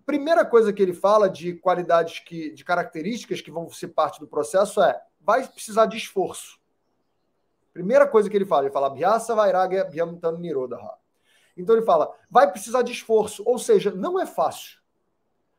primeira 0.09 0.43
coisa 0.43 0.73
que 0.73 0.81
ele 0.81 0.91
fala 0.91 1.29
de 1.29 1.53
qualidades 1.53 2.17
que, 2.17 2.49
de 2.49 2.65
características 2.65 3.41
que 3.41 3.51
vão 3.51 3.69
ser 3.69 3.89
parte 3.89 4.19
do 4.19 4.25
processo 4.25 4.81
é 4.81 4.99
vai 5.21 5.47
precisar 5.47 5.85
de 5.85 5.97
esforço. 5.97 6.59
Primeira 7.71 8.07
coisa 8.07 8.27
que 8.27 8.35
ele 8.35 8.43
fala, 8.43 8.63
ele 8.63 8.73
fala 8.73 8.87
Abhyasa 8.87 9.35
Vairagya 9.35 9.83
Bhyamtan 9.83 10.39
Nirodha. 10.39 10.79
Então 11.55 11.75
ele 11.75 11.85
fala, 11.85 12.11
vai 12.27 12.51
precisar 12.51 12.81
de 12.81 12.91
esforço, 12.91 13.43
ou 13.45 13.59
seja, 13.59 13.91
não 13.91 14.19
é 14.19 14.25
fácil. 14.25 14.79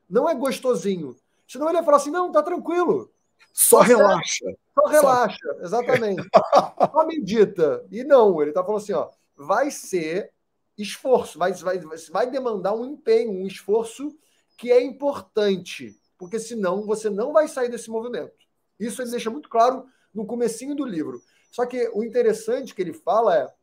Não 0.08 0.28
é 0.28 0.34
gostosinho. 0.34 1.14
Senão 1.46 1.68
ele 1.68 1.78
ia 1.78 1.84
falar 1.84 1.98
assim, 1.98 2.10
não, 2.10 2.32
tá 2.32 2.42
tranquilo. 2.42 3.08
Só, 3.52 3.78
só 3.78 3.82
relaxa. 3.82 4.46
Só 4.74 4.86
relaxa, 4.88 5.54
só... 5.58 5.62
exatamente. 5.62 6.28
só 6.92 7.06
medita. 7.06 7.86
E 7.88 8.02
não, 8.02 8.42
ele 8.42 8.50
tá 8.50 8.64
falando 8.64 8.82
assim, 8.82 8.94
ó, 8.94 9.10
vai 9.36 9.70
ser 9.70 10.32
esforço, 10.76 11.38
vai, 11.38 11.52
vai, 11.52 11.78
vai 12.10 12.28
demandar 12.28 12.74
um 12.74 12.84
empenho, 12.84 13.30
um 13.30 13.46
esforço 13.46 14.12
que 14.61 14.70
é 14.70 14.83
importante, 14.83 15.99
porque 16.18 16.38
senão 16.38 16.85
você 16.85 17.09
não 17.09 17.33
vai 17.33 17.49
sair 17.49 17.70
desse 17.70 17.88
movimento. 17.88 18.37
Isso 18.79 19.01
ele 19.01 19.11
deixa 19.11 19.31
muito 19.31 19.49
claro 19.49 19.87
no 20.12 20.27
comecinho 20.27 20.77
do 20.77 20.85
livro. 20.85 21.23
Só 21.51 21.64
que 21.64 21.90
o 21.94 22.05
interessante 22.05 22.75
que 22.75 22.83
ele 22.83 22.92
fala 22.92 23.38
é 23.38 23.55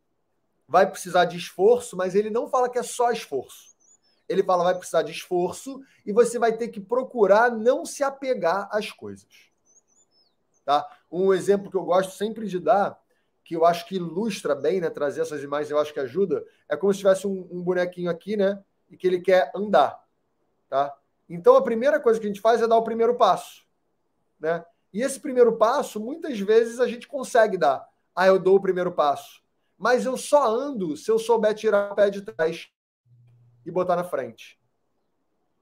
vai 0.67 0.89
precisar 0.89 1.25
de 1.25 1.37
esforço, 1.37 1.95
mas 1.95 2.15
ele 2.15 2.31
não 2.31 2.49
fala 2.49 2.67
que 2.67 2.79
é 2.79 2.83
só 2.83 3.11
esforço. 3.11 3.75
Ele 4.27 4.41
fala 4.41 4.63
vai 4.63 4.75
precisar 4.75 5.03
de 5.03 5.11
esforço 5.11 5.79
e 6.03 6.11
você 6.11 6.39
vai 6.39 6.57
ter 6.57 6.69
que 6.69 6.81
procurar 6.81 7.51
não 7.51 7.85
se 7.85 8.03
apegar 8.03 8.67
às 8.71 8.91
coisas. 8.91 9.29
Tá? 10.65 10.83
Um 11.11 11.31
exemplo 11.31 11.69
que 11.69 11.77
eu 11.77 11.85
gosto 11.85 12.17
sempre 12.17 12.47
de 12.47 12.59
dar, 12.59 12.99
que 13.43 13.55
eu 13.55 13.65
acho 13.65 13.85
que 13.85 13.97
ilustra 13.97 14.55
bem, 14.55 14.81
né, 14.81 14.89
trazer 14.89 15.21
essas 15.21 15.43
imagens, 15.43 15.69
eu 15.69 15.77
acho 15.77 15.93
que 15.93 15.99
ajuda, 15.99 16.43
é 16.67 16.75
como 16.75 16.91
se 16.91 16.97
tivesse 16.97 17.27
um, 17.27 17.47
um 17.51 17.61
bonequinho 17.61 18.09
aqui, 18.09 18.35
né, 18.35 18.63
e 18.89 18.97
que 18.97 19.05
ele 19.05 19.21
quer 19.21 19.51
andar, 19.55 20.06
tá? 20.69 20.93
Então 21.29 21.55
a 21.55 21.61
primeira 21.61 21.99
coisa 21.99 22.19
que 22.19 22.25
a 22.25 22.29
gente 22.29 22.41
faz 22.41 22.61
é 22.61 22.67
dar 22.67 22.77
o 22.77 22.83
primeiro 22.83 23.15
passo, 23.15 23.65
né? 24.39 24.63
E 24.93 25.01
esse 25.01 25.19
primeiro 25.19 25.57
passo, 25.57 25.99
muitas 25.99 26.39
vezes 26.39 26.79
a 26.79 26.87
gente 26.87 27.07
consegue 27.07 27.57
dar. 27.57 27.87
Ah, 28.15 28.27
eu 28.27 28.39
dou 28.39 28.55
o 28.55 28.61
primeiro 28.61 28.91
passo. 28.91 29.43
Mas 29.77 30.05
eu 30.05 30.17
só 30.17 30.47
ando 30.47 30.97
se 30.97 31.11
eu 31.11 31.19
souber 31.19 31.53
tirar 31.53 31.91
o 31.91 31.95
pé 31.95 32.09
de 32.09 32.21
trás 32.21 32.67
e 33.65 33.69
botar 33.69 33.95
na 33.95 34.03
frente. 34.03 34.59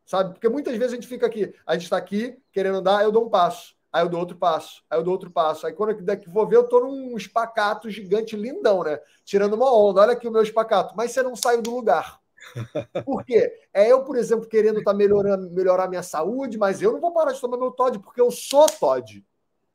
Sabe? 0.05 0.33
Porque 0.33 0.47
muitas 0.47 0.77
vezes 0.77 0.93
a 0.93 0.95
gente 0.95 1.07
fica 1.07 1.25
aqui, 1.25 1.53
a 1.65 1.73
gente 1.73 1.83
está 1.83 1.97
aqui 1.97 2.37
querendo 2.51 2.77
andar, 2.77 3.03
eu 3.03 3.11
dou 3.11 3.25
um 3.25 3.29
passo, 3.29 3.75
aí 3.91 4.03
eu 4.03 4.09
dou 4.09 4.19
outro 4.19 4.37
passo, 4.37 4.83
aí 4.89 4.99
eu 4.99 5.03
dou 5.03 5.11
outro 5.11 5.31
passo. 5.31 5.65
Aí 5.65 5.73
quando 5.73 5.99
eu 5.99 6.31
vou 6.31 6.47
ver, 6.47 6.57
eu 6.57 6.69
tô 6.69 6.79
num 6.79 7.17
espacato 7.17 7.89
gigante 7.89 8.37
lindão, 8.37 8.83
né? 8.83 8.99
Tirando 9.25 9.55
uma 9.55 9.75
onda. 9.75 10.01
Olha 10.01 10.13
aqui 10.13 10.27
o 10.27 10.31
meu 10.31 10.43
espacato. 10.43 10.95
Mas 10.95 11.11
você 11.11 11.23
não 11.23 11.35
saiu 11.35 11.61
do 11.61 11.75
lugar. 11.75 12.21
Por 13.05 13.23
quê? 13.23 13.51
É 13.73 13.91
eu, 13.91 14.03
por 14.03 14.15
exemplo, 14.15 14.47
querendo 14.47 14.83
tá 14.83 14.93
melhorando, 14.93 15.49
melhorar 15.51 15.87
minha 15.87 16.03
saúde, 16.03 16.57
mas 16.57 16.81
eu 16.81 16.91
não 16.91 17.01
vou 17.01 17.13
parar 17.13 17.31
de 17.31 17.41
tomar 17.41 17.57
meu 17.57 17.71
Todd, 17.71 17.99
porque 17.99 18.21
eu 18.21 18.31
sou 18.31 18.65
Todd. 18.67 19.23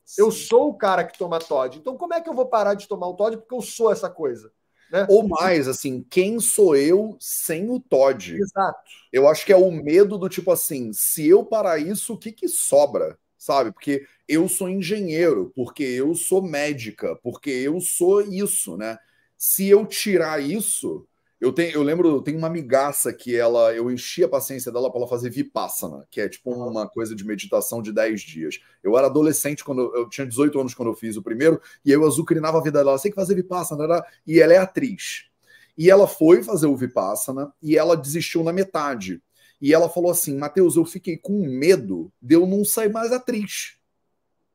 Sim. 0.04 0.22
Eu 0.22 0.30
sou 0.30 0.70
o 0.70 0.74
cara 0.74 1.04
que 1.04 1.16
toma 1.16 1.38
Todd. 1.38 1.78
Então, 1.78 1.96
como 1.96 2.14
é 2.14 2.20
que 2.20 2.28
eu 2.28 2.35
vou 2.35 2.46
parar 2.46 2.74
de 2.74 2.88
tomar 2.88 3.09
o 3.09 3.14
Todd 3.14 3.37
porque 3.37 3.54
eu 3.54 3.62
sou 3.62 3.92
essa 3.92 4.11
coisa? 4.11 4.53
Né? 4.90 5.07
Ou 5.09 5.26
mais, 5.28 5.68
assim, 5.68 6.05
quem 6.11 6.40
sou 6.40 6.74
eu 6.74 7.16
sem 7.20 7.70
o 7.70 7.78
Todd? 7.78 8.34
Exato. 8.34 8.80
Eu 9.12 9.28
acho 9.28 9.47
que 9.47 9.53
é 9.53 9.57
o 9.57 9.70
medo 9.70 10.18
do 10.18 10.28
tipo 10.28 10.51
assim, 10.51 10.92
se 10.92 11.28
eu 11.28 11.45
parar 11.45 11.78
isso, 11.78 12.14
o 12.14 12.18
que 12.18 12.32
que 12.32 12.49
sobra? 12.49 13.16
Sabe? 13.38 13.72
Porque 13.72 14.05
eu 14.26 14.49
sou 14.49 14.68
engenheiro, 14.68 15.53
porque 15.55 15.84
eu 15.84 16.14
sou 16.14 16.42
médica, 16.42 17.16
porque 17.22 17.51
eu 17.51 17.80
sou 17.80 18.20
isso, 18.20 18.76
né? 18.76 18.99
Se 19.38 19.68
eu 19.68 19.86
tirar 19.86 20.42
isso, 20.42 21.07
eu, 21.41 21.53
tenho, 21.53 21.72
eu 21.72 21.82
lembro, 21.82 22.20
tem 22.20 22.36
uma 22.36 22.49
amigaça 22.49 23.12
que 23.12 23.34
ela, 23.34 23.74
eu 23.74 23.91
enchi 23.91 24.22
a 24.22 24.28
paciência 24.28 24.70
dela 24.70 24.91
para 24.91 25.01
ela 25.01 25.09
fazer 25.09 25.30
Vipassana, 25.30 26.07
que 26.11 26.20
é 26.20 26.28
tipo 26.28 26.53
uma 26.53 26.86
coisa 26.86 27.16
de 27.16 27.24
meditação 27.24 27.80
de 27.80 27.93
10 27.93 28.20
dias. 28.20 28.61
Eu 28.82 28.97
era 28.99 29.07
adolescente 29.07 29.64
quando 29.64 29.80
eu, 29.80 30.03
eu 30.03 30.09
tinha 30.09 30.26
18 30.26 30.61
anos 30.61 30.74
quando 30.74 30.91
eu 30.91 30.95
fiz 30.95 31.16
o 31.16 31.22
primeiro, 31.22 31.61
e 31.84 31.91
eu 31.91 32.07
azucrinava 32.07 32.59
a 32.59 32.62
vida 32.62 32.84
dela, 32.84 32.99
sei 32.99 33.11
que 33.11 33.14
fazer 33.14 33.34
Vipassana, 33.34 33.84
era, 33.84 34.07
e 34.26 34.38
ela 34.38 34.53
é 34.53 34.59
atriz. 34.59 35.30
E 35.78 35.88
ela 35.88 36.07
foi 36.07 36.43
fazer 36.43 36.66
o 36.66 36.76
Vipassana 36.76 37.53
e 37.62 37.78
ela 37.78 37.97
desistiu 37.97 38.45
na 38.45 38.53
metade. 38.53 39.22
E 39.61 39.72
ela 39.72 39.88
falou 39.88 40.11
assim: 40.11 40.36
Matheus, 40.36 40.76
eu 40.76 40.84
fiquei 40.84 41.16
com 41.16 41.47
medo 41.47 42.12
de 42.20 42.34
eu 42.34 42.47
não 42.47 42.66
sair 42.66 42.93
mais 42.93 43.12
atriz. 43.12 43.76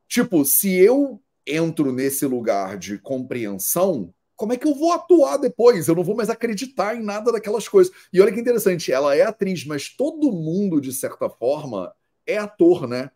Tipo, 0.08 0.46
se 0.46 0.72
eu 0.72 1.20
entro 1.46 1.92
nesse 1.92 2.26
lugar 2.26 2.78
de 2.78 2.98
compreensão, 2.98 4.14
como 4.36 4.54
é 4.54 4.58
que 4.58 4.68
eu 4.68 4.76
vou 4.76 4.92
atuar 4.92 5.38
depois? 5.38 5.88
Eu 5.88 5.96
não 5.96 6.04
vou 6.04 6.16
mais 6.16 6.30
acreditar 6.30 6.96
em 6.96 7.04
nada 7.04 7.32
daquelas 7.32 7.68
coisas. 7.68 7.94
E 8.12 8.22
olha 8.22 8.32
que 8.32 8.40
interessante, 8.40 8.92
ela 8.92 9.16
é 9.16 9.22
atriz, 9.22 9.66
mas 9.66 9.90
todo 9.90 10.32
mundo, 10.32 10.82
de 10.82 10.92
certa 10.92 11.30
forma, 11.30 11.94
é 12.28 12.38
ator, 12.38 12.88
né? 12.88 13.12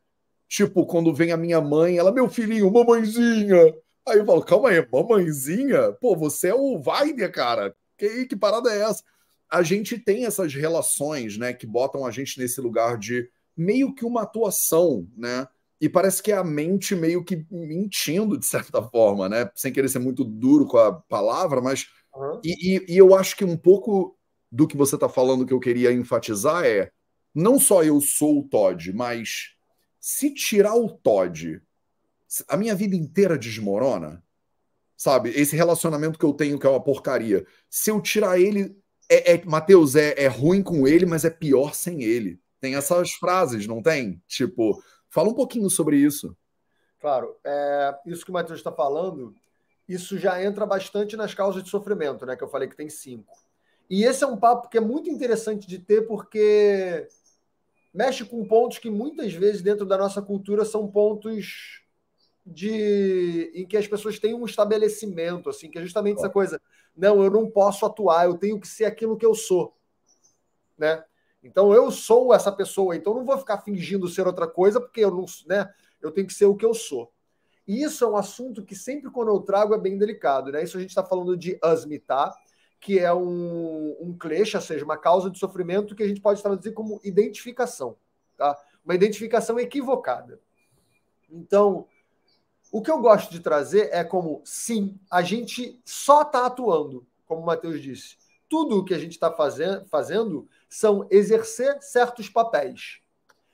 Tipo, 0.47 0.85
quando 0.85 1.13
vem 1.13 1.31
a 1.31 1.37
minha 1.37 1.61
mãe, 1.61 1.97
ela, 1.97 2.11
meu 2.11 2.29
filhinho, 2.29 2.71
mamãezinha. 2.71 3.75
Aí 4.07 4.17
eu 4.17 4.25
falo, 4.25 4.43
calma 4.43 4.69
aí, 4.69 4.87
mamãezinha? 4.91 5.91
Pô, 5.93 6.15
você 6.15 6.49
é 6.49 6.55
o 6.55 6.81
Weiner, 6.81 7.31
cara. 7.31 7.75
Que, 7.97 8.25
que 8.25 8.35
parada 8.35 8.71
é 8.73 8.81
essa? 8.81 9.03
A 9.51 9.61
gente 9.61 9.99
tem 9.99 10.25
essas 10.25 10.53
relações, 10.53 11.37
né, 11.37 11.53
que 11.53 11.67
botam 11.67 12.05
a 12.05 12.11
gente 12.11 12.39
nesse 12.39 12.61
lugar 12.61 12.97
de 12.97 13.29
meio 13.57 13.93
que 13.93 14.05
uma 14.05 14.21
atuação, 14.21 15.07
né? 15.17 15.47
E 15.81 15.87
parece 15.87 16.21
que 16.21 16.31
é 16.31 16.35
a 16.35 16.43
mente 16.43 16.93
meio 16.95 17.23
que 17.23 17.45
mentindo, 17.49 18.37
de 18.37 18.45
certa 18.45 18.81
forma, 18.81 19.29
né? 19.29 19.49
Sem 19.55 19.71
querer 19.71 19.87
ser 19.87 19.99
muito 19.99 20.23
duro 20.23 20.65
com 20.65 20.77
a 20.77 20.91
palavra, 20.91 21.61
mas. 21.61 21.87
Uhum. 22.13 22.41
E, 22.43 22.75
e, 22.75 22.93
e, 22.93 22.97
eu 22.97 23.15
acho 23.15 23.35
que 23.37 23.45
um 23.45 23.55
pouco 23.55 24.17
do 24.51 24.67
que 24.67 24.75
você 24.75 24.95
está 24.95 25.07
falando 25.07 25.45
que 25.45 25.53
eu 25.53 25.59
queria 25.59 25.91
enfatizar 25.91 26.65
é: 26.65 26.91
não 27.33 27.59
só 27.59 27.83
eu 27.83 28.01
sou 28.01 28.39
o 28.39 28.43
Todd, 28.43 28.91
mas 28.93 29.55
se 29.99 30.33
tirar 30.33 30.75
o 30.75 30.89
Todd, 30.89 31.61
a 32.47 32.57
minha 32.57 32.75
vida 32.75 32.95
inteira 32.95 33.37
desmorona. 33.37 34.23
Sabe? 34.97 35.29
Esse 35.29 35.55
relacionamento 35.55 36.19
que 36.19 36.25
eu 36.25 36.33
tenho, 36.33 36.59
que 36.59 36.67
é 36.67 36.69
uma 36.69 36.83
porcaria. 36.83 37.45
Se 37.69 37.89
eu 37.89 38.01
tirar 38.01 38.39
ele. 38.39 38.77
É, 39.07 39.35
é 39.35 39.45
Matheus, 39.45 39.95
é, 39.95 40.13
é 40.17 40.27
ruim 40.27 40.61
com 40.61 40.85
ele, 40.87 41.05
mas 41.05 41.23
é 41.23 41.29
pior 41.29 41.73
sem 41.73 42.03
ele. 42.03 42.39
Tem 42.59 42.75
essas 42.75 43.13
frases, 43.13 43.65
não 43.65 43.81
tem? 43.81 44.21
Tipo, 44.27 44.83
Fala 45.09 45.29
um 45.29 45.33
pouquinho 45.33 45.69
sobre 45.69 45.97
isso. 45.97 46.35
Claro, 46.99 47.35
é, 47.43 47.95
isso 48.05 48.23
que 48.23 48.31
o 48.31 48.33
Matheus 48.33 48.59
está 48.59 48.71
falando, 48.71 49.33
isso 49.87 50.17
já 50.17 50.43
entra 50.43 50.65
bastante 50.65 51.15
nas 51.15 51.33
causas 51.33 51.63
de 51.63 51.69
sofrimento, 51.69 52.25
né? 52.25 52.35
Que 52.35 52.43
eu 52.43 52.49
falei 52.49 52.67
que 52.67 52.75
tem 52.75 52.89
cinco. 52.89 53.33
E 53.89 54.03
esse 54.03 54.23
é 54.23 54.27
um 54.27 54.37
papo 54.37 54.69
que 54.69 54.77
é 54.77 54.81
muito 54.81 55.09
interessante 55.09 55.67
de 55.67 55.79
ter, 55.79 56.05
porque 56.05 57.07
mexe 57.93 58.23
com 58.23 58.45
pontos 58.45 58.77
que 58.77 58.89
muitas 58.89 59.33
vezes 59.33 59.61
dentro 59.61 59.85
da 59.85 59.97
nossa 59.97 60.21
cultura 60.21 60.63
são 60.63 60.87
pontos 60.87 61.83
de 62.45 63.51
em 63.53 63.65
que 63.65 63.77
as 63.77 63.87
pessoas 63.87 64.19
têm 64.19 64.33
um 64.33 64.45
estabelecimento, 64.45 65.49
assim, 65.49 65.69
que 65.69 65.77
é 65.77 65.81
justamente 65.81 66.17
essa 66.17 66.29
coisa, 66.29 66.61
não, 66.95 67.23
eu 67.23 67.29
não 67.29 67.49
posso 67.49 67.85
atuar, 67.85 68.25
eu 68.25 68.37
tenho 68.37 68.59
que 68.59 68.67
ser 68.67 68.85
aquilo 68.85 69.17
que 69.17 69.25
eu 69.25 69.33
sou, 69.33 69.75
né? 70.77 71.03
Então 71.41 71.73
eu 71.73 71.89
sou 71.91 72.33
essa 72.33 72.51
pessoa, 72.51 72.95
então 72.95 73.13
não 73.13 73.25
vou 73.25 73.37
ficar 73.37 73.59
fingindo 73.59 74.07
ser 74.07 74.27
outra 74.27 74.47
coisa, 74.47 74.79
porque 74.79 75.01
eu 75.01 75.11
não, 75.11 75.25
né? 75.47 75.71
Eu 76.01 76.11
tenho 76.11 76.27
que 76.27 76.33
ser 76.33 76.45
o 76.45 76.55
que 76.55 76.65
eu 76.65 76.73
sou. 76.73 77.11
E 77.67 77.83
isso 77.83 78.03
é 78.03 78.09
um 78.09 78.17
assunto 78.17 78.63
que 78.63 78.75
sempre 78.75 79.11
quando 79.11 79.29
eu 79.29 79.39
trago 79.41 79.73
é 79.73 79.77
bem 79.77 79.97
delicado, 79.97 80.51
né? 80.51 80.63
Isso 80.63 80.77
a 80.77 80.81
gente 80.81 80.89
está 80.89 81.03
falando 81.03 81.37
de 81.37 81.57
asmita, 81.61 82.33
que 82.79 82.97
é 82.97 83.13
um, 83.13 83.95
um 83.99 84.17
klesha, 84.17 84.57
ou 84.57 84.63
seja, 84.63 84.83
uma 84.83 84.97
causa 84.97 85.29
de 85.29 85.37
sofrimento 85.37 85.95
que 85.95 86.03
a 86.03 86.07
gente 86.07 86.21
pode 86.21 86.41
traduzir 86.41 86.73
como 86.73 86.99
identificação, 87.03 87.95
tá? 88.37 88.57
Uma 88.83 88.95
identificação 88.95 89.59
equivocada. 89.59 90.39
Então, 91.29 91.85
o 92.71 92.81
que 92.81 92.89
eu 92.89 92.99
gosto 92.99 93.31
de 93.31 93.39
trazer 93.39 93.89
é 93.91 94.03
como, 94.03 94.41
sim, 94.45 94.99
a 95.11 95.21
gente 95.21 95.81
só 95.85 96.21
está 96.21 96.45
atuando, 96.45 97.05
como 97.25 97.41
o 97.41 97.45
Matheus 97.45 97.81
disse. 97.81 98.17
Tudo 98.49 98.79
o 98.79 98.83
que 98.83 98.93
a 98.93 98.99
gente 98.99 99.11
está 99.11 99.31
fazendo, 99.31 99.85
fazendo 99.85 100.49
são 100.67 101.07
exercer 101.11 101.81
certos 101.81 102.27
papéis. 102.27 102.99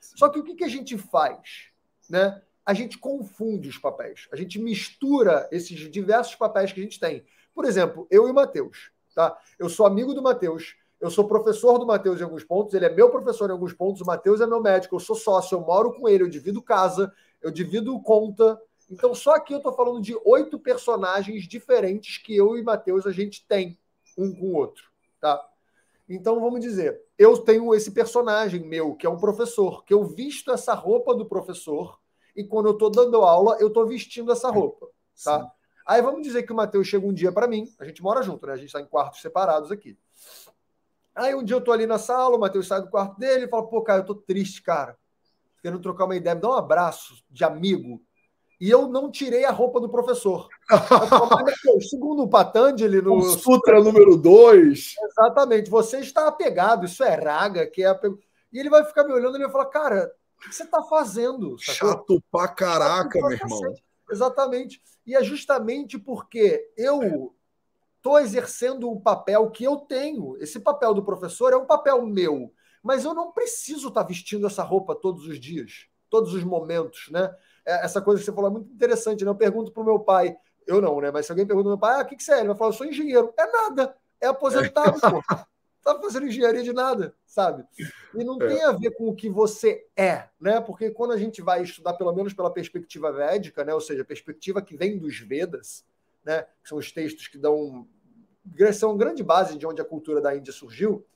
Só 0.00 0.28
que 0.28 0.38
o 0.38 0.42
que, 0.42 0.54
que 0.54 0.64
a 0.64 0.68
gente 0.68 0.96
faz? 0.96 1.68
Né? 2.08 2.40
A 2.64 2.72
gente 2.72 2.98
confunde 2.98 3.68
os 3.68 3.78
papéis. 3.78 4.26
A 4.32 4.36
gente 4.36 4.58
mistura 4.58 5.48
esses 5.52 5.78
diversos 5.90 6.34
papéis 6.34 6.72
que 6.72 6.80
a 6.80 6.82
gente 6.82 6.98
tem. 6.98 7.24
Por 7.54 7.64
exemplo, 7.64 8.06
eu 8.10 8.26
e 8.26 8.30
o 8.30 8.34
Matheus. 8.34 8.90
Tá? 9.14 9.36
Eu 9.58 9.68
sou 9.68 9.86
amigo 9.86 10.12
do 10.12 10.22
Matheus, 10.22 10.76
eu 11.00 11.10
sou 11.10 11.26
professor 11.26 11.78
do 11.78 11.86
Matheus 11.86 12.20
em 12.20 12.24
alguns 12.24 12.44
pontos, 12.44 12.74
ele 12.74 12.84
é 12.84 12.90
meu 12.90 13.10
professor 13.10 13.48
em 13.48 13.52
alguns 13.52 13.72
pontos, 13.72 14.02
o 14.02 14.06
Matheus 14.06 14.40
é 14.40 14.46
meu 14.46 14.60
médico, 14.60 14.94
eu 14.94 15.00
sou 15.00 15.16
sócio, 15.16 15.56
eu 15.56 15.60
moro 15.62 15.92
com 15.94 16.08
ele, 16.08 16.22
eu 16.22 16.28
divido 16.28 16.62
casa, 16.62 17.12
eu 17.40 17.50
divido 17.50 17.98
conta. 18.00 18.60
Então, 18.90 19.14
só 19.14 19.34
aqui 19.34 19.52
eu 19.52 19.58
estou 19.58 19.72
falando 19.72 20.02
de 20.02 20.14
oito 20.24 20.58
personagens 20.58 21.48
diferentes 21.48 22.18
que 22.18 22.36
eu 22.36 22.58
e 22.58 22.62
Matheus 22.62 23.06
a 23.06 23.10
gente 23.10 23.46
tem 23.46 23.78
um 24.16 24.34
com 24.34 24.46
o 24.46 24.54
outro. 24.54 24.84
Tá? 25.20 25.40
Então, 26.08 26.40
vamos 26.40 26.60
dizer, 26.60 27.02
eu 27.18 27.38
tenho 27.38 27.74
esse 27.74 27.90
personagem 27.90 28.60
meu, 28.60 28.94
que 28.94 29.06
é 29.06 29.10
um 29.10 29.18
professor, 29.18 29.84
que 29.84 29.92
eu 29.92 30.04
visto 30.04 30.52
essa 30.52 30.72
roupa 30.72 31.14
do 31.14 31.26
professor, 31.26 31.98
e 32.34 32.44
quando 32.44 32.66
eu 32.66 32.72
estou 32.72 32.90
dando 32.90 33.22
aula, 33.22 33.56
eu 33.58 33.68
estou 33.68 33.86
vestindo 33.86 34.30
essa 34.30 34.50
roupa, 34.50 34.86
tá? 35.22 35.40
Sim. 35.40 35.46
Aí 35.86 36.02
vamos 36.02 36.22
dizer 36.22 36.42
que 36.42 36.52
o 36.52 36.56
Matheus 36.56 36.86
chega 36.86 37.06
um 37.06 37.12
dia 37.12 37.32
para 37.32 37.46
mim, 37.46 37.72
a 37.78 37.84
gente 37.84 38.02
mora 38.02 38.22
junto, 38.22 38.46
né? 38.46 38.52
A 38.52 38.56
gente 38.56 38.66
está 38.66 38.80
em 38.80 38.86
quartos 38.86 39.20
separados 39.20 39.70
aqui. 39.70 39.96
Aí 41.14 41.34
um 41.34 41.42
dia 41.42 41.56
eu 41.56 41.60
tô 41.60 41.72
ali 41.72 41.86
na 41.86 41.98
sala, 41.98 42.36
o 42.36 42.40
Matheus 42.40 42.66
sai 42.66 42.82
do 42.82 42.90
quarto 42.90 43.18
dele 43.18 43.46
e 43.46 43.48
fala: 43.48 43.66
pô, 43.66 43.80
cara, 43.82 44.00
eu 44.00 44.04
tô 44.04 44.14
triste, 44.14 44.62
cara. 44.62 44.98
Querendo 45.62 45.80
trocar 45.80 46.04
uma 46.04 46.16
ideia, 46.16 46.34
me 46.34 46.40
dá 46.40 46.50
um 46.50 46.54
abraço 46.54 47.24
de 47.30 47.42
amigo 47.42 48.04
e 48.60 48.70
eu 48.70 48.88
não 48.88 49.10
tirei 49.10 49.44
a 49.44 49.50
roupa 49.50 49.80
do 49.80 49.88
professor. 49.88 50.48
Segundo 51.90 52.22
o 52.22 52.28
Patanjali, 52.28 53.02
no 53.02 53.16
o 53.16 53.22
Sutra 53.22 53.82
número 53.82 54.16
2. 54.16 54.94
Exatamente, 55.10 55.70
você 55.70 55.98
está 55.98 56.26
apegado, 56.26 56.86
isso 56.86 57.04
é 57.04 57.14
raga, 57.14 57.66
que 57.66 57.82
é 57.82 57.86
apego. 57.86 58.18
E 58.52 58.58
ele 58.58 58.70
vai 58.70 58.84
ficar 58.84 59.04
me 59.04 59.12
olhando 59.12 59.36
e 59.36 59.42
vai 59.42 59.50
falar: 59.50 59.66
Cara, 59.66 60.12
o 60.38 60.48
que 60.48 60.54
você 60.54 60.62
está 60.62 60.82
fazendo? 60.82 61.58
Sacou? 61.58 61.90
Chato 61.90 62.24
pra 62.30 62.48
caraca, 62.48 63.18
Chato 63.18 63.20
pra 63.20 63.28
meu 63.28 63.38
irmão. 63.38 63.74
Exatamente. 64.10 64.80
E 65.06 65.14
é 65.14 65.22
justamente 65.22 65.98
porque 65.98 66.72
eu 66.76 67.34
estou 67.96 68.18
exercendo 68.18 68.90
o 68.90 69.00
papel 69.00 69.50
que 69.50 69.64
eu 69.64 69.76
tenho. 69.76 70.36
Esse 70.38 70.60
papel 70.60 70.94
do 70.94 71.04
professor 71.04 71.52
é 71.52 71.56
um 71.56 71.66
papel 71.66 72.06
meu, 72.06 72.52
mas 72.82 73.04
eu 73.04 73.12
não 73.12 73.32
preciso 73.32 73.88
estar 73.88 74.02
tá 74.02 74.08
vestindo 74.08 74.46
essa 74.46 74.62
roupa 74.62 74.94
todos 74.94 75.26
os 75.26 75.40
dias, 75.40 75.86
todos 76.08 76.32
os 76.32 76.44
momentos, 76.44 77.08
né? 77.10 77.34
É, 77.66 77.84
essa 77.84 78.00
coisa 78.00 78.20
que 78.20 78.24
você 78.24 78.32
falou 78.32 78.50
é 78.50 78.52
muito 78.52 78.72
interessante, 78.72 79.24
né? 79.24 79.30
Eu 79.30 79.34
pergunto 79.34 79.72
para 79.72 79.82
o 79.82 79.86
meu 79.86 79.98
pai, 79.98 80.36
eu 80.66 80.80
não, 80.80 81.00
né? 81.00 81.10
Mas 81.10 81.26
se 81.26 81.32
alguém 81.32 81.44
pergunta 81.44 81.64
pro 81.64 81.72
meu 81.72 81.78
pai, 81.78 82.00
ah, 82.00 82.04
o 82.04 82.06
que, 82.06 82.16
que 82.16 82.22
você 82.22 82.34
é? 82.34 82.38
Ele 82.38 82.48
vai 82.48 82.56
falar, 82.56 82.70
eu 82.70 82.74
sou 82.74 82.86
engenheiro. 82.86 83.34
É 83.36 83.46
nada, 83.50 83.96
é 84.20 84.28
aposentado, 84.28 85.00
pô. 85.00 85.22
Tá 85.86 85.96
fazendo 86.00 86.26
engenharia 86.26 86.64
de 86.64 86.72
nada, 86.72 87.14
sabe? 87.24 87.64
E 88.12 88.24
não 88.24 88.42
é. 88.42 88.48
tem 88.48 88.64
a 88.64 88.72
ver 88.72 88.90
com 88.96 89.08
o 89.08 89.14
que 89.14 89.30
você 89.30 89.86
é, 89.96 90.24
né? 90.40 90.60
Porque 90.60 90.90
quando 90.90 91.12
a 91.12 91.16
gente 91.16 91.40
vai 91.40 91.62
estudar, 91.62 91.94
pelo 91.94 92.12
menos 92.12 92.34
pela 92.34 92.50
perspectiva 92.50 93.12
védica, 93.12 93.64
né? 93.64 93.72
Ou 93.72 93.80
seja, 93.80 94.02
a 94.02 94.04
perspectiva 94.04 94.60
que 94.60 94.76
vem 94.76 94.98
dos 94.98 95.20
Vedas, 95.20 95.84
né? 96.24 96.42
Que 96.60 96.68
são 96.68 96.76
os 96.76 96.90
textos 96.90 97.28
que 97.28 97.38
dão 97.38 97.86
são 98.74 98.96
grande 98.96 99.22
base 99.22 99.56
de 99.56 99.64
onde 99.64 99.80
a 99.80 99.84
cultura 99.84 100.20
da 100.20 100.36
Índia 100.36 100.52
surgiu. 100.52 101.06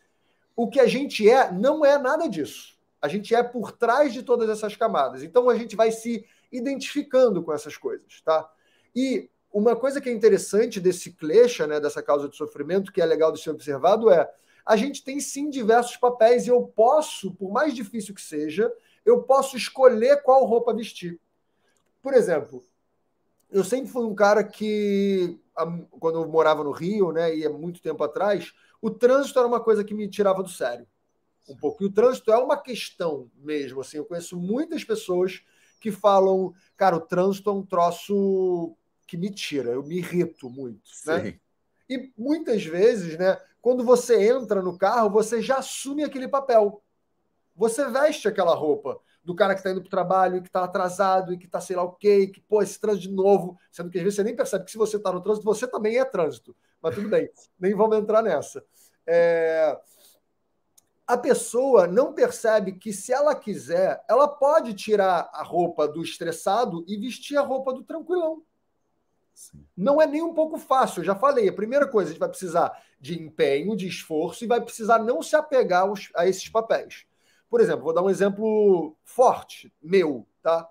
O 0.55 0.68
que 0.68 0.78
a 0.78 0.86
gente 0.86 1.28
é 1.28 1.51
não 1.51 1.84
é 1.84 1.98
nada 1.98 2.28
disso. 2.28 2.78
A 3.03 3.09
gente 3.09 3.34
é 3.34 3.42
por 3.42 3.72
trás 3.72 4.12
de 4.12 4.22
todas 4.22 4.48
essas 4.48 4.76
camadas. 4.76 5.24
Então 5.24 5.48
a 5.51 5.57
gente 5.57 5.74
vai 5.74 5.90
se 5.90 6.24
identificando 6.51 7.42
com 7.42 7.53
essas 7.53 7.76
coisas, 7.76 8.20
tá? 8.22 8.51
E 8.94 9.30
uma 9.53 9.74
coisa 9.74 10.01
que 10.01 10.09
é 10.09 10.12
interessante 10.12 10.80
desse 10.80 11.12
klesha, 11.12 11.66
né, 11.66 11.80
dessa 11.80 12.03
causa 12.03 12.28
de 12.28 12.36
sofrimento, 12.36 12.92
que 12.92 13.01
é 13.01 13.07
legal 13.07 13.32
de 13.32 13.40
ser 13.40 13.51
observado, 13.51 14.11
é 14.11 14.30
a 14.64 14.76
gente 14.76 15.03
tem 15.03 15.18
sim 15.18 15.51
diversos 15.51 15.96
papéis 15.96 16.46
e 16.46 16.51
eu 16.51 16.62
posso, 16.62 17.32
por 17.34 17.51
mais 17.51 17.74
difícil 17.74 18.14
que 18.14 18.22
seja, 18.22 18.72
eu 19.05 19.22
posso 19.22 19.57
escolher 19.57 20.22
qual 20.22 20.44
roupa 20.44 20.74
vestir. 20.74 21.18
Por 22.03 22.14
exemplo, 22.14 22.64
eu 23.51 23.64
sempre 23.64 23.90
fui 23.90 24.05
um 24.05 24.14
cara 24.14 24.44
que, 24.44 25.38
quando 25.98 26.22
eu 26.22 26.28
morava 26.28 26.62
no 26.62 26.70
Rio, 26.70 27.11
né, 27.11 27.34
e 27.34 27.44
há 27.44 27.51
muito 27.51 27.82
tempo 27.82 28.05
atrás, 28.05 28.53
o 28.80 28.90
trânsito 28.90 29.38
era 29.38 29.48
uma 29.48 29.61
coisa 29.61 29.82
que 29.82 29.94
me 29.94 30.09
tirava 30.09 30.42
do 30.42 30.48
sério. 30.48 30.86
Um 31.48 31.57
pouco. 31.57 31.82
E 31.82 31.86
o 31.86 31.92
trânsito 31.92 32.30
é 32.30 32.38
uma 32.38 32.57
questão 32.57 33.28
mesmo. 33.36 33.80
Assim, 33.80 33.96
eu 33.96 34.05
conheço 34.05 34.38
muitas 34.38 34.84
pessoas 34.84 35.42
que 35.81 35.91
falam, 35.91 36.53
cara, 36.76 36.97
o 36.97 37.01
trânsito 37.01 37.51
é 37.51 37.53
um 37.53 37.64
troço 37.64 38.76
que 39.07 39.16
me 39.16 39.31
tira, 39.31 39.70
eu 39.70 39.83
me 39.83 39.97
irrito 39.97 40.49
muito, 40.49 40.91
né? 41.07 41.41
E 41.89 42.12
muitas 42.16 42.64
vezes, 42.64 43.18
né, 43.18 43.37
quando 43.61 43.83
você 43.83 44.28
entra 44.28 44.62
no 44.62 44.78
carro, 44.78 45.11
você 45.11 45.43
já 45.43 45.57
assume 45.57 46.05
aquele 46.05 46.28
papel. 46.28 46.81
Você 47.57 47.89
veste 47.89 48.28
aquela 48.28 48.55
roupa 48.55 49.01
do 49.24 49.35
cara 49.35 49.55
que 49.55 49.61
está 49.61 49.70
indo 49.70 49.81
para 49.81 49.89
o 49.89 49.91
trabalho 49.91 50.37
e 50.37 50.41
que 50.41 50.49
está 50.49 50.62
atrasado 50.62 51.33
e 51.33 51.39
que 51.39 51.47
está 51.47 51.61
sei 51.61 51.74
lá 51.74 51.83
o 51.83 51.93
quê, 51.93 52.28
que, 52.28 52.41
pô, 52.41 52.62
esse 52.62 52.78
trânsito 52.81 53.09
de 53.09 53.14
novo, 53.14 53.59
sendo 53.72 53.91
que 53.91 53.99
às 53.99 54.05
vezes 54.05 54.16
você 54.16 54.24
nem 54.24 54.37
percebe 54.37 54.64
que 54.64 54.70
se 54.70 54.78
você 54.78 54.97
está 54.97 55.12
no 55.12 55.20
trânsito, 55.20 55.45
você 55.45 55.66
também 55.66 55.99
é 55.99 56.05
trânsito. 56.05 56.57
Mas 56.81 56.95
tudo 56.95 57.09
bem, 57.09 57.28
nem 57.59 57.74
vamos 57.74 57.99
entrar 57.99 58.22
nessa. 58.22 58.64
É 59.07 59.76
a 61.11 61.18
pessoa 61.18 61.88
não 61.88 62.12
percebe 62.12 62.72
que, 62.72 62.92
se 62.92 63.12
ela 63.12 63.34
quiser, 63.34 64.00
ela 64.08 64.28
pode 64.28 64.74
tirar 64.74 65.28
a 65.32 65.42
roupa 65.42 65.88
do 65.88 66.02
estressado 66.02 66.84
e 66.86 66.96
vestir 66.96 67.36
a 67.36 67.42
roupa 67.42 67.74
do 67.74 67.82
tranquilão. 67.82 68.44
Sim. 69.34 69.66
Não 69.76 70.00
é 70.00 70.06
nem 70.06 70.22
um 70.22 70.32
pouco 70.32 70.56
fácil, 70.56 71.00
eu 71.00 71.04
já 71.04 71.16
falei. 71.16 71.48
A 71.48 71.52
primeira 71.52 71.88
coisa, 71.88 72.11
a 72.11 72.12
gente 72.12 72.20
vai 72.20 72.28
precisar 72.28 72.80
de 73.00 73.20
empenho, 73.20 73.74
de 73.74 73.88
esforço 73.88 74.44
e 74.44 74.46
vai 74.46 74.61
precisar 74.61 75.00
não 75.00 75.20
se 75.20 75.34
apegar 75.34 75.82
aos, 75.82 76.11
a 76.14 76.28
esses 76.28 76.48
papéis. 76.48 77.06
Por 77.48 77.61
exemplo, 77.61 77.82
vou 77.82 77.92
dar 77.92 78.02
um 78.02 78.11
exemplo 78.11 78.96
forte, 79.02 79.72
meu, 79.82 80.24
tá? 80.40 80.68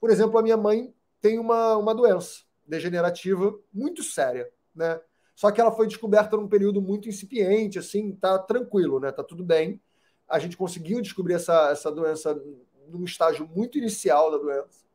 Por 0.00 0.10
exemplo, 0.10 0.36
a 0.36 0.42
minha 0.42 0.56
mãe 0.56 0.92
tem 1.20 1.38
uma, 1.38 1.76
uma 1.76 1.94
doença 1.94 2.40
degenerativa 2.66 3.56
muito 3.72 4.02
séria, 4.02 4.50
né? 4.74 5.00
Só 5.36 5.50
que 5.50 5.60
ela 5.60 5.70
foi 5.70 5.86
descoberta 5.86 6.34
num 6.34 6.48
período 6.48 6.80
muito 6.80 7.10
incipiente, 7.10 7.78
assim, 7.78 8.10
tá 8.12 8.38
tranquilo, 8.38 8.98
né? 8.98 9.12
Tá 9.12 9.22
tudo 9.22 9.44
bem. 9.44 9.78
A 10.26 10.38
gente 10.38 10.56
conseguiu 10.56 11.00
descobrir 11.02 11.34
essa, 11.34 11.68
essa 11.70 11.92
doença 11.92 12.42
num 12.88 13.04
estágio 13.04 13.46
muito 13.54 13.76
inicial 13.76 14.30
da 14.30 14.38
doença. 14.38 14.86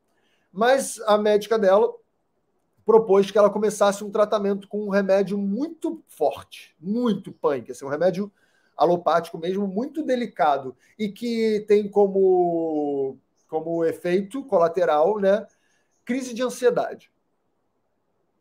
Mas 0.51 0.99
a 1.01 1.15
médica 1.15 1.59
dela 1.59 1.93
propôs 2.83 3.29
que 3.29 3.37
ela 3.37 3.51
começasse 3.51 4.03
um 4.03 4.09
tratamento 4.09 4.67
com 4.67 4.83
um 4.83 4.89
remédio 4.89 5.37
muito 5.37 6.03
forte, 6.07 6.75
muito 6.79 7.31
punk, 7.31 7.71
assim, 7.71 7.85
um 7.85 7.89
remédio 7.89 8.31
alopático 8.75 9.37
mesmo, 9.37 9.67
muito 9.67 10.01
delicado, 10.01 10.75
e 10.97 11.07
que 11.09 11.63
tem 11.67 11.87
como, 11.87 13.15
como 13.47 13.85
efeito 13.85 14.43
colateral 14.45 15.19
né, 15.19 15.45
crise 16.03 16.33
de 16.33 16.41
ansiedade. 16.41 17.11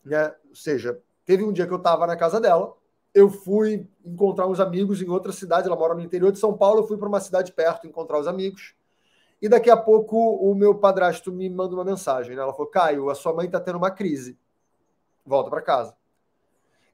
Né? 0.03 0.35
Ou 0.49 0.57
seja, 0.57 0.99
teve 1.31 1.45
um 1.45 1.53
dia 1.53 1.65
que 1.65 1.73
eu 1.73 1.77
estava 1.77 2.09
na 2.09 2.17
casa 2.17 2.41
dela, 2.41 2.77
eu 3.15 3.31
fui 3.31 3.89
encontrar 4.05 4.49
uns 4.49 4.59
amigos 4.59 5.01
em 5.01 5.09
outra 5.09 5.31
cidade, 5.31 5.69
ela 5.69 5.77
mora 5.77 5.95
no 5.95 6.01
interior 6.01 6.33
de 6.33 6.41
São 6.41 6.57
Paulo, 6.57 6.81
eu 6.81 6.89
fui 6.89 6.99
para 6.99 7.07
uma 7.07 7.21
cidade 7.21 7.53
perto 7.53 7.87
encontrar 7.87 8.19
os 8.19 8.27
amigos. 8.27 8.75
E 9.41 9.49
daqui 9.49 9.71
a 9.71 9.77
pouco 9.77 10.17
o 10.17 10.53
meu 10.57 10.75
padrasto 10.75 11.31
me 11.31 11.49
manda 11.49 11.73
uma 11.77 11.85
mensagem. 11.85 12.35
Né? 12.35 12.43
Ela 12.43 12.53
falou: 12.53 12.67
Caio, 12.67 13.11
a 13.11 13.15
sua 13.15 13.33
mãe 13.33 13.47
está 13.47 13.61
tendo 13.61 13.79
uma 13.79 13.93
crise. 13.93 14.37
Volta 15.25 15.49
para 15.49 15.63
casa. 15.63 15.97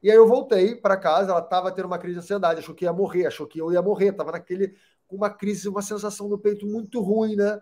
E 0.03 0.11
aí 0.11 0.15
eu 0.15 0.27
voltei 0.27 0.75
para 0.75 0.97
casa, 0.97 1.31
ela 1.31 1.39
estava 1.39 1.71
tendo 1.71 1.85
uma 1.87 1.97
crise 1.97 2.19
de 2.19 2.19
ansiedade, 2.19 2.59
achou 2.59 2.75
que 2.75 2.85
ia 2.85 2.93
morrer, 2.93 3.25
achou 3.25 3.47
que 3.47 3.59
eu 3.59 3.71
ia 3.71 3.81
morrer, 3.81 4.09
estava 4.09 4.33
naquele 4.33 4.75
com 5.07 5.15
uma 5.15 5.31
crise, 5.31 5.67
uma 5.67 5.81
sensação 5.81 6.29
no 6.29 6.37
peito 6.37 6.67
muito 6.67 7.01
ruim, 7.01 7.35
né? 7.35 7.59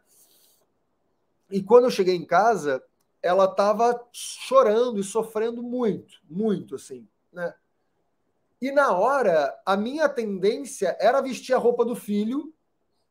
E 1.49 1.63
quando 1.63 1.86
eu 1.86 1.89
cheguei 1.89 2.17
em 2.17 2.26
casa, 2.26 2.84
ela 3.26 3.45
estava 3.45 3.99
chorando 4.11 4.99
e 4.99 5.03
sofrendo 5.03 5.63
muito, 5.63 6.21
muito 6.30 6.76
assim, 6.76 7.07
né? 7.34 7.55
E 8.61 8.71
na 8.71 8.91
hora, 8.91 9.59
a 9.65 9.76
minha 9.76 10.07
tendência 10.07 10.95
era 10.99 11.21
vestir 11.21 11.55
a 11.55 11.57
roupa 11.57 11.84
do 11.84 11.95
filho 11.95 12.53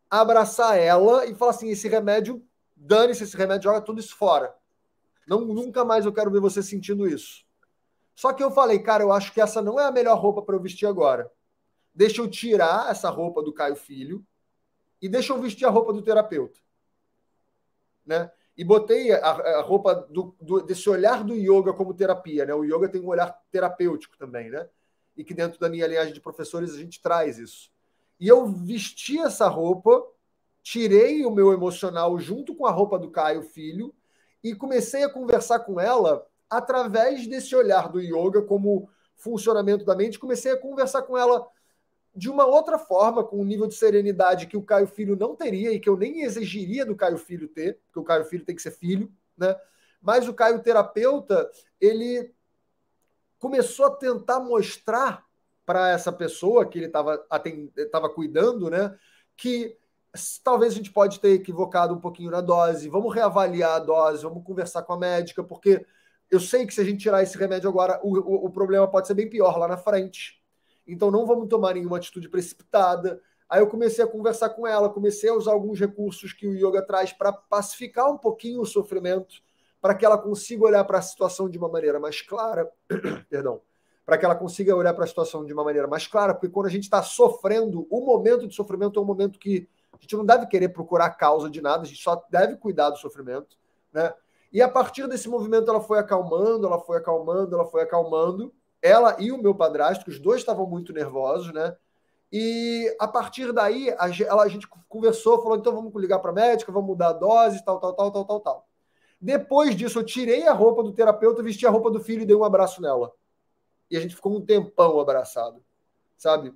abraçar 0.09 0.79
ela 0.79 1.27
e 1.27 1.35
falar 1.35 1.51
assim: 1.51 1.69
esse 1.69 1.89
remédio, 1.89 2.47
dane-se, 2.77 3.25
esse 3.25 3.37
remédio, 3.37 3.65
joga 3.65 3.81
tudo 3.81 3.99
isso 3.99 4.17
fora. 4.17 4.55
Não, 5.27 5.41
nunca 5.41 5.85
mais 5.85 6.07
eu 6.07 6.13
quero 6.13 6.31
ver 6.31 6.41
você 6.41 6.63
sentindo 6.63 7.09
isso. 7.09 7.45
Só 8.15 8.33
que 8.33 8.43
eu 8.43 8.53
falei, 8.53 8.79
cara, 8.79 9.03
eu 9.03 9.11
acho 9.11 9.33
que 9.33 9.41
essa 9.41 9.61
não 9.61 9.81
é 9.81 9.85
a 9.85 9.91
melhor 9.91 10.17
roupa 10.17 10.43
para 10.43 10.55
eu 10.55 10.61
vestir 10.61 10.87
agora. 10.87 11.29
Deixa 11.93 12.21
eu 12.21 12.31
tirar 12.31 12.89
essa 12.89 13.11
roupa 13.11 13.43
do 13.43 13.53
Caio 13.53 13.75
Filho 13.75 14.25
e 15.03 15.09
deixa 15.09 15.33
eu 15.33 15.43
vestir 15.43 15.67
a 15.67 15.71
roupa 15.71 15.93
do 15.93 16.03
terapeuta. 16.03 16.61
Né? 18.07 18.31
E 18.57 18.65
botei 18.65 19.13
a, 19.13 19.19
a 19.19 19.63
roupa 19.63 19.95
do, 19.95 20.35
do, 20.41 20.61
desse 20.63 20.89
olhar 20.89 21.25
do 21.25 21.35
yoga 21.35 21.73
como 21.73 21.95
terapia. 21.95 22.47
Né? 22.47 22.55
O 22.55 22.65
yoga 22.65 22.89
tem 22.89 23.01
um 23.01 23.09
olhar 23.09 23.37
terapêutico 23.51 24.17
também, 24.17 24.51
né? 24.51 24.69
E 25.17 25.25
que 25.25 25.35
dentro 25.35 25.59
da 25.59 25.69
minha 25.69 25.87
linhagem 25.87 26.13
de 26.13 26.21
professores 26.21 26.75
a 26.75 26.79
gente 26.79 27.01
traz 27.03 27.39
isso. 27.39 27.71
E 28.19 28.29
eu 28.29 28.47
vesti 28.47 29.19
essa 29.19 29.49
roupa, 29.49 30.05
tirei 30.63 31.25
o 31.25 31.31
meu 31.31 31.53
emocional 31.53 32.19
junto 32.19 32.55
com 32.55 32.67
a 32.67 32.71
roupa 32.71 32.99
do 32.99 33.11
Caio 33.11 33.43
Filho 33.43 33.93
e 34.43 34.55
comecei 34.55 35.03
a 35.03 35.11
conversar 35.11 35.61
com 35.61 35.81
ela 35.81 36.25
através 36.49 37.27
desse 37.27 37.55
olhar 37.57 37.89
do 37.89 38.01
yoga 38.01 38.43
como 38.43 38.89
funcionamento 39.17 39.85
da 39.85 39.97
mente. 39.97 40.19
Comecei 40.19 40.53
a 40.53 40.61
conversar 40.61 41.03
com 41.03 41.17
ela 41.19 41.47
de 42.15 42.31
uma 42.31 42.47
outra 42.47 42.79
forma, 42.79 43.25
com 43.25 43.41
um 43.41 43.45
nível 43.45 43.67
de 43.67 43.75
serenidade 43.75 44.47
que 44.47 44.57
o 44.57 44.63
Caio 44.63 44.87
Filho 44.87 45.17
não 45.17 45.35
teria 45.35 45.73
e 45.73 45.81
que 45.81 45.89
eu 45.89 45.97
nem 45.97 46.23
exigiria 46.23 46.87
do 46.87 46.95
Caio 46.95 47.19
Filho 47.19 47.49
ter, 47.49 47.81
porque 47.87 47.99
o 47.99 48.05
Caio 48.05 48.25
Filho 48.25 48.45
tem 48.45 48.55
que 48.55 48.63
ser 48.63 48.71
filho, 48.71 49.13
né? 49.37 49.57
Mas 50.01 50.29
o 50.29 50.35
Caio 50.35 50.63
terapeuta, 50.63 51.51
ele 51.81 52.33
começou 53.39 53.87
a 53.87 53.91
tentar 53.91 54.39
mostrar 54.39 55.25
para 55.67 55.91
essa 55.91 56.13
pessoa 56.13 56.67
que 56.67 56.79
ele 56.79 56.87
estava 56.87 58.09
cuidando, 58.11 58.71
né? 58.71 58.97
Que 59.37 59.77
talvez 60.45 60.73
a 60.73 60.77
gente 60.77 60.93
pode 60.93 61.19
ter 61.19 61.31
equivocado 61.31 61.95
um 61.95 62.01
pouquinho 62.01 62.31
na 62.31 62.41
dose. 62.41 62.89
Vamos 62.89 63.13
reavaliar 63.13 63.73
a 63.73 63.79
dose, 63.81 64.23
vamos 64.23 64.45
conversar 64.45 64.83
com 64.83 64.93
a 64.93 64.99
médica, 64.99 65.43
porque 65.43 65.85
eu 66.31 66.39
sei 66.39 66.67
que 66.67 66.75
se 66.75 66.81
a 66.81 66.85
gente 66.85 67.03
tirar 67.03 67.23
esse 67.23 67.37
remédio 67.37 67.69
agora, 67.69 67.99
o, 68.05 68.17
o, 68.19 68.47
o 68.47 68.51
problema 68.51 68.87
pode 68.87 69.07
ser 69.07 69.15
bem 69.15 69.29
pior 69.29 69.59
lá 69.59 69.67
na 69.67 69.77
frente. 69.77 70.44
Então 70.87 71.11
não 71.11 71.27
vamos 71.27 71.49
tomar 71.49 71.75
nenhuma 71.75 71.97
atitude 71.97 72.29
precipitada. 72.29 73.21
Aí 73.49 73.61
eu 73.61 73.67
comecei 73.67 74.05
a 74.05 74.09
conversar 74.09 74.51
com 74.51 74.67
ela, 74.67 74.89
comecei 74.89 75.31
a 75.31 75.35
usar 75.35 75.53
alguns 75.53 75.79
recursos 75.79 76.33
que 76.33 76.47
o 76.47 76.55
yoga 76.55 76.83
traz 76.83 77.13
para 77.13 77.33
pacificar 77.33 78.11
um 78.11 78.19
pouquinho 78.19 78.61
o 78.61 78.67
sofrimento, 78.67 79.37
para 79.81 79.95
que 79.95 80.05
ela 80.05 80.19
consiga 80.19 80.65
olhar 80.65 80.85
para 80.85 80.99
a 80.99 81.03
situação 81.03 81.49
de 81.49 81.59
uma 81.59 81.69
maneira 81.69 82.01
mais 82.01 82.21
clara. 82.21 82.71
Perdão 83.29 83.61
para 84.05 84.19
que 84.19 84.25
ela 84.25 84.35
consiga 84.35 84.77
olhar 84.77 84.93
para 84.93 85.05
a 85.05 85.07
situação 85.07 85.45
de 85.45 85.53
uma 85.53 85.65
maneira 85.65 85.89
mais 85.89 86.07
clara, 86.07 86.35
porque 86.35 86.49
quando 86.49 86.67
a 86.67 86.71
gente 86.71 86.85
está 86.85 87.03
sofrendo, 87.03 87.87
o 87.91 88.05
momento 88.05 88.47
de 88.47 88.55
sofrimento 88.55 88.99
é 88.99 89.03
um 89.03 89.07
momento 89.07 89.39
que 89.39 89.69
a 89.93 89.97
gente 89.99 90.15
não 90.17 90.25
deve 90.25 90.47
querer 90.47 90.69
procurar 90.69 91.07
a 91.07 91.11
causa 91.11 91.49
de 91.49 91.63
nada, 91.63 91.85
a 91.85 91.87
gente 91.87 92.03
só 92.03 92.23
deve 92.29 92.57
cuidar 92.57 92.91
do 92.91 92.99
sofrimento, 92.99 93.57
né? 93.93 94.13
E 94.53 94.63
a 94.63 94.69
partir 94.69 95.09
desse 95.09 95.29
movimento 95.29 95.69
ela 95.69 95.81
foi 95.81 95.99
acalmando, 95.99 96.67
ela 96.67 96.79
foi 96.79 96.99
acalmando, 96.99 97.55
ela 97.57 97.65
foi 97.65 97.83
acalmando. 97.83 98.53
Ela 98.85 99.17
e 99.19 99.33
o 99.33 99.43
meu 99.43 99.55
padrasto, 99.55 100.09
os 100.11 100.19
dois 100.19 100.41
estavam 100.41 100.67
muito 100.67 100.93
nervosos, 100.93 101.53
né? 101.53 101.77
E 102.31 102.95
a 103.01 103.09
partir 103.09 103.53
daí 103.53 103.91
a, 103.99 104.11
ela, 104.27 104.43
a 104.43 104.49
gente 104.49 104.69
conversou, 104.89 105.43
falou: 105.43 105.57
então 105.57 105.75
vamos 105.75 105.93
ligar 105.97 106.19
para 106.19 106.31
a 106.31 106.35
médica, 106.35 106.71
vamos 106.71 106.89
mudar 106.89 107.09
a 107.09 107.13
dose, 107.13 107.65
tal, 107.65 107.81
tal, 107.81 107.95
tal, 107.95 108.13
tal, 108.13 108.25
tal, 108.25 108.41
tal. 108.41 108.69
Depois 109.21 109.75
disso, 109.75 109.99
eu 109.99 110.05
tirei 110.05 110.47
a 110.47 110.53
roupa 110.53 110.83
do 110.83 110.93
terapeuta, 110.93 111.43
vesti 111.43 111.67
a 111.67 111.71
roupa 111.71 111.91
do 111.91 111.99
filho 111.99 112.23
e 112.23 112.27
dei 112.27 112.37
um 112.37 112.45
abraço 112.45 112.83
nela 112.83 113.13
e 113.91 113.97
a 113.97 114.01
gente 114.01 114.15
ficou 114.15 114.37
um 114.37 114.41
tempão 114.41 114.99
abraçado, 114.99 115.63
sabe? 116.17 116.53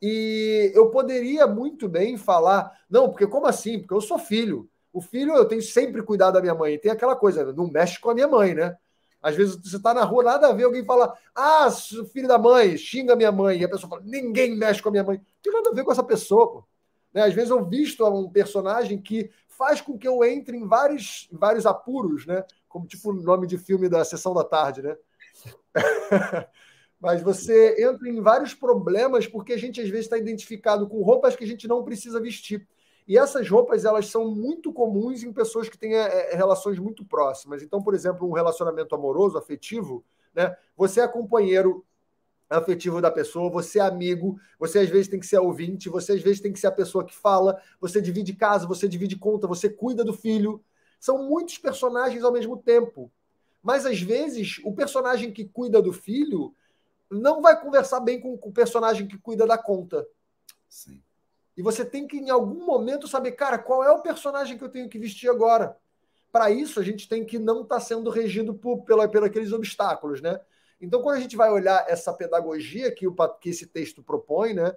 E 0.00 0.70
eu 0.74 0.90
poderia 0.90 1.46
muito 1.46 1.88
bem 1.88 2.18
falar, 2.18 2.78
não, 2.88 3.08
porque 3.08 3.26
como 3.26 3.46
assim? 3.46 3.78
Porque 3.78 3.94
eu 3.94 4.00
sou 4.00 4.18
filho. 4.18 4.68
O 4.92 5.00
filho, 5.00 5.34
eu 5.34 5.46
tenho 5.46 5.62
sempre 5.62 6.02
cuidado 6.02 6.34
da 6.34 6.40
minha 6.40 6.54
mãe. 6.54 6.78
Tem 6.78 6.90
aquela 6.90 7.16
coisa, 7.16 7.52
não 7.52 7.70
mexe 7.70 7.98
com 7.98 8.10
a 8.10 8.14
minha 8.14 8.28
mãe, 8.28 8.54
né? 8.54 8.76
Às 9.26 9.34
vezes 9.34 9.56
você 9.56 9.76
está 9.76 9.92
na 9.92 10.04
rua, 10.04 10.22
nada 10.22 10.46
a 10.46 10.52
ver, 10.52 10.62
alguém 10.62 10.84
fala, 10.84 11.12
ah, 11.34 11.68
filho 12.12 12.28
da 12.28 12.38
mãe, 12.38 12.76
xinga 12.76 13.16
minha 13.16 13.32
mãe. 13.32 13.58
E 13.58 13.64
a 13.64 13.68
pessoa 13.68 13.90
fala, 13.90 14.02
ninguém 14.04 14.56
mexe 14.56 14.80
com 14.80 14.88
a 14.88 14.92
minha 14.92 15.02
mãe. 15.02 15.16
Não 15.16 15.24
tem 15.42 15.52
nada 15.52 15.70
a 15.70 15.74
ver 15.74 15.82
com 15.82 15.90
essa 15.90 16.04
pessoa, 16.04 16.48
pô. 16.48 16.64
Né? 17.12 17.24
Às 17.24 17.34
vezes 17.34 17.50
eu 17.50 17.68
visto 17.68 18.06
um 18.06 18.30
personagem 18.30 19.02
que 19.02 19.28
faz 19.48 19.80
com 19.80 19.98
que 19.98 20.06
eu 20.06 20.22
entre 20.22 20.56
em 20.56 20.64
vários, 20.64 21.28
vários 21.32 21.66
apuros, 21.66 22.24
né? 22.24 22.44
Como 22.68 22.86
tipo 22.86 23.10
o 23.10 23.14
nome 23.14 23.48
de 23.48 23.58
filme 23.58 23.88
da 23.88 24.04
Sessão 24.04 24.32
da 24.32 24.44
Tarde, 24.44 24.82
né? 24.82 24.96
Mas 27.00 27.20
você 27.20 27.82
entra 27.82 28.08
em 28.08 28.20
vários 28.20 28.54
problemas 28.54 29.26
porque 29.26 29.54
a 29.54 29.58
gente 29.58 29.80
às 29.80 29.88
vezes 29.88 30.06
está 30.06 30.16
identificado 30.16 30.88
com 30.88 31.02
roupas 31.02 31.34
que 31.34 31.42
a 31.42 31.48
gente 31.48 31.66
não 31.66 31.82
precisa 31.82 32.20
vestir. 32.20 32.64
E 33.06 33.16
essas 33.16 33.48
roupas 33.48 33.84
elas 33.84 34.08
são 34.08 34.28
muito 34.30 34.72
comuns 34.72 35.22
em 35.22 35.32
pessoas 35.32 35.68
que 35.68 35.78
têm 35.78 35.94
é, 35.94 36.34
relações 36.34 36.78
muito 36.78 37.04
próximas. 37.04 37.62
Então, 37.62 37.82
por 37.82 37.94
exemplo, 37.94 38.28
um 38.28 38.32
relacionamento 38.32 38.94
amoroso, 38.94 39.38
afetivo, 39.38 40.04
né? 40.34 40.56
Você 40.76 41.00
é 41.00 41.08
companheiro 41.08 41.84
afetivo 42.48 43.00
da 43.00 43.10
pessoa, 43.10 43.50
você 43.50 43.78
é 43.78 43.82
amigo, 43.82 44.38
você 44.58 44.80
às 44.80 44.88
vezes 44.88 45.08
tem 45.08 45.18
que 45.18 45.26
ser 45.26 45.38
ouvinte, 45.38 45.88
você 45.88 46.12
às 46.12 46.22
vezes 46.22 46.40
tem 46.40 46.52
que 46.52 46.60
ser 46.60 46.68
a 46.68 46.72
pessoa 46.72 47.04
que 47.04 47.14
fala, 47.14 47.60
você 47.80 48.00
divide 48.00 48.34
casa, 48.34 48.66
você 48.66 48.88
divide 48.88 49.16
conta, 49.16 49.46
você 49.46 49.68
cuida 49.68 50.04
do 50.04 50.12
filho. 50.12 50.62
São 51.00 51.28
muitos 51.28 51.58
personagens 51.58 52.22
ao 52.24 52.32
mesmo 52.32 52.56
tempo. 52.56 53.10
Mas 53.62 53.84
às 53.84 54.00
vezes 54.00 54.60
o 54.64 54.72
personagem 54.72 55.32
que 55.32 55.44
cuida 55.44 55.82
do 55.82 55.92
filho 55.92 56.54
não 57.10 57.40
vai 57.40 57.60
conversar 57.60 58.00
bem 58.00 58.20
com 58.20 58.34
o 58.34 58.52
personagem 58.52 59.06
que 59.06 59.18
cuida 59.18 59.46
da 59.46 59.58
conta. 59.58 60.06
Sim. 60.68 61.02
E 61.56 61.62
você 61.62 61.84
tem 61.84 62.06
que, 62.06 62.18
em 62.18 62.30
algum 62.30 62.64
momento, 62.64 63.08
saber, 63.08 63.32
cara, 63.32 63.58
qual 63.58 63.82
é 63.82 63.90
o 63.90 64.02
personagem 64.02 64.58
que 64.58 64.64
eu 64.64 64.68
tenho 64.68 64.88
que 64.88 64.98
vestir 64.98 65.28
agora. 65.30 65.76
Para 66.30 66.50
isso, 66.50 66.78
a 66.78 66.82
gente 66.82 67.08
tem 67.08 67.24
que 67.24 67.38
não 67.38 67.62
estar 67.62 67.76
tá 67.76 67.80
sendo 67.80 68.10
regido 68.10 68.54
por, 68.54 68.82
pela, 68.82 69.08
por 69.08 69.24
aqueles 69.24 69.52
obstáculos, 69.52 70.20
né? 70.20 70.38
Então, 70.80 71.00
quando 71.00 71.16
a 71.16 71.20
gente 71.20 71.36
vai 71.36 71.50
olhar 71.50 71.84
essa 71.88 72.12
pedagogia 72.12 72.92
que, 72.92 73.06
o, 73.06 73.14
que 73.40 73.48
esse 73.48 73.66
texto 73.66 74.02
propõe, 74.02 74.52
né? 74.52 74.76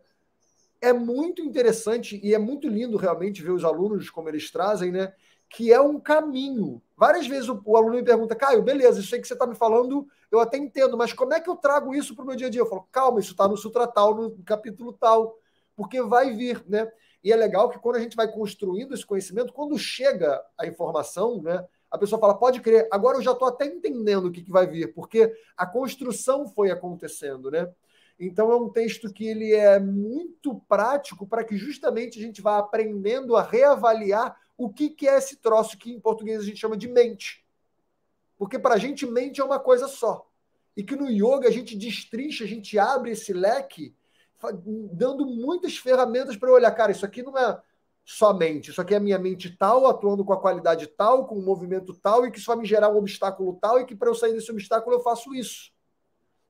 É 0.82 0.94
muito 0.94 1.42
interessante 1.42 2.18
e 2.24 2.34
é 2.34 2.38
muito 2.38 2.70
lindo 2.70 2.96
realmente 2.96 3.44
ver 3.44 3.52
os 3.52 3.66
alunos 3.66 4.10
como 4.10 4.30
eles 4.30 4.50
trazem, 4.50 4.92
né? 4.92 5.14
que 5.50 5.74
é 5.74 5.82
um 5.82 6.00
caminho. 6.00 6.82
Várias 6.96 7.28
vezes 7.28 7.50
o, 7.50 7.60
o 7.66 7.76
aluno 7.76 7.96
me 7.96 8.04
pergunta, 8.04 8.36
Caio, 8.36 8.62
beleza, 8.62 9.00
isso 9.00 9.14
aí 9.16 9.20
que 9.22 9.28
você 9.28 9.34
está 9.34 9.48
me 9.48 9.56
falando, 9.56 10.08
eu 10.32 10.40
até 10.40 10.58
entendo, 10.58 10.96
mas 10.96 11.12
como 11.12 11.34
é 11.34 11.40
que 11.40 11.50
eu 11.50 11.56
trago 11.56 11.94
isso 11.94 12.16
para 12.16 12.24
o 12.24 12.28
meu 12.28 12.36
dia 12.36 12.48
a 12.48 12.50
dia? 12.50 12.62
Eu 12.62 12.68
falo, 12.68 12.88
calma, 12.92 13.20
isso 13.20 13.32
está 13.32 13.48
no 13.48 13.58
sutra 13.58 13.88
tal, 13.88 14.14
no 14.14 14.44
capítulo 14.44 14.94
tal, 14.94 15.39
porque 15.80 16.02
vai 16.02 16.36
vir, 16.36 16.62
né? 16.68 16.92
E 17.24 17.32
é 17.32 17.38
legal 17.38 17.70
que 17.70 17.80
quando 17.80 17.96
a 17.96 18.02
gente 18.02 18.18
vai 18.18 18.30
construindo 18.30 18.94
esse 18.94 19.06
conhecimento, 19.06 19.54
quando 19.54 19.80
chega 19.80 20.44
a 20.58 20.68
informação, 20.68 21.42
né? 21.42 21.66
A 21.90 21.98
pessoa 21.98 22.20
fala, 22.20 22.38
pode 22.38 22.60
crer, 22.60 22.86
agora 22.92 23.18
eu 23.18 23.22
já 23.22 23.32
estou 23.32 23.48
até 23.48 23.66
entendendo 23.66 24.26
o 24.26 24.32
que, 24.32 24.44
que 24.44 24.52
vai 24.52 24.68
vir, 24.68 24.94
porque 24.94 25.34
a 25.56 25.66
construção 25.66 26.50
foi 26.50 26.70
acontecendo, 26.70 27.50
né? 27.50 27.72
Então 28.20 28.52
é 28.52 28.58
um 28.58 28.68
texto 28.68 29.10
que 29.14 29.26
ele 29.26 29.54
é 29.54 29.80
muito 29.80 30.60
prático 30.68 31.26
para 31.26 31.46
que 31.46 31.56
justamente 31.56 32.20
a 32.20 32.22
gente 32.22 32.42
vá 32.42 32.58
aprendendo 32.58 33.38
a 33.38 33.42
reavaliar 33.42 34.38
o 34.58 34.70
que, 34.70 34.90
que 34.90 35.08
é 35.08 35.18
esse 35.18 35.38
troço 35.38 35.78
que 35.78 35.94
em 35.94 36.00
português 36.02 36.42
a 36.42 36.44
gente 36.44 36.60
chama 36.60 36.76
de 36.76 36.90
mente. 36.90 37.46
Porque 38.38 38.60
para 38.60 38.76
a 38.76 38.78
gente, 38.78 39.06
mente 39.06 39.40
é 39.40 39.46
uma 39.46 39.60
coisa 39.60 39.88
só. 39.88 40.30
E 40.76 40.84
que 40.84 40.98
no 40.98 41.10
yoga 41.10 41.48
a 41.48 41.52
gente 41.52 41.78
destrincha, 41.78 42.44
a 42.44 42.48
gente 42.48 42.78
abre 42.78 43.12
esse 43.12 43.32
leque, 43.32 43.96
dando 44.92 45.26
muitas 45.26 45.78
ferramentas 45.78 46.38
para 46.38 46.52
olhar, 46.52 46.72
cara, 46.72 46.92
isso 46.92 47.06
aqui 47.06 47.22
não 47.22 47.38
é 47.38 47.60
somente, 48.06 48.72
isso 48.72 48.82
aqui 48.82 48.94
é 48.94 48.98
a 48.98 49.02
minha 49.02 49.20
mente 49.20 49.56
tal, 49.56 49.86
atuando 49.86 50.26
com 50.26 50.34
a 50.34 50.40
qualidade 50.40 50.88
tal, 50.88 51.28
com 51.28 51.36
o 51.36 51.42
movimento 51.42 51.94
tal, 51.94 52.26
e 52.26 52.32
que 52.32 52.40
isso 52.40 52.48
vai 52.48 52.58
me 52.58 52.66
gerar 52.66 52.90
um 52.90 52.98
obstáculo 52.98 53.58
tal, 53.62 53.80
e 53.80 53.86
que 53.86 53.96
para 53.96 54.10
eu 54.10 54.16
sair 54.16 54.34
desse 54.34 54.52
obstáculo 54.52 54.96
eu 54.96 55.02
faço 55.02 55.34
isso. 55.36 55.72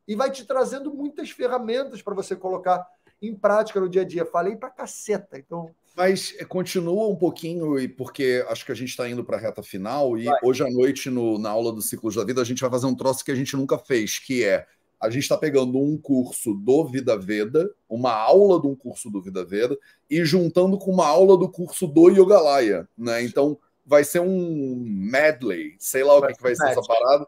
E 0.07 0.15
vai 0.15 0.31
te 0.31 0.45
trazendo 0.45 0.93
muitas 0.93 1.29
ferramentas 1.31 2.01
para 2.01 2.15
você 2.15 2.35
colocar 2.35 2.85
em 3.21 3.35
prática 3.35 3.79
no 3.79 3.89
dia 3.89 4.03
a 4.03 4.05
dia. 4.05 4.25
Falei 4.25 4.55
para 4.55 4.69
caceta, 4.69 5.37
então 5.37 5.69
mas 5.99 6.33
eh, 6.39 6.45
continua 6.45 7.09
um 7.09 7.15
pouquinho, 7.15 7.75
porque 7.97 8.45
acho 8.47 8.65
que 8.65 8.71
a 8.71 8.75
gente 8.75 8.87
está 8.87 9.09
indo 9.09 9.21
para 9.21 9.35
a 9.35 9.39
reta 9.39 9.61
final, 9.61 10.17
e 10.17 10.23
vai. 10.23 10.39
hoje 10.43 10.63
à 10.63 10.69
noite, 10.69 11.09
no, 11.09 11.37
na 11.37 11.49
aula 11.49 11.73
do 11.73 11.81
Ciclos 11.81 12.15
da 12.15 12.23
Vida, 12.23 12.41
a 12.41 12.45
gente 12.45 12.61
vai 12.61 12.69
fazer 12.69 12.85
um 12.85 12.95
troço 12.95 13.25
que 13.25 13.31
a 13.31 13.35
gente 13.35 13.53
nunca 13.57 13.77
fez, 13.77 14.17
que 14.17 14.45
é 14.45 14.65
a 14.99 15.09
gente 15.09 15.23
está 15.23 15.37
pegando 15.37 15.79
um 15.79 15.97
curso 15.97 16.53
do 16.53 16.85
Vida 16.85 17.17
Veda, 17.17 17.69
uma 17.89 18.13
aula 18.13 18.59
de 18.59 18.67
um 18.67 18.75
curso 18.75 19.09
do 19.09 19.21
Vida 19.21 19.45
Veda, 19.45 19.77
e 20.09 20.23
juntando 20.25 20.77
com 20.77 20.91
uma 20.91 21.07
aula 21.07 21.37
do 21.37 21.49
curso 21.49 21.87
do 21.87 22.09
Yogalaya, 22.09 22.87
né? 22.97 23.23
Então 23.23 23.57
vai 23.85 24.03
ser 24.03 24.19
um 24.19 24.83
medley, 24.85 25.75
sei 25.79 26.03
lá 26.03 26.17
o 26.17 26.27
que, 26.27 26.33
que 26.33 26.43
vai 26.43 26.55
ser 26.55 26.69
essa 26.69 26.81
parada. 26.81 27.27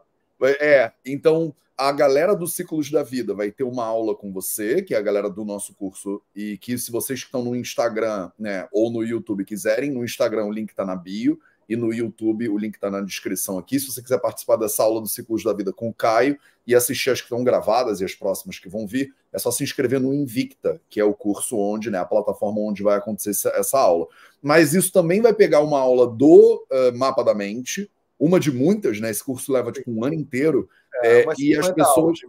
É, 0.60 0.92
então 1.04 1.54
a 1.76 1.90
galera 1.90 2.34
dos 2.36 2.54
Ciclos 2.54 2.90
da 2.90 3.02
Vida 3.02 3.34
vai 3.34 3.50
ter 3.50 3.64
uma 3.64 3.84
aula 3.84 4.14
com 4.14 4.32
você, 4.32 4.82
que 4.82 4.94
é 4.94 4.98
a 4.98 5.02
galera 5.02 5.28
do 5.28 5.44
nosso 5.44 5.74
curso, 5.74 6.22
e 6.36 6.58
que 6.58 6.76
se 6.78 6.92
vocês 6.92 7.20
que 7.20 7.26
estão 7.26 7.42
no 7.42 7.56
Instagram, 7.56 8.30
né, 8.38 8.68
ou 8.70 8.90
no 8.90 9.02
YouTube 9.02 9.44
quiserem, 9.44 9.90
no 9.90 10.04
Instagram 10.04 10.44
o 10.44 10.52
link 10.52 10.70
está 10.70 10.84
na 10.84 10.94
bio, 10.94 11.40
e 11.68 11.76
no 11.76 11.92
YouTube 11.92 12.48
o 12.48 12.58
link 12.58 12.74
está 12.74 12.90
na 12.90 13.00
descrição 13.00 13.58
aqui. 13.58 13.78
Se 13.78 13.90
você 13.90 14.02
quiser 14.02 14.18
participar 14.18 14.56
dessa 14.56 14.82
aula 14.82 15.00
dos 15.00 15.14
Ciclos 15.14 15.44
da 15.44 15.52
Vida 15.52 15.72
com 15.72 15.88
o 15.88 15.94
Caio 15.94 16.38
e 16.66 16.74
assistir 16.74 17.10
as 17.10 17.20
que 17.20 17.26
estão 17.26 17.42
gravadas 17.42 18.00
e 18.00 18.04
as 18.04 18.14
próximas 18.14 18.58
que 18.58 18.68
vão 18.68 18.86
vir, 18.86 19.14
é 19.32 19.38
só 19.38 19.50
se 19.50 19.64
inscrever 19.64 20.00
no 20.00 20.12
Invicta, 20.12 20.80
que 20.88 21.00
é 21.00 21.04
o 21.04 21.14
curso 21.14 21.56
onde, 21.56 21.90
né, 21.90 21.98
a 21.98 22.04
plataforma 22.04 22.60
onde 22.60 22.82
vai 22.82 22.96
acontecer 22.96 23.48
essa, 23.54 23.78
aula. 23.78 24.06
Mas 24.40 24.74
isso 24.74 24.92
também 24.92 25.20
vai 25.20 25.32
pegar 25.32 25.60
uma 25.60 25.78
aula 25.78 26.06
do 26.06 26.64
uh, 26.70 26.96
Mapa 26.96 27.24
da 27.24 27.34
Mente, 27.34 27.90
uma 28.18 28.38
de 28.38 28.52
muitas, 28.52 29.00
né? 29.00 29.10
Esse 29.10 29.24
curso 29.24 29.52
leva 29.52 29.72
tipo 29.72 29.90
um 29.90 30.04
ano 30.04 30.14
inteiro 30.14 30.68
é, 31.02 31.22
é, 31.22 31.26
e 31.38 31.56
as 31.56 31.70
pessoas. 31.72 32.20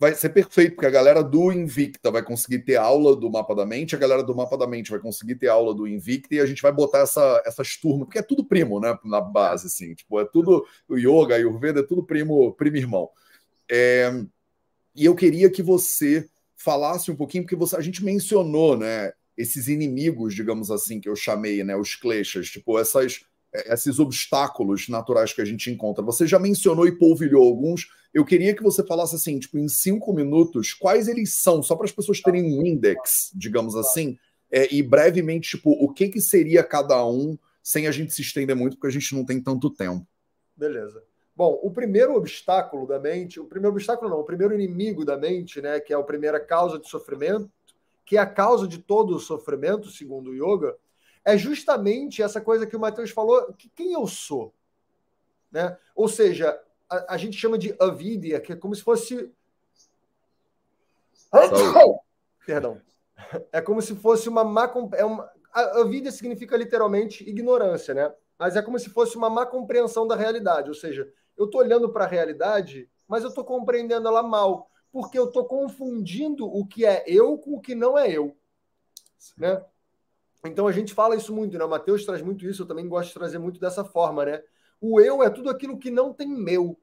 Vai 0.00 0.14
ser 0.14 0.28
perfeito, 0.28 0.76
porque 0.76 0.86
a 0.86 0.90
galera 0.90 1.24
do 1.24 1.50
Invicta 1.50 2.08
vai 2.08 2.22
conseguir 2.22 2.60
ter 2.60 2.76
aula 2.76 3.16
do 3.16 3.28
Mapa 3.28 3.52
da 3.52 3.66
Mente, 3.66 3.96
a 3.96 3.98
galera 3.98 4.22
do 4.22 4.34
Mapa 4.34 4.56
da 4.56 4.64
Mente 4.64 4.92
vai 4.92 5.00
conseguir 5.00 5.34
ter 5.34 5.48
aula 5.48 5.74
do 5.74 5.88
Invicta, 5.88 6.36
e 6.36 6.40
a 6.40 6.46
gente 6.46 6.62
vai 6.62 6.70
botar 6.70 7.00
essa, 7.00 7.42
essas 7.44 7.76
turmas, 7.76 8.06
porque 8.06 8.20
é 8.20 8.22
tudo 8.22 8.44
primo, 8.44 8.78
né? 8.78 8.96
Na 9.04 9.20
base, 9.20 9.66
assim, 9.66 9.94
tipo, 9.94 10.20
é 10.20 10.24
tudo 10.24 10.64
o 10.88 10.96
yoga, 10.96 11.34
o 11.34 11.36
Ayurveda, 11.36 11.80
é 11.80 11.82
tudo 11.82 12.04
primo, 12.04 12.52
primo 12.52 12.76
irmão. 12.76 13.10
É, 13.68 14.12
e 14.94 15.04
eu 15.04 15.16
queria 15.16 15.50
que 15.50 15.62
você 15.62 16.28
falasse 16.56 17.10
um 17.10 17.16
pouquinho, 17.16 17.42
porque 17.42 17.56
você, 17.56 17.74
a 17.76 17.80
gente 17.80 18.04
mencionou, 18.04 18.76
né? 18.76 19.12
Esses 19.36 19.66
inimigos, 19.66 20.34
digamos 20.34 20.70
assim, 20.70 21.00
que 21.00 21.08
eu 21.08 21.16
chamei, 21.16 21.64
né? 21.64 21.76
Os 21.76 21.96
kleshas, 21.96 22.48
tipo, 22.48 22.78
essas 22.78 23.22
esses 23.52 23.98
obstáculos 23.98 24.88
naturais 24.88 25.32
que 25.32 25.40
a 25.40 25.44
gente 25.44 25.70
encontra. 25.70 26.04
Você 26.04 26.26
já 26.26 26.38
mencionou 26.38 26.86
e 26.86 26.98
polvilhou 26.98 27.44
alguns. 27.44 27.88
Eu 28.12 28.24
queria 28.24 28.54
que 28.54 28.62
você 28.62 28.84
falasse 28.84 29.14
assim, 29.14 29.38
tipo, 29.38 29.58
em 29.58 29.68
cinco 29.68 30.12
minutos, 30.12 30.74
quais 30.74 31.08
eles 31.08 31.34
são, 31.34 31.62
só 31.62 31.76
para 31.76 31.86
as 31.86 31.92
pessoas 31.92 32.20
terem 32.20 32.58
um 32.58 32.64
index, 32.64 33.30
digamos 33.34 33.74
assim, 33.76 34.18
é, 34.50 34.72
e 34.74 34.82
brevemente, 34.82 35.56
tipo, 35.56 35.70
o 35.70 35.92
que, 35.92 36.08
que 36.08 36.20
seria 36.20 36.62
cada 36.62 37.04
um, 37.06 37.38
sem 37.62 37.86
a 37.86 37.90
gente 37.90 38.12
se 38.12 38.22
estender 38.22 38.56
muito, 38.56 38.76
porque 38.76 38.86
a 38.88 38.98
gente 38.98 39.14
não 39.14 39.24
tem 39.24 39.42
tanto 39.42 39.70
tempo. 39.70 40.06
Beleza. 40.56 41.02
Bom, 41.36 41.58
o 41.62 41.70
primeiro 41.70 42.16
obstáculo 42.16 42.86
da 42.86 42.98
mente, 42.98 43.38
o 43.38 43.44
primeiro 43.44 43.74
obstáculo 43.74 44.10
não, 44.10 44.18
o 44.20 44.24
primeiro 44.24 44.54
inimigo 44.54 45.04
da 45.04 45.16
mente, 45.16 45.60
né, 45.60 45.78
que 45.78 45.92
é 45.92 45.96
a 45.96 46.02
primeira 46.02 46.40
causa 46.40 46.78
de 46.78 46.88
sofrimento, 46.88 47.48
que 48.04 48.16
é 48.16 48.20
a 48.20 48.26
causa 48.26 48.66
de 48.66 48.78
todo 48.78 49.14
o 49.14 49.20
sofrimento, 49.20 49.88
segundo 49.90 50.30
o 50.30 50.34
yoga, 50.34 50.74
é 51.28 51.36
justamente 51.36 52.22
essa 52.22 52.40
coisa 52.40 52.66
que 52.66 52.74
o 52.74 52.80
Matheus 52.80 53.10
falou, 53.10 53.52
que 53.52 53.68
quem 53.68 53.92
eu 53.92 54.06
sou. 54.06 54.54
Né? 55.52 55.76
Ou 55.94 56.08
seja, 56.08 56.58
a, 56.88 57.14
a 57.14 57.16
gente 57.18 57.36
chama 57.36 57.58
de 57.58 57.76
avidia, 57.78 58.40
que 58.40 58.54
é 58.54 58.56
como 58.56 58.74
se 58.74 58.82
fosse. 58.82 59.30
Perdão. 62.46 62.80
É 63.52 63.60
como 63.60 63.82
se 63.82 63.94
fosse 63.94 64.26
uma 64.26 64.42
má. 64.42 64.72
É 64.94 65.04
uma... 65.04 65.30
A 65.52 65.82
avidia 65.82 66.10
significa 66.10 66.56
literalmente 66.56 67.28
ignorância, 67.28 67.92
né? 67.92 68.10
Mas 68.38 68.56
é 68.56 68.62
como 68.62 68.78
se 68.78 68.88
fosse 68.88 69.14
uma 69.14 69.28
má 69.28 69.44
compreensão 69.44 70.06
da 70.06 70.16
realidade. 70.16 70.70
Ou 70.70 70.74
seja, 70.74 71.12
eu 71.36 71.44
estou 71.44 71.60
olhando 71.60 71.92
para 71.92 72.06
a 72.06 72.08
realidade, 72.08 72.88
mas 73.06 73.22
eu 73.22 73.28
estou 73.28 73.44
compreendendo 73.44 74.08
ela 74.08 74.22
mal, 74.22 74.70
porque 74.90 75.18
eu 75.18 75.26
estou 75.26 75.44
confundindo 75.44 76.46
o 76.46 76.66
que 76.66 76.86
é 76.86 77.04
eu 77.06 77.36
com 77.36 77.52
o 77.56 77.60
que 77.60 77.74
não 77.74 77.98
é 77.98 78.10
eu. 78.10 78.34
Né? 79.36 79.62
Então 80.44 80.66
a 80.66 80.72
gente 80.72 80.94
fala 80.94 81.16
isso 81.16 81.34
muito, 81.34 81.58
né? 81.58 81.64
O 81.64 81.68
Mateus 81.68 82.04
traz 82.04 82.22
muito 82.22 82.46
isso, 82.46 82.62
eu 82.62 82.66
também 82.66 82.88
gosto 82.88 83.08
de 83.08 83.14
trazer 83.14 83.38
muito 83.38 83.58
dessa 83.58 83.84
forma, 83.84 84.24
né? 84.24 84.42
O 84.80 85.00
eu 85.00 85.22
é 85.22 85.30
tudo 85.30 85.50
aquilo 85.50 85.78
que 85.78 85.90
não 85.90 86.12
tem 86.12 86.28
meu. 86.28 86.78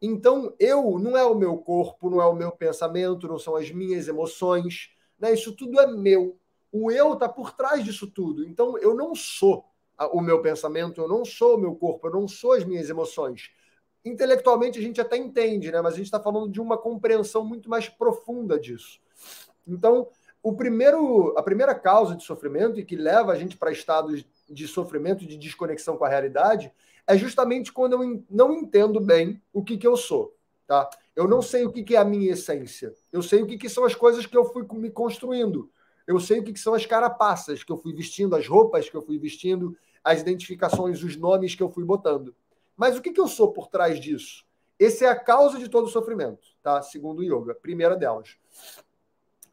Então, 0.00 0.54
eu 0.60 0.98
não 0.98 1.16
é 1.16 1.24
o 1.24 1.34
meu 1.34 1.56
corpo, 1.58 2.08
não 2.08 2.20
é 2.20 2.26
o 2.26 2.34
meu 2.34 2.52
pensamento, 2.52 3.26
não 3.26 3.38
são 3.38 3.56
as 3.56 3.70
minhas 3.70 4.06
emoções, 4.06 4.90
né? 5.18 5.32
Isso 5.32 5.56
tudo 5.56 5.80
é 5.80 5.86
meu. 5.86 6.38
O 6.70 6.90
eu 6.90 7.14
está 7.14 7.28
por 7.28 7.52
trás 7.52 7.84
disso 7.84 8.06
tudo. 8.06 8.44
Então, 8.44 8.78
eu 8.78 8.94
não 8.94 9.14
sou 9.14 9.64
o 10.12 10.20
meu 10.20 10.40
pensamento, 10.40 11.00
eu 11.00 11.08
não 11.08 11.24
sou 11.24 11.56
o 11.56 11.58
meu 11.58 11.74
corpo, 11.74 12.06
eu 12.06 12.12
não 12.12 12.28
sou 12.28 12.52
as 12.52 12.64
minhas 12.64 12.88
emoções. 12.88 13.50
Intelectualmente 14.04 14.78
a 14.78 14.82
gente 14.82 15.00
até 15.00 15.16
entende, 15.16 15.72
né? 15.72 15.80
Mas 15.80 15.94
a 15.94 15.96
gente 15.96 16.06
está 16.06 16.20
falando 16.20 16.48
de 16.48 16.60
uma 16.60 16.78
compreensão 16.78 17.44
muito 17.44 17.68
mais 17.68 17.88
profunda 17.88 18.58
disso. 18.58 19.00
Então, 19.66 20.08
o 20.42 20.54
primeiro, 20.54 21.34
a 21.36 21.42
primeira 21.42 21.74
causa 21.74 22.14
de 22.14 22.24
sofrimento 22.24 22.78
e 22.78 22.84
que 22.84 22.96
leva 22.96 23.32
a 23.32 23.36
gente 23.36 23.56
para 23.56 23.72
estados 23.72 24.24
de 24.48 24.68
sofrimento, 24.68 25.26
de 25.26 25.36
desconexão 25.36 25.96
com 25.96 26.04
a 26.04 26.08
realidade, 26.08 26.72
é 27.06 27.16
justamente 27.16 27.72
quando 27.72 27.94
eu 27.94 28.24
não 28.30 28.52
entendo 28.52 29.00
bem 29.00 29.42
o 29.52 29.62
que, 29.62 29.76
que 29.76 29.86
eu 29.86 29.96
sou. 29.96 30.34
Tá? 30.66 30.88
Eu 31.16 31.26
não 31.26 31.40
sei 31.40 31.64
o 31.64 31.72
que, 31.72 31.82
que 31.82 31.96
é 31.96 31.98
a 31.98 32.04
minha 32.04 32.32
essência. 32.32 32.94
Eu 33.12 33.22
sei 33.22 33.42
o 33.42 33.46
que, 33.46 33.56
que 33.56 33.68
são 33.68 33.84
as 33.84 33.94
coisas 33.94 34.26
que 34.26 34.36
eu 34.36 34.44
fui 34.44 34.66
me 34.74 34.90
construindo. 34.90 35.70
Eu 36.06 36.20
sei 36.20 36.40
o 36.40 36.44
que, 36.44 36.52
que 36.52 36.60
são 36.60 36.74
as 36.74 36.86
carapaças 36.86 37.64
que 37.64 37.72
eu 37.72 37.76
fui 37.76 37.92
vestindo, 37.92 38.36
as 38.36 38.46
roupas 38.46 38.88
que 38.88 38.96
eu 38.96 39.02
fui 39.02 39.18
vestindo, 39.18 39.76
as 40.04 40.20
identificações, 40.20 41.02
os 41.02 41.16
nomes 41.16 41.54
que 41.54 41.62
eu 41.62 41.70
fui 41.70 41.84
botando. 41.84 42.34
Mas 42.76 42.96
o 42.96 43.02
que, 43.02 43.10
que 43.10 43.20
eu 43.20 43.26
sou 43.26 43.52
por 43.52 43.68
trás 43.68 43.98
disso? 43.98 44.46
Essa 44.78 45.06
é 45.06 45.08
a 45.08 45.18
causa 45.18 45.58
de 45.58 45.68
todo 45.68 45.88
sofrimento, 45.88 46.48
tá? 46.62 46.80
Segundo 46.82 47.18
o 47.18 47.24
yoga, 47.24 47.54
primeira 47.54 47.96
delas. 47.96 48.36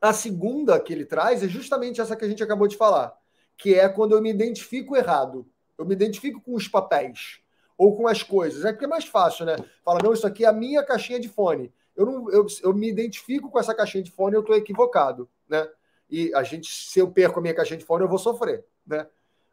A 0.06 0.14
segunda 0.14 0.80
que 0.80 0.94
ele 0.94 1.04
traz 1.04 1.42
é 1.42 1.48
justamente 1.48 2.00
essa 2.00 2.16
que 2.16 2.24
a 2.24 2.28
gente 2.28 2.44
acabou 2.44 2.68
de 2.68 2.78
falar, 2.78 3.18
que 3.58 3.74
é 3.74 3.90
quando 3.90 4.16
eu 4.16 4.22
me 4.22 4.30
identifico 4.30 4.96
errado. 4.96 5.50
Eu 5.76 5.84
me 5.84 5.96
identifico 5.96 6.40
com 6.40 6.54
os 6.54 6.68
papéis 6.68 7.40
ou 7.76 7.98
com 7.98 8.08
as 8.08 8.22
coisas. 8.22 8.64
É 8.66 8.72
porque 8.72 8.86
é 8.86 8.88
mais 8.88 9.06
fácil, 9.06 9.48
né? 9.48 9.56
Fala, 9.84 9.98
não, 10.04 10.14
isso 10.14 10.28
aqui 10.28 10.46
é 10.46 10.48
a 10.48 10.54
minha 10.54 10.84
caixinha 10.84 11.20
de 11.20 11.28
fone. 11.28 11.74
Eu, 11.96 12.06
não, 12.06 12.30
eu, 12.30 12.46
eu 12.62 12.72
me 12.72 12.88
identifico 12.88 13.50
com 13.50 13.60
essa 13.60 13.74
caixinha 13.74 14.04
de 14.04 14.12
fone 14.12 14.36
eu 14.36 14.42
estou 14.42 14.56
equivocado, 14.56 15.28
né? 15.50 15.68
E 16.08 16.32
a 16.36 16.44
gente, 16.44 16.68
se 16.72 17.00
eu 17.00 17.10
perco 17.12 17.40
a 17.40 17.42
minha 17.42 17.56
caixinha 17.56 17.80
de 17.80 17.86
fone, 17.86 18.04
eu 18.04 18.10
vou 18.10 18.20
sofrer, 18.20 18.64
né? 18.86 19.08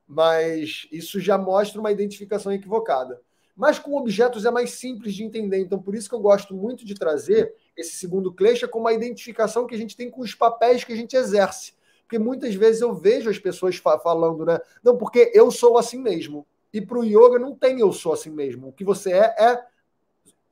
Mas 0.07 0.87
isso 0.93 1.19
já 1.19 1.39
mostra 1.39 1.81
uma 1.81 1.91
identificação 1.91 2.53
equivocada. 2.53 3.23
Mas 3.55 3.79
com 3.79 3.97
objetos 3.97 4.45
é 4.45 4.51
mais 4.51 4.73
simples 4.73 5.15
de 5.15 5.25
entender. 5.25 5.59
Então, 5.59 5.81
por 5.81 5.95
isso 5.95 6.09
que 6.09 6.15
eu 6.15 6.21
gosto 6.21 6.55
muito 6.55 6.85
de 6.85 6.95
trazer 6.95 7.55
esse 7.77 7.97
segundo 7.97 8.33
klesha 8.33 8.67
como 8.67 8.89
a 8.89 8.93
identificação 8.93 9.67
que 9.67 9.75
a 9.75 9.79
gente 9.79 9.97
tem 9.97 10.11
com 10.11 10.21
os 10.21 10.35
papéis 10.35 10.85
que 10.85 10.93
a 10.93 10.97
gente 10.97 11.17
exerce. 11.17 11.75
Porque 12.03 12.19
muitas 12.19 12.55
vezes 12.55 12.83
eu 12.83 12.95
vejo 12.95 13.31
as 13.31 13.39
pessoas 13.39 13.77
falando, 13.77 14.45
né? 14.45 14.59
Não, 14.83 14.97
porque 14.97 15.31
eu 15.35 15.51
sou 15.51 15.79
assim 15.79 15.99
mesmo. 15.99 16.47
E 16.73 16.81
para 16.81 16.99
o 16.99 17.05
yoga 17.05 17.39
não 17.39 17.55
tem 17.55 17.81
eu 17.81 17.93
sou 17.93 18.13
assim 18.13 18.31
mesmo. 18.31 18.69
O 18.69 18.73
que 18.73 18.85
você 18.85 19.13
é, 19.13 19.35
é, 19.39 19.65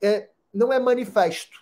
é 0.01 0.29
não 0.53 0.71
é 0.71 0.79
manifesto, 0.79 1.59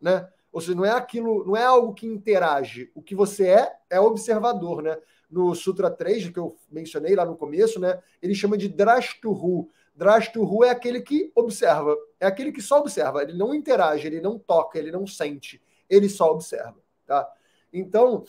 né? 0.00 0.28
Ou 0.52 0.60
seja, 0.60 0.74
não 0.74 0.84
é 0.84 0.92
aquilo, 0.92 1.44
não 1.44 1.56
é 1.56 1.64
algo 1.64 1.94
que 1.94 2.06
interage. 2.06 2.90
O 2.94 3.02
que 3.02 3.14
você 3.14 3.48
é 3.48 3.76
é 3.90 3.98
observador, 3.98 4.82
né? 4.82 4.96
No 5.28 5.54
Sutra 5.54 5.90
3, 5.90 6.28
que 6.28 6.38
eu 6.38 6.56
mencionei 6.70 7.16
lá 7.16 7.24
no 7.24 7.36
começo, 7.36 7.80
né? 7.80 8.00
Ele 8.22 8.34
chama 8.34 8.56
de 8.56 8.68
Drashtuhu, 8.68 9.68
Drashtuhu 9.94 10.64
é 10.64 10.70
aquele 10.70 11.00
que 11.00 11.30
observa, 11.34 11.96
é 12.18 12.26
aquele 12.26 12.50
que 12.50 12.60
só 12.60 12.80
observa, 12.80 13.22
ele 13.22 13.34
não 13.34 13.54
interage, 13.54 14.06
ele 14.06 14.20
não 14.20 14.38
toca, 14.38 14.78
ele 14.78 14.90
não 14.90 15.06
sente, 15.06 15.62
ele 15.88 16.08
só 16.08 16.32
observa, 16.32 16.76
tá? 17.06 17.30
Então, 17.72 18.24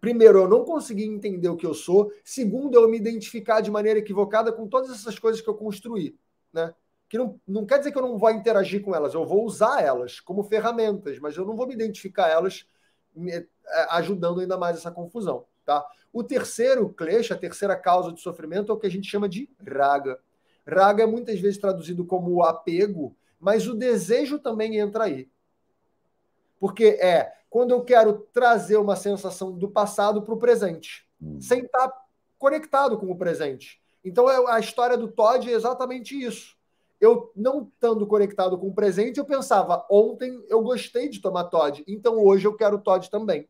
primeiro, 0.00 0.40
eu 0.40 0.48
não 0.48 0.64
consegui 0.64 1.04
entender 1.04 1.48
o 1.48 1.56
que 1.56 1.66
eu 1.66 1.74
sou, 1.74 2.12
segundo, 2.24 2.74
eu 2.74 2.88
me 2.88 2.96
identificar 2.96 3.60
de 3.60 3.70
maneira 3.70 4.00
equivocada 4.00 4.52
com 4.52 4.66
todas 4.66 4.90
essas 4.90 5.18
coisas 5.18 5.40
que 5.40 5.48
eu 5.48 5.54
construí, 5.54 6.18
né? 6.52 6.74
Que 7.08 7.18
não, 7.18 7.40
não 7.46 7.64
quer 7.64 7.78
dizer 7.78 7.92
que 7.92 7.98
eu 7.98 8.02
não 8.02 8.18
vou 8.18 8.30
interagir 8.30 8.82
com 8.82 8.94
elas, 8.94 9.14
eu 9.14 9.24
vou 9.24 9.44
usar 9.44 9.80
elas 9.80 10.18
como 10.18 10.42
ferramentas, 10.42 11.20
mas 11.20 11.36
eu 11.36 11.44
não 11.44 11.54
vou 11.54 11.68
me 11.68 11.74
identificar 11.74 12.28
elas 12.28 12.66
é, 13.28 13.46
ajudando 13.90 14.40
ainda 14.40 14.58
mais 14.58 14.76
essa 14.76 14.90
confusão, 14.90 15.44
tá? 15.64 15.86
O 16.12 16.24
terceiro 16.24 16.88
klesha, 16.88 17.34
a 17.34 17.38
terceira 17.38 17.76
causa 17.76 18.12
de 18.12 18.20
sofrimento 18.20 18.72
é 18.72 18.74
o 18.74 18.78
que 18.78 18.86
a 18.86 18.90
gente 18.90 19.08
chama 19.08 19.28
de 19.28 19.48
raga. 19.66 20.18
Raga 20.66 21.02
é 21.02 21.06
muitas 21.06 21.38
vezes 21.40 21.58
traduzido 21.58 22.04
como 22.04 22.42
apego, 22.42 23.16
Mas 23.38 23.66
o 23.66 23.74
desejo 23.74 24.38
também 24.38 24.78
entra 24.78 25.04
aí. 25.04 25.28
Porque 26.58 26.98
é 27.00 27.30
quando 27.50 27.70
eu 27.70 27.84
quero 27.84 28.26
trazer 28.32 28.78
uma 28.78 28.96
sensação 28.96 29.52
do 29.52 29.68
passado 29.68 30.22
para 30.22 30.34
o 30.34 30.38
presente, 30.38 31.06
hum. 31.22 31.40
sem 31.40 31.60
estar 31.60 31.88
tá 31.88 32.04
conectado 32.36 32.98
com 32.98 33.10
o 33.10 33.16
presente. 33.16 33.80
Então 34.04 34.28
é, 34.28 34.52
a 34.52 34.58
história 34.58 34.98
do 34.98 35.06
Todd 35.06 35.48
é 35.48 35.54
exatamente 35.54 36.20
isso. 36.20 36.56
Eu 37.00 37.30
não 37.36 37.62
estando 37.62 38.06
conectado 38.06 38.58
com 38.58 38.66
o 38.66 38.74
presente, 38.74 39.18
eu 39.18 39.24
pensava, 39.24 39.86
ontem 39.88 40.44
eu 40.48 40.62
gostei 40.62 41.08
de 41.08 41.20
tomar 41.20 41.44
Todd, 41.44 41.84
então 41.86 42.18
hoje 42.18 42.46
eu 42.46 42.56
quero 42.56 42.78
Todd 42.78 43.08
também. 43.10 43.48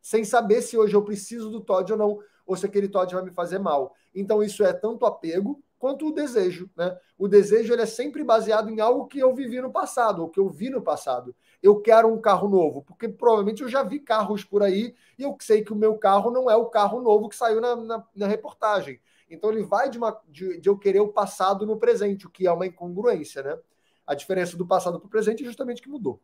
Sem 0.00 0.24
saber 0.24 0.62
se 0.62 0.78
hoje 0.78 0.94
eu 0.94 1.02
preciso 1.02 1.50
do 1.50 1.60
Todd 1.60 1.92
ou 1.92 1.98
não, 1.98 2.18
ou 2.46 2.56
se 2.56 2.64
aquele 2.64 2.88
Todd 2.88 3.14
vai 3.14 3.24
me 3.24 3.30
fazer 3.30 3.58
mal. 3.58 3.94
Então 4.14 4.42
isso 4.42 4.64
é 4.64 4.72
tanto 4.72 5.04
apego 5.04 5.62
quanto 5.84 6.08
o 6.08 6.12
desejo, 6.12 6.70
né? 6.74 6.98
O 7.18 7.28
desejo 7.28 7.70
ele 7.74 7.82
é 7.82 7.86
sempre 7.86 8.24
baseado 8.24 8.70
em 8.70 8.80
algo 8.80 9.06
que 9.06 9.18
eu 9.18 9.34
vivi 9.34 9.60
no 9.60 9.70
passado, 9.70 10.22
ou 10.22 10.30
que 10.30 10.40
eu 10.40 10.48
vi 10.48 10.70
no 10.70 10.80
passado. 10.80 11.36
Eu 11.62 11.78
quero 11.78 12.08
um 12.08 12.18
carro 12.18 12.48
novo, 12.48 12.80
porque 12.80 13.06
provavelmente 13.06 13.62
eu 13.62 13.68
já 13.68 13.82
vi 13.82 14.00
carros 14.00 14.42
por 14.42 14.62
aí 14.62 14.94
e 15.18 15.22
eu 15.24 15.36
sei 15.38 15.62
que 15.62 15.74
o 15.74 15.76
meu 15.76 15.98
carro 15.98 16.30
não 16.30 16.50
é 16.50 16.56
o 16.56 16.64
carro 16.70 17.02
novo 17.02 17.28
que 17.28 17.36
saiu 17.36 17.60
na, 17.60 17.76
na, 17.76 18.04
na 18.16 18.26
reportagem. 18.26 18.98
Então 19.28 19.52
ele 19.52 19.62
vai 19.62 19.90
de, 19.90 19.98
uma, 19.98 20.18
de, 20.26 20.58
de 20.58 20.70
eu 20.70 20.78
querer 20.78 21.00
o 21.00 21.08
passado 21.08 21.66
no 21.66 21.76
presente, 21.76 22.26
o 22.26 22.30
que 22.30 22.46
é 22.46 22.50
uma 22.50 22.66
incongruência, 22.66 23.42
né? 23.42 23.58
A 24.06 24.14
diferença 24.14 24.56
do 24.56 24.66
passado 24.66 24.98
para 24.98 25.06
o 25.06 25.10
presente 25.10 25.42
é 25.42 25.46
justamente 25.46 25.82
que 25.82 25.88
mudou, 25.90 26.18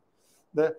né? 0.51 0.75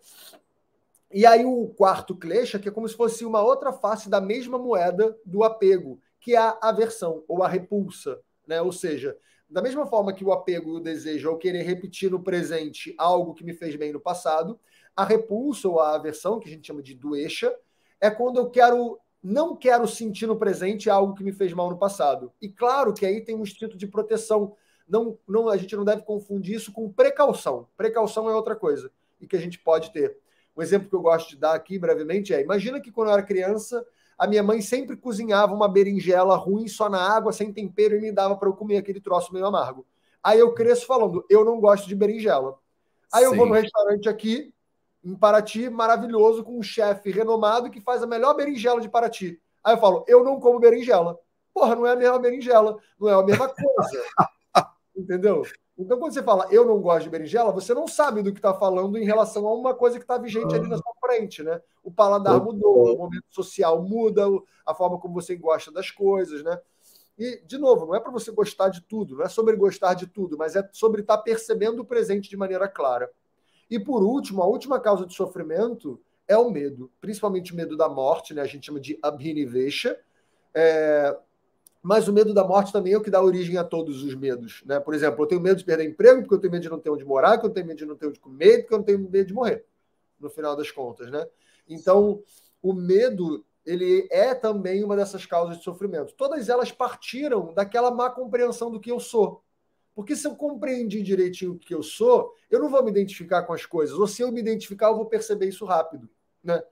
E 1.13 1.25
aí 1.25 1.45
o 1.45 1.69
quarto 1.69 2.17
klesha, 2.17 2.59
que 2.59 2.69
é 2.69 2.73
como 2.73 2.89
se 2.89 2.97
fosse 2.97 3.25
uma 3.25 3.43
outra 3.43 3.73
face 3.73 4.11
da 4.11 4.21
mesma 4.21 4.59
moeda 4.59 5.17
do 5.25 5.45
apego, 5.45 6.01
que 6.19 6.35
é 6.35 6.39
a 6.39 6.59
aversão 6.61 7.23
ou 7.29 7.45
a 7.45 7.49
repulsa, 7.49 8.21
né? 8.47 8.61
Ou 8.61 8.73
seja, 8.73 9.17
da 9.49 9.61
mesma 9.61 9.87
forma 9.87 10.13
que 10.13 10.25
o 10.25 10.33
apego 10.33 10.71
e 10.71 10.77
o 10.77 10.81
desejo 10.81 11.29
é 11.29 11.33
o 11.33 11.39
querer 11.39 11.63
repetir 11.63 12.11
no 12.11 12.23
presente 12.23 12.95
algo 12.97 13.35
que 13.35 13.45
me 13.45 13.53
fez 13.53 13.77
bem 13.77 13.93
no 13.93 14.01
passado, 14.01 14.59
a 14.97 15.05
repulsa 15.05 15.69
ou 15.69 15.81
a 15.81 15.95
aversão, 15.95 16.41
que 16.41 16.49
a 16.49 16.53
gente 16.53 16.67
chama 16.67 16.83
de 16.83 16.95
doecha, 16.95 17.55
é 18.01 18.11
quando 18.11 18.39
eu 18.39 18.51
quero 18.51 18.99
não 19.23 19.55
quero 19.55 19.87
sentir 19.87 20.27
no 20.27 20.37
presente 20.37 20.91
algo 20.91 21.15
que 21.15 21.23
me 21.23 21.33
fez 21.33 21.53
mal 21.53 21.71
no 21.71 21.79
passado. 21.79 22.33
E 22.43 22.49
claro 22.49 22.93
que 22.93 23.07
aí 23.07 23.21
tem 23.21 23.37
um 23.37 23.43
instinto 23.43 23.77
de 23.77 23.87
proteção. 23.87 24.57
Não, 24.89 25.17
não, 25.29 25.49
a 25.49 25.57
gente 25.57 25.77
não 25.77 25.85
deve 25.85 26.03
confundir 26.03 26.57
isso 26.57 26.73
com 26.73 26.93
precaução. 26.93 27.69
Precaução 27.77 28.29
é 28.29 28.35
outra 28.35 28.57
coisa 28.57 28.91
e 29.21 29.27
que 29.27 29.37
a 29.37 29.41
gente 29.41 29.61
pode 29.61 29.93
ter. 29.93 30.19
Um 30.57 30.61
exemplo 30.61 30.89
que 30.89 30.95
eu 30.95 31.01
gosto 31.01 31.31
de 31.31 31.37
dar 31.37 31.55
aqui 31.55 31.79
brevemente 31.79 32.35
é: 32.35 32.43
imagina 32.43 32.81
que 32.81 32.91
quando 32.91 33.09
eu 33.09 33.15
era 33.15 33.23
criança, 33.23 33.87
a 34.19 34.27
minha 34.27 34.43
mãe 34.43 34.61
sempre 34.61 34.97
cozinhava 34.97 35.55
uma 35.55 35.69
berinjela 35.69 36.37
ruim 36.37 36.69
só 36.69 36.89
na 36.89 37.01
água, 37.01 37.33
sem 37.33 37.53
tempero, 37.53 37.97
e 37.97 38.01
me 38.01 38.13
dava 38.13 38.37
para 38.37 38.49
eu 38.49 38.55
comer 38.55 38.77
aquele 38.77 39.01
troço 39.01 39.33
meio 39.33 39.47
amargo. 39.47 39.87
Aí 40.23 40.39
eu 40.39 40.55
cresço 40.55 40.87
falando: 40.87 41.25
eu 41.29 41.45
não 41.45 41.61
gosto 41.61 41.89
de 41.89 41.95
berinjela. 41.95 42.59
Aí 43.13 43.25
Sim. 43.25 43.31
eu 43.31 43.37
vou 43.37 43.47
no 43.47 43.55
restaurante 43.55 44.09
aqui, 44.09 44.55
em 45.05 45.15
Paraty, 45.15 45.69
maravilhoso, 45.69 46.45
com 46.45 46.59
um 46.59 46.63
chefe 46.63 47.11
renomado 47.11 47.71
que 47.71 47.81
faz 47.81 48.03
a 48.03 48.07
melhor 48.07 48.35
berinjela 48.35 48.81
de 48.81 48.89
Paraty. 48.89 49.41
Aí 49.65 49.75
eu 49.75 49.79
falo, 49.79 50.05
eu 50.09 50.25
não 50.25 50.41
como 50.41 50.61
berinjela. 50.61 51.19
Porra, 51.53 51.75
não 51.75 51.87
é 51.87 51.93
a 51.93 51.97
mesma 51.97 52.19
berinjela, 52.19 52.79
não 52.99 53.09
é 53.09 53.15
a 53.15 53.23
mesma 53.23 53.49
coisa. 53.49 54.05
Entendeu? 54.97 55.43
Então, 55.77 55.99
quando 55.99 56.13
você 56.13 56.23
fala 56.23 56.47
eu 56.51 56.65
não 56.65 56.81
gosto 56.81 57.05
de 57.05 57.11
berinjela, 57.11 57.51
você 57.51 57.75
não 57.75 57.89
sabe 57.89 58.23
do 58.23 58.33
que 58.33 58.39
está 58.39 58.55
falando 58.55 58.97
em 58.99 59.05
relação 59.05 59.47
a 59.47 59.55
uma 59.55 59.75
coisa 59.75 59.99
que 59.99 60.05
está 60.05 60.19
vigente 60.19 60.55
ali 60.55 60.69
na 60.69 60.77
sua 60.77 60.93
frente, 61.01 61.43
né? 61.43 61.61
O 61.93 61.95
paladar 61.95 62.43
mudou, 62.43 62.95
o 62.95 62.99
momento 62.99 63.27
social 63.29 63.83
muda, 63.83 64.27
a 64.65 64.75
forma 64.75 64.99
como 64.99 65.13
você 65.13 65.37
gosta 65.37 65.71
das 65.71 65.91
coisas, 65.91 66.43
né? 66.43 66.59
E, 67.19 67.43
de 67.47 67.59
novo, 67.59 67.85
não 67.85 67.95
é 67.95 68.01
para 68.01 68.11
você 68.11 68.33
gostar 68.33 68.71
de 68.71 68.81
tudo, 68.81 69.17
não 69.17 69.25
é 69.25 69.29
sobre 69.29 69.55
gostar 69.57 69.93
de 69.93 70.07
tudo, 70.07 70.39
mas 70.39 70.57
é 70.57 70.67
sobre 70.73 71.03
estar 71.03 71.19
tá 71.19 71.23
percebendo 71.23 71.83
o 71.83 71.85
presente 71.85 72.31
de 72.31 72.37
maneira 72.37 72.67
clara. 72.67 73.11
E 73.71 73.79
por 73.79 74.03
último, 74.03 74.43
a 74.43 74.47
última 74.47 74.81
causa 74.81 75.05
de 75.07 75.15
sofrimento 75.15 76.01
é 76.27 76.37
o 76.37 76.51
medo, 76.51 76.91
principalmente 77.01 77.53
o 77.53 77.57
medo 77.57 77.77
da 77.77 77.89
morte, 77.89 78.33
né? 78.33 78.41
A 78.41 78.47
gente 78.47 78.67
chama 78.67 78.81
de 78.81 78.99
abhinivesha. 79.03 79.99
É... 80.55 81.17
Mas 81.83 82.09
o 82.09 82.13
medo 82.13 82.33
da 82.33 82.45
morte 82.45 82.73
também 82.73 82.93
é 82.93 82.97
o 82.97 83.03
que 83.03 83.11
dá 83.11 83.23
origem 83.23 83.59
a 83.59 83.65
todos 83.65 84.03
os 84.03 84.15
medos, 84.15 84.63
né? 84.65 84.81
Por 84.81 84.95
exemplo, 84.95 85.23
eu 85.23 85.27
tenho 85.27 85.41
medo 85.41 85.59
de 85.59 85.65
perder 85.65 85.85
emprego 85.85 86.23
porque 86.23 86.35
eu 86.35 86.39
tenho 86.39 86.53
medo 86.53 86.63
de 86.63 86.71
não 86.71 86.79
ter 86.79 86.91
onde 86.91 87.05
morar, 87.05 87.33
porque 87.33 87.49
eu 87.49 87.51
tenho 87.51 87.67
medo 87.67 87.79
de 87.79 87.87
não 87.87 87.97
ter 87.97 88.07
onde 88.07 88.21
comer, 88.21 88.61
porque 88.61 88.73
eu 88.73 88.79
não 88.79 88.85
tenho 88.85 88.99
medo 88.99 89.27
de 89.27 89.35
morrer, 89.35 89.65
no 90.19 90.31
final 90.31 90.57
das 90.57 90.71
contas, 90.71 91.11
né? 91.11 91.27
Então, 91.69 92.23
o 92.61 92.73
medo 92.73 93.45
ele 93.65 94.09
é 94.11 94.35
também 94.35 94.83
uma 94.83 94.97
dessas 94.97 95.25
causas 95.25 95.59
de 95.59 95.65
sofrimento. 95.65 96.15
Todas 96.17 96.49
elas 96.49 96.73
partiram 96.73 97.53
daquela 97.55 97.91
má 97.91 98.11
compreensão 98.11 98.71
do 98.71 98.81
que 98.81 98.91
eu 98.91 98.99
sou. 98.99 99.43
Porque 99.95 100.17
se 100.17 100.27
eu 100.27 100.35
compreendi 100.35 101.03
direitinho 101.03 101.53
o 101.53 101.59
que 101.59 101.75
eu 101.75 101.83
sou, 101.83 102.33
eu 102.51 102.61
não 102.61 102.69
vou 102.69 102.83
me 102.83 102.91
identificar 102.91 103.43
com 103.43 103.53
as 103.53 103.67
coisas. 103.67 103.97
Ou 103.97 104.07
se 104.07 104.23
eu 104.23 104.33
me 104.33 104.41
identificar, 104.41 104.89
eu 104.89 104.97
vou 104.97 105.07
perceber 105.07 105.47
isso 105.47 105.65
rápido, 105.65 106.09
né? 106.43 106.63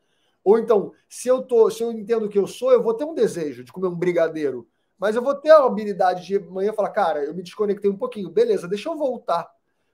Ou 0.43 0.59
então, 0.59 0.93
se 1.09 1.29
eu 1.29 1.43
tô, 1.43 1.71
se 1.71 1.83
eu 1.83 1.93
entendo 1.93 2.27
o 2.27 2.29
que 2.29 2.39
eu 2.39 2.47
sou, 2.47 2.73
eu 2.73 2.83
vou 2.83 2.95
ter 2.95 3.05
um 3.05 3.15
desejo 3.15 3.63
de 3.63 3.71
comer 3.71 3.89
um 3.89 3.95
brigadeiro, 3.95 4.67
mas 4.99 5.15
eu 5.15 5.23
vou 5.23 5.35
ter 5.35 5.51
a 5.51 5.65
habilidade 5.65 6.27
de 6.27 6.37
amanhã 6.37 6.73
falar, 6.73 6.91
cara, 6.91 7.25
eu 7.25 7.35
me 7.35 7.43
desconectei 7.43 7.91
um 7.91 7.97
pouquinho, 7.97 8.31
beleza, 8.31 8.67
deixa 8.67 8.89
eu 8.89 8.97
voltar. 8.97 9.47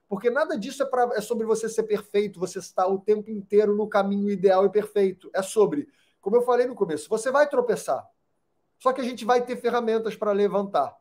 Porque 0.07 0.29
nada 0.29 0.57
disso 0.57 0.83
é, 0.83 0.85
pra, 0.85 1.09
é 1.15 1.21
sobre 1.21 1.45
você 1.45 1.67
ser 1.67 1.83
perfeito, 1.83 2.39
você 2.39 2.59
estar 2.59 2.87
o 2.87 2.99
tempo 2.99 3.29
inteiro 3.29 3.75
no 3.75 3.87
caminho 3.87 4.29
ideal 4.29 4.65
e 4.65 4.69
perfeito. 4.69 5.29
É 5.33 5.41
sobre, 5.41 5.87
como 6.21 6.37
eu 6.37 6.41
falei 6.41 6.65
no 6.65 6.75
começo, 6.75 7.09
você 7.09 7.29
vai 7.29 7.47
tropeçar. 7.49 8.07
Só 8.79 8.93
que 8.93 9.01
a 9.01 9.03
gente 9.03 9.25
vai 9.25 9.43
ter 9.43 9.57
ferramentas 9.57 10.15
para 10.15 10.31
levantar 10.31 10.95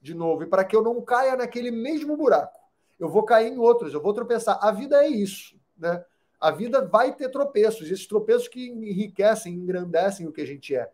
de 0.00 0.14
novo, 0.14 0.42
e 0.42 0.46
para 0.46 0.64
que 0.64 0.74
eu 0.74 0.82
não 0.82 1.00
caia 1.02 1.36
naquele 1.36 1.70
mesmo 1.70 2.16
buraco. 2.16 2.58
Eu 2.98 3.08
vou 3.08 3.22
cair 3.22 3.52
em 3.52 3.58
outros, 3.58 3.92
eu 3.92 4.00
vou 4.00 4.14
tropeçar. 4.14 4.58
A 4.62 4.72
vida 4.72 5.04
é 5.04 5.08
isso, 5.08 5.58
né? 5.76 6.04
A 6.40 6.50
vida 6.50 6.86
vai 6.86 7.14
ter 7.14 7.28
tropeços, 7.28 7.90
esses 7.90 8.06
tropeços 8.06 8.48
que 8.48 8.66
enriquecem, 8.66 9.54
engrandecem 9.54 10.26
o 10.26 10.32
que 10.32 10.40
a 10.40 10.46
gente 10.46 10.74
é. 10.74 10.90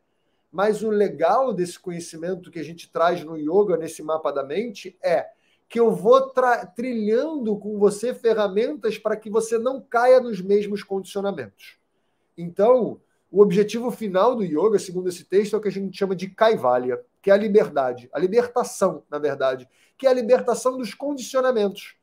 Mas 0.51 0.83
o 0.83 0.91
legal 0.91 1.53
desse 1.53 1.79
conhecimento 1.79 2.51
que 2.51 2.59
a 2.59 2.65
gente 2.65 2.91
traz 2.91 3.23
no 3.23 3.37
yoga, 3.37 3.77
nesse 3.77 4.03
mapa 4.03 4.33
da 4.33 4.43
mente, 4.43 4.99
é 5.03 5.31
que 5.69 5.81
eu 5.81 5.91
vou 5.91 6.33
trilhando 6.75 7.57
com 7.57 7.79
você 7.79 8.15
ferramentas 8.15 8.99
para 8.99 9.17
que 9.17 9.29
você 9.29 9.59
não 9.59 9.81
caia 9.81 10.21
nos 10.21 10.41
mesmos 10.41 10.83
condicionamentos. 10.83 11.79
Então, 12.39 13.01
o 13.31 13.41
objetivo 13.41 13.91
final 13.91 14.37
do 14.37 14.45
yoga, 14.45 14.79
segundo 14.79 15.09
esse 15.09 15.25
texto, 15.25 15.55
é 15.55 15.59
o 15.59 15.61
que 15.61 15.69
a 15.69 15.73
gente 15.73 15.97
chama 15.97 16.15
de 16.15 16.29
kaivalya, 16.29 17.01
que 17.21 17.31
é 17.31 17.35
a 17.35 17.37
liberdade, 17.37 18.09
a 18.13 18.19
libertação, 18.19 19.03
na 19.11 19.19
verdade, 19.19 19.69
que 19.99 20.07
é 20.07 20.11
a 20.11 20.15
libertação 20.15 20.77
dos 20.79 20.95
condicionamentos. 20.95 21.97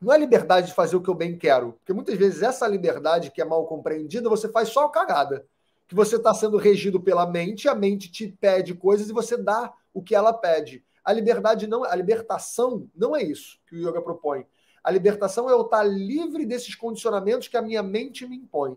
Não 0.00 0.12
é 0.12 0.18
liberdade 0.18 0.68
de 0.68 0.74
fazer 0.74 0.94
o 0.94 1.00
que 1.00 1.10
eu 1.10 1.14
bem 1.14 1.36
quero, 1.36 1.72
porque 1.72 1.92
muitas 1.92 2.16
vezes 2.16 2.42
essa 2.42 2.68
liberdade 2.68 3.30
que 3.30 3.40
é 3.40 3.44
mal 3.44 3.66
compreendida, 3.66 4.28
você 4.28 4.48
faz 4.48 4.68
só 4.68 4.88
cagada. 4.88 5.44
Que 5.88 5.94
você 5.94 6.16
está 6.16 6.34
sendo 6.34 6.56
regido 6.56 7.00
pela 7.00 7.26
mente, 7.26 7.68
a 7.68 7.74
mente 7.74 8.10
te 8.10 8.28
pede 8.28 8.74
coisas 8.74 9.08
e 9.08 9.12
você 9.12 9.36
dá 9.36 9.72
o 9.92 10.02
que 10.02 10.14
ela 10.14 10.32
pede. 10.32 10.84
A 11.06 11.12
liberdade 11.12 11.68
não, 11.68 11.84
a 11.84 11.94
libertação 11.94 12.90
não 12.92 13.14
é 13.14 13.22
isso 13.22 13.60
que 13.68 13.76
o 13.76 13.78
yoga 13.78 14.02
propõe. 14.02 14.44
A 14.82 14.90
libertação 14.90 15.48
é 15.48 15.52
eu 15.52 15.62
estar 15.62 15.84
livre 15.84 16.44
desses 16.44 16.74
condicionamentos 16.74 17.46
que 17.46 17.56
a 17.56 17.62
minha 17.62 17.80
mente 17.80 18.26
me 18.26 18.36
impõe. 18.36 18.76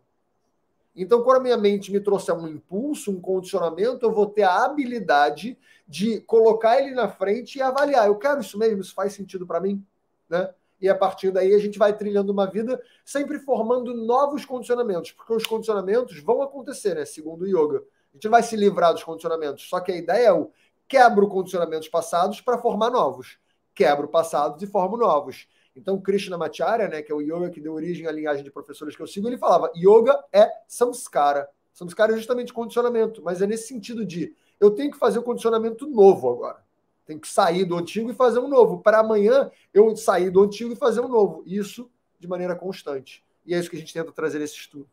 Então, 0.96 1.24
quando 1.24 1.38
a 1.38 1.40
minha 1.40 1.58
mente 1.58 1.92
me 1.92 2.00
trouxer 2.00 2.36
um 2.36 2.48
impulso, 2.48 3.10
um 3.10 3.20
condicionamento, 3.20 4.06
eu 4.06 4.12
vou 4.12 4.28
ter 4.28 4.44
a 4.44 4.64
habilidade 4.64 5.58
de 5.88 6.22
colocar 6.22 6.80
ele 6.80 6.94
na 6.94 7.10
frente 7.10 7.58
e 7.58 7.62
avaliar. 7.64 8.06
Eu 8.06 8.16
quero 8.16 8.42
isso 8.42 8.60
mesmo, 8.60 8.82
isso 8.82 8.94
faz 8.94 9.14
sentido 9.14 9.48
para 9.48 9.60
mim, 9.60 9.84
né? 10.30 10.54
E 10.80 10.88
a 10.88 10.96
partir 10.96 11.32
daí 11.32 11.54
a 11.54 11.60
gente 11.60 11.80
vai 11.80 11.98
trilhando 11.98 12.32
uma 12.32 12.46
vida 12.46 12.82
sempre 13.04 13.40
formando 13.40 13.94
novos 13.94 14.46
condicionamentos, 14.46 15.12
porque 15.12 15.34
os 15.34 15.46
condicionamentos 15.46 16.20
vão 16.20 16.44
acontecer, 16.44 16.94
né? 16.94 17.06
Segundo 17.06 17.42
o 17.42 17.48
yoga. 17.48 17.84
A 18.12 18.16
gente 18.16 18.28
vai 18.28 18.44
se 18.44 18.56
livrar 18.56 18.94
dos 18.94 19.04
condicionamentos. 19.04 19.68
Só 19.68 19.80
que 19.80 19.92
a 19.92 19.96
ideia 19.96 20.28
é 20.28 20.34
o 20.34 20.52
quebro 20.90 21.30
condicionamentos 21.30 21.88
passados 21.88 22.42
para 22.42 22.58
formar 22.58 22.90
novos. 22.90 23.38
Quebro 23.76 24.08
passados 24.08 24.62
e 24.64 24.68
formo 24.68 24.98
novos. 24.98 25.48
Então, 25.76 26.02
Krishnamacharya, 26.02 26.90
né, 26.90 27.02
que 27.04 27.12
é 27.12 27.16
o 27.16 27.22
yoga 27.22 27.52
que 27.52 27.62
deu 27.62 27.74
origem 27.74 28.08
à 28.08 28.12
linhagem 28.12 28.44
de 28.44 28.52
professores 28.52 28.96
que 28.96 29.02
eu 29.02 29.08
sigo, 29.08 29.28
ele 29.28 29.38
falava: 29.38 29.72
yoga 29.76 30.22
é 30.34 30.52
samskara. 30.68 31.48
Samskara 31.72 32.14
é 32.14 32.18
justamente 32.18 32.52
condicionamento, 32.52 33.22
mas 33.24 33.42
é 33.42 33.48
nesse 33.48 33.68
sentido 33.68 34.04
de 34.04 34.36
eu 34.60 34.72
tenho 34.72 34.92
que 34.92 34.98
fazer 34.98 35.20
um 35.20 35.24
condicionamento 35.24 35.88
novo 35.88 36.30
agora. 36.30 36.66
Tenho 37.06 37.20
que 37.20 37.28
sair 37.28 37.64
do 37.64 37.78
antigo 37.78 38.12
e 38.12 38.14
fazer 38.14 38.40
um 38.40 38.48
novo. 38.48 38.80
Para 38.82 39.00
amanhã 39.00 39.50
eu 39.74 39.96
sair 39.96 40.30
do 40.30 40.44
antigo 40.44 40.74
e 40.74 40.76
fazer 40.76 41.00
um 41.02 41.08
novo. 41.08 41.44
Isso 41.46 41.90
de 42.20 42.28
maneira 42.28 42.56
constante. 42.56 43.24
E 43.46 43.54
é 43.54 43.60
isso 43.60 43.70
que 43.70 43.78
a 43.78 43.80
gente 43.80 43.94
tenta 43.94 44.12
trazer 44.12 44.40
nesse 44.40 44.56
estudo. 44.56 44.90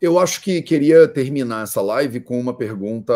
Eu 0.00 0.16
acho 0.16 0.40
que 0.42 0.62
queria 0.62 1.08
terminar 1.08 1.64
essa 1.64 1.80
live 1.82 2.20
com 2.20 2.38
uma 2.38 2.56
pergunta 2.56 3.12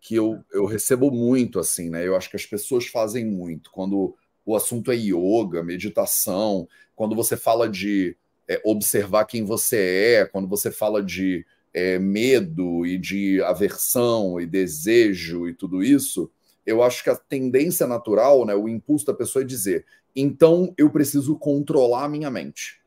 que 0.00 0.16
eu, 0.16 0.42
eu 0.52 0.64
recebo 0.66 1.08
muito, 1.10 1.60
assim, 1.60 1.88
né? 1.88 2.04
Eu 2.06 2.16
acho 2.16 2.28
que 2.28 2.36
as 2.36 2.44
pessoas 2.44 2.86
fazem 2.86 3.24
muito. 3.24 3.70
Quando 3.70 4.16
o 4.44 4.56
assunto 4.56 4.90
é 4.90 4.96
yoga, 4.96 5.62
meditação, 5.62 6.66
quando 6.96 7.14
você 7.14 7.36
fala 7.36 7.68
de 7.68 8.16
é, 8.48 8.60
observar 8.64 9.24
quem 9.24 9.44
você 9.44 10.16
é, 10.18 10.24
quando 10.24 10.48
você 10.48 10.72
fala 10.72 11.00
de 11.00 11.46
é, 11.72 11.96
medo 12.00 12.84
e 12.84 12.98
de 12.98 13.40
aversão 13.42 14.40
e 14.40 14.46
desejo 14.46 15.48
e 15.48 15.54
tudo 15.54 15.80
isso, 15.80 16.28
eu 16.66 16.82
acho 16.82 17.04
que 17.04 17.10
a 17.10 17.16
tendência 17.16 17.86
natural, 17.86 18.44
né, 18.44 18.54
o 18.54 18.68
impulso 18.68 19.06
da 19.06 19.14
pessoa 19.14 19.42
é 19.42 19.46
dizer: 19.46 19.86
então 20.16 20.74
eu 20.76 20.90
preciso 20.90 21.38
controlar 21.38 22.06
a 22.06 22.08
minha 22.08 22.30
mente. 22.32 22.79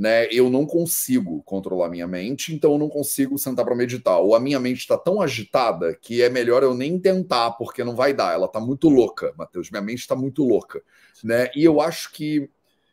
Né, 0.00 0.26
eu 0.32 0.48
não 0.48 0.64
consigo 0.64 1.42
controlar 1.42 1.90
minha 1.90 2.08
mente, 2.08 2.54
então 2.54 2.72
eu 2.72 2.78
não 2.78 2.88
consigo 2.88 3.36
sentar 3.36 3.66
para 3.66 3.76
meditar. 3.76 4.18
Ou 4.18 4.34
a 4.34 4.40
minha 4.40 4.58
mente 4.58 4.78
está 4.78 4.96
tão 4.96 5.20
agitada 5.20 5.94
que 5.94 6.22
é 6.22 6.30
melhor 6.30 6.62
eu 6.62 6.72
nem 6.72 6.98
tentar, 6.98 7.50
porque 7.50 7.84
não 7.84 7.94
vai 7.94 8.14
dar. 8.14 8.32
Ela 8.32 8.46
está 8.46 8.58
muito 8.58 8.88
louca, 8.88 9.34
Matheus. 9.36 9.70
Minha 9.70 9.82
mente 9.82 9.98
está 9.98 10.16
muito 10.16 10.42
louca. 10.42 10.82
Né? 11.22 11.50
E 11.54 11.62
eu 11.62 11.82
acho 11.82 12.14
que 12.14 12.48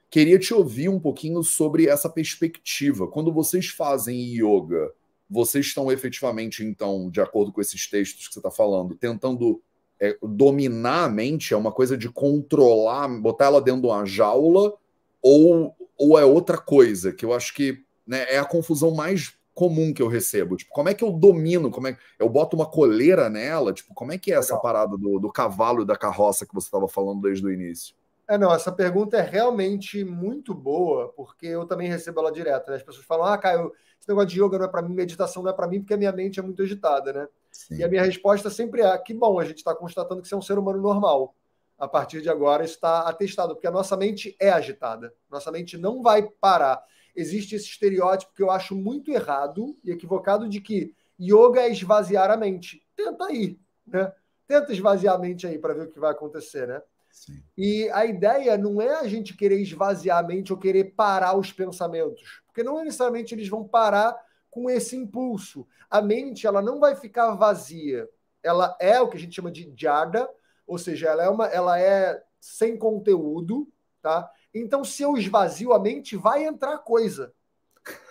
queria 0.10 0.38
te 0.38 0.54
ouvir 0.54 0.90
um 0.90 1.00
pouquinho 1.00 1.42
sobre 1.44 1.88
essa 1.88 2.10
perspectiva. 2.10 3.08
Quando 3.08 3.32
vocês 3.32 3.68
fazem 3.68 4.36
yoga, 4.36 4.92
vocês 5.30 5.68
estão 5.68 5.90
efetivamente, 5.90 6.62
então, 6.62 7.10
de 7.10 7.22
acordo 7.22 7.54
com 7.54 7.62
esses 7.62 7.90
textos 7.90 8.28
que 8.28 8.34
você 8.34 8.40
está 8.40 8.52
falando, 8.52 8.96
tentando 8.96 9.62
é, 9.98 10.18
dominar 10.22 11.06
a 11.06 11.10
mente? 11.10 11.54
É 11.54 11.58
uma 11.58 11.72
coisa 11.72 11.98
de 11.98 12.10
controlar, 12.10 13.08
botar 13.22 13.46
ela 13.46 13.62
dentro 13.62 13.84
de 13.84 13.88
uma 13.88 14.06
jaula? 14.06 14.74
Ou, 15.22 15.74
ou 15.98 16.18
é 16.18 16.26
outra 16.26 16.58
coisa? 16.58 17.12
Que 17.12 17.26
eu 17.26 17.34
acho 17.34 17.54
que 17.54 17.84
né, 18.06 18.26
é 18.34 18.38
a 18.38 18.46
confusão 18.46 18.92
mais 18.92 19.38
comum 19.54 19.92
que 19.92 20.02
eu 20.02 20.08
recebo. 20.08 20.56
Tipo, 20.56 20.72
como 20.72 20.88
é 20.88 20.94
que 20.94 21.04
eu 21.04 21.12
domino? 21.12 21.72
Como 21.72 21.88
é 21.88 21.98
eu 22.20 22.30
boto 22.30 22.56
uma 22.56 22.66
coleira 22.66 23.28
nela? 23.30 23.74
Tipo, 23.74 23.94
como 23.94 24.12
é 24.12 24.18
que 24.18 24.32
é 24.32 24.36
essa 24.36 24.54
Legal. 24.54 24.62
parada 24.62 24.98
do, 24.98 25.20
do 25.20 25.32
cavalo 25.32 25.82
e 25.82 25.86
da 25.86 25.98
carroça 25.98 26.46
que 26.46 26.54
você 26.54 26.68
estava 26.68 26.88
falando 26.88 27.22
desde 27.22 27.46
o 27.46 27.52
início? 27.52 27.96
É, 28.28 28.38
não, 28.38 28.54
essa 28.54 28.72
pergunta 28.72 29.18
é 29.18 29.22
realmente 29.22 30.04
muito 30.04 30.54
boa, 30.54 31.10
porque 31.16 31.48
eu 31.48 31.66
também 31.66 31.88
recebo 31.88 32.20
ela 32.20 32.32
direto, 32.32 32.70
né? 32.70 32.76
As 32.76 32.84
pessoas 32.84 33.06
falam, 33.06 33.26
ah, 33.26 33.38
Caio, 33.38 33.72
esse 34.00 34.08
negócio 34.08 34.30
de 34.30 34.44
yoga 34.44 34.60
não 34.60 34.66
é 34.66 34.68
para 34.68 34.82
mim, 34.82 34.94
meditação 34.94 35.42
não 35.42 35.50
é 35.50 35.54
para 35.54 35.68
mim, 35.68 35.80
porque 35.80 35.94
a 35.94 35.98
minha 35.98 36.12
mente 36.12 36.40
é 36.40 36.44
muito 36.44 36.62
agitada, 36.62 37.14
né? 37.14 37.28
Sim. 37.52 37.78
E 37.78 37.84
a 37.84 37.88
minha 37.88 38.04
resposta 38.04 38.50
sempre 38.50 38.82
é, 38.82 38.98
que 38.98 39.14
bom, 39.14 39.40
a 39.40 39.46
gente 39.46 39.58
está 39.58 39.74
constatando 39.74 40.22
que 40.22 40.28
você 40.28 40.36
é 40.36 40.38
um 40.38 40.42
ser 40.42 40.60
humano 40.60 40.80
normal. 40.80 41.34
A 41.78 41.88
partir 41.88 42.22
de 42.22 42.30
agora 42.30 42.64
está 42.64 43.02
atestado, 43.02 43.54
porque 43.54 43.68
a 43.68 43.72
nossa 43.72 43.96
mente 43.96 44.36
é 44.40 44.50
agitada. 44.50 45.14
Nossa 45.30 45.52
mente 45.52 45.78
não 45.78 46.02
vai 46.02 46.28
parar. 46.42 46.84
Existe 47.16 47.56
esse 47.56 47.66
estereótipo 47.66 48.34
que 48.34 48.42
eu 48.42 48.50
acho 48.50 48.76
muito 48.76 49.12
errado 49.12 49.78
e 49.84 49.92
equivocado 49.92 50.48
de 50.48 50.60
que 50.60 50.96
yoga 51.20 51.62
é 51.62 51.72
esvaziar 51.72 52.32
a 52.32 52.38
mente. 52.38 52.82
Tenta 52.96 53.26
aí, 53.26 53.60
né? 53.86 54.12
Tenta 54.48 54.72
esvaziar 54.72 55.16
a 55.16 55.20
mente 55.20 55.46
aí 55.46 55.60
para 55.60 55.74
ver 55.74 55.88
o 55.88 55.92
que 55.92 56.00
vai 56.00 56.12
acontecer, 56.12 56.68
né? 56.68 56.82
Sim. 57.12 57.44
E 57.58 57.90
a 57.90 58.06
ideia 58.06 58.58
não 58.58 58.82
é 58.82 58.96
a 58.96 59.08
gente 59.08 59.36
querer 59.36 59.60
esvaziar 59.60 60.20
a 60.20 60.24
mente 60.24 60.54
ou 60.54 60.60
querer 60.60 60.96
parar 60.96 61.36
os 61.36 61.52
pensamentos, 61.52 62.42
porque 62.46 62.64
não 62.64 62.84
necessariamente 62.84 63.34
eles 63.34 63.50
vão 63.50 63.68
parar 63.68 64.16
com 64.50 64.70
esse 64.70 64.96
impulso. 64.96 65.68
A 65.90 66.02
mente 66.02 66.46
ela 66.46 66.62
não 66.62 66.80
vai 66.80 66.96
ficar 66.96 67.34
vazia. 67.36 68.08
Ela 68.44 68.76
é 68.80 69.02
o 69.02 69.10
que 69.10 69.18
a 69.18 69.20
gente 69.20 69.36
chama 69.36 69.52
de 69.52 69.72
jada, 69.76 70.30
ou 70.68 70.78
seja, 70.78 71.08
ela 71.08 71.24
é 71.24 71.30
uma, 71.30 71.48
ela 71.48 71.80
é 71.80 72.22
sem 72.40 72.78
conteúdo, 72.78 73.68
tá? 74.02 74.30
Então, 74.54 74.84
se 74.84 75.02
eu 75.02 75.18
esvazio 75.18 75.74
a 75.74 75.80
mente, 75.80 76.16
vai 76.16 76.44
entrar 76.44 76.78
coisa. 76.80 77.34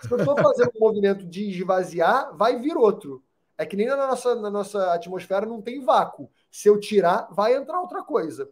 Se 0.01 0.11
eu 0.11 0.17
estou 0.17 0.35
fazendo 0.35 0.71
um 0.75 0.79
movimento 0.79 1.25
de 1.25 1.49
esvaziar, 1.51 2.35
vai 2.35 2.57
vir 2.57 2.75
outro. 2.75 3.23
É 3.57 3.65
que 3.65 3.75
nem 3.75 3.87
na 3.87 3.95
nossa, 3.95 4.35
na 4.35 4.49
nossa 4.49 4.93
atmosfera 4.93 5.45
não 5.45 5.61
tem 5.61 5.83
vácuo. 5.83 6.29
Se 6.51 6.67
eu 6.67 6.79
tirar, 6.79 7.27
vai 7.31 7.55
entrar 7.55 7.79
outra 7.79 8.03
coisa. 8.03 8.49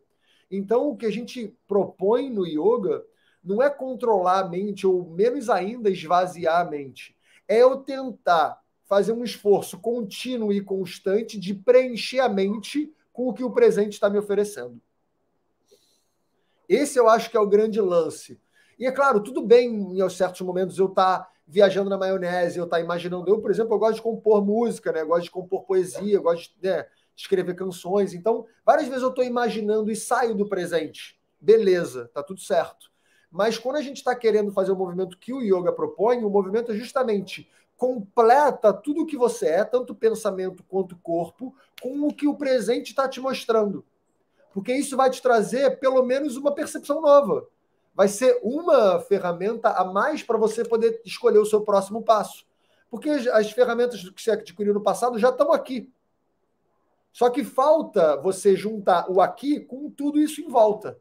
Então, 0.50 0.90
o 0.90 0.98
que 0.98 1.06
a 1.06 1.12
gente 1.12 1.56
propõe 1.68 2.30
no 2.30 2.46
yoga 2.46 3.04
não 3.44 3.62
é 3.62 3.70
controlar 3.70 4.40
a 4.40 4.50
mente, 4.50 4.88
ou 4.88 5.10
menos 5.10 5.50
ainda 5.50 5.90
esvaziar 5.90 6.62
a 6.62 6.70
mente. 6.70 7.16
É 7.48 7.62
eu 7.62 7.78
tentar 7.78 8.60
fazer 8.86 9.12
um 9.12 9.24
esforço 9.24 9.80
contínuo 9.80 10.52
e 10.52 10.62
constante 10.62 11.40
de 11.40 11.54
preencher 11.54 12.20
a 12.20 12.30
mente 12.30 12.92
com 13.16 13.30
o 13.30 13.34
que 13.34 13.46
o 13.46 13.50
presente 13.50 13.94
está 13.94 14.10
me 14.10 14.20
oferecendo. 14.20 14.80
Esse 16.68 17.00
eu 17.00 17.08
acho 17.08 17.32
que 17.32 17.38
é 17.38 17.40
o 17.40 17.48
grande 17.48 17.80
lance. 17.80 18.38
E 18.78 18.86
é 18.86 18.92
claro, 18.92 19.24
tudo 19.24 19.42
bem 19.42 19.98
em 19.98 20.10
certos 20.10 20.42
momentos 20.42 20.78
eu 20.78 20.88
estar 20.88 21.20
tá 21.20 21.32
viajando 21.48 21.90
na 21.90 21.98
maionese, 21.98 22.58
eu 22.58 22.66
estar 22.66 22.76
tá 22.76 22.84
imaginando. 22.84 23.30
Eu, 23.30 23.40
por 23.40 23.50
exemplo, 23.50 23.74
eu 23.74 23.80
gosto 23.80 23.96
de 23.96 24.02
compor 24.02 24.46
música, 24.46 24.92
né? 24.92 25.06
Gosto 25.06 25.24
de 25.24 25.32
compor 25.32 25.64
poesia, 25.64 26.20
gosto 26.20 26.54
de, 26.60 26.68
né? 26.68 26.86
escrever 27.16 27.56
canções. 27.56 28.14
Então, 28.14 28.46
várias 28.66 28.90
vezes 28.90 29.02
eu 29.02 29.10
estou 29.10 29.24
imaginando 29.24 29.90
e 29.90 29.96
saio 29.96 30.36
do 30.36 30.50
presente. 30.50 31.18
Beleza, 31.40 32.12
tá 32.14 32.22
tudo 32.22 32.42
certo. 32.42 32.92
Mas 33.32 33.58
quando 33.58 33.78
a 33.78 33.82
gente 33.82 33.98
está 33.98 34.14
querendo 34.14 34.52
fazer 34.52 34.74
o 34.74 34.76
movimento 34.76 35.18
que 35.18 35.32
o 35.32 35.42
yoga 35.42 35.72
propõe, 35.72 36.22
o 36.22 36.30
movimento 36.30 36.74
é 36.74 36.76
justamente 36.76 37.50
completa 37.78 38.74
tudo 38.74 39.02
o 39.02 39.06
que 39.06 39.18
você 39.18 39.48
é, 39.48 39.64
tanto 39.64 39.96
pensamento 39.96 40.64
quanto 40.64 40.98
corpo, 40.98 41.56
com 41.82 42.08
o 42.08 42.14
que 42.14 42.28
o 42.28 42.36
presente 42.36 42.90
está 42.90 43.08
te 43.08 43.20
mostrando. 43.20 43.86
Porque 44.54 44.74
isso 44.74 44.96
vai 44.96 45.10
te 45.10 45.22
trazer 45.22 45.80
pelo 45.80 46.04
menos 46.04 46.38
uma 46.38 46.54
percepção 46.54 47.02
nova. 47.02 47.48
Vai 47.94 48.08
ser 48.08 48.40
uma 48.42 49.00
ferramenta 49.02 49.70
a 49.70 49.84
mais 49.84 50.24
para 50.24 50.38
você 50.38 50.64
poder 50.64 51.02
escolher 51.06 51.40
o 51.40 51.46
seu 51.46 51.62
próximo 51.62 52.02
passo. 52.02 52.46
Porque 52.90 53.10
as 53.10 53.52
ferramentas 53.52 54.08
que 54.10 54.22
você 54.22 54.32
adquiriu 54.32 54.74
no 54.74 54.82
passado 54.82 55.20
já 55.20 55.30
estão 55.30 55.52
aqui. 55.52 55.92
Só 57.12 57.30
que 57.30 57.44
falta 57.44 58.18
você 58.18 58.56
juntar 58.56 59.10
o 59.10 59.22
aqui 59.22 59.60
com 59.60 59.90
tudo 59.90 60.20
isso 60.20 60.42
em 60.42 60.50
volta. 60.50 61.00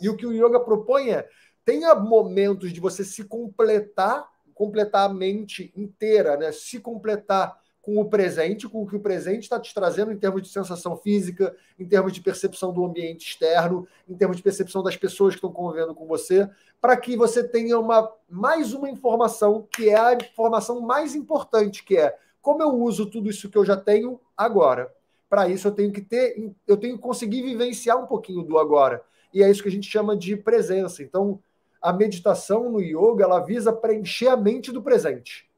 E 0.00 0.08
o 0.08 0.16
que 0.16 0.26
o 0.26 0.32
yoga 0.32 0.60
propõe 0.60 1.10
é 1.10 1.28
tenha 1.64 1.94
momentos 1.96 2.72
de 2.72 2.78
você 2.78 3.04
se 3.04 3.24
completar, 3.24 4.28
completar 4.56 5.08
a 5.08 5.12
mente 5.12 5.70
inteira, 5.76 6.34
né? 6.34 6.50
Se 6.50 6.80
completar 6.80 7.60
com 7.82 8.00
o 8.00 8.08
presente, 8.08 8.66
com 8.66 8.82
o 8.82 8.86
que 8.86 8.96
o 8.96 9.00
presente 9.00 9.42
está 9.42 9.60
te 9.60 9.72
trazendo 9.72 10.10
em 10.10 10.16
termos 10.16 10.42
de 10.42 10.48
sensação 10.48 10.96
física, 10.96 11.54
em 11.78 11.86
termos 11.86 12.12
de 12.12 12.22
percepção 12.22 12.72
do 12.72 12.84
ambiente 12.84 13.28
externo, 13.28 13.86
em 14.08 14.16
termos 14.16 14.38
de 14.38 14.42
percepção 14.42 14.82
das 14.82 14.96
pessoas 14.96 15.34
que 15.34 15.38
estão 15.38 15.52
convivendo 15.52 15.94
com 15.94 16.06
você, 16.06 16.50
para 16.80 16.96
que 16.96 17.16
você 17.16 17.46
tenha 17.46 17.78
uma 17.78 18.10
mais 18.28 18.72
uma 18.72 18.90
informação 18.90 19.68
que 19.70 19.90
é 19.90 19.98
a 19.98 20.14
informação 20.14 20.80
mais 20.80 21.14
importante, 21.14 21.84
que 21.84 21.98
é 21.98 22.16
como 22.40 22.62
eu 22.62 22.70
uso 22.70 23.06
tudo 23.06 23.28
isso 23.28 23.50
que 23.50 23.58
eu 23.58 23.64
já 23.64 23.76
tenho 23.76 24.18
agora. 24.34 24.90
Para 25.28 25.48
isso 25.48 25.68
eu 25.68 25.72
tenho 25.72 25.92
que 25.92 26.00
ter, 26.00 26.54
eu 26.66 26.78
tenho 26.78 26.96
que 26.96 27.02
conseguir 27.02 27.42
vivenciar 27.42 28.02
um 28.02 28.06
pouquinho 28.06 28.42
do 28.42 28.58
agora. 28.58 29.04
E 29.34 29.42
é 29.42 29.50
isso 29.50 29.62
que 29.62 29.68
a 29.68 29.72
gente 29.72 29.88
chama 29.88 30.16
de 30.16 30.34
presença. 30.34 31.02
Então, 31.02 31.40
a 31.80 31.92
meditação 31.92 32.70
no 32.70 32.80
yoga, 32.80 33.24
ela 33.24 33.40
visa 33.40 33.72
preencher 33.72 34.28
a 34.28 34.36
mente 34.36 34.72
do 34.72 34.82
presente. 34.82 35.48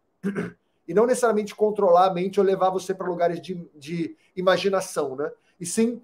E 0.87 0.95
não 0.95 1.07
necessariamente 1.07 1.55
controlar 1.55 2.07
a 2.07 2.15
mente 2.15 2.41
ou 2.41 2.47
levar 2.47 2.71
você 2.71 2.95
para 2.95 3.07
lugares 3.07 3.43
de, 3.43 3.63
de 3.75 4.17
imaginação, 4.35 5.15
né? 5.17 5.31
E 5.61 5.67
sim 5.67 6.01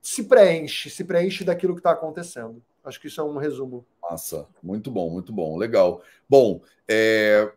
se 0.00 0.24
preenche, 0.24 0.88
se 0.88 1.04
preenche 1.04 1.44
daquilo 1.44 1.74
que 1.74 1.80
está 1.80 1.90
acontecendo. 1.90 2.62
Acho 2.84 3.00
que 3.00 3.08
isso 3.08 3.20
é 3.20 3.24
um 3.24 3.36
resumo. 3.36 3.84
Massa, 4.02 4.46
muito 4.62 4.90
bom, 4.90 5.10
muito 5.10 5.32
bom, 5.32 5.56
legal. 5.58 6.02
Bom, 6.28 6.62
é, 6.88 7.52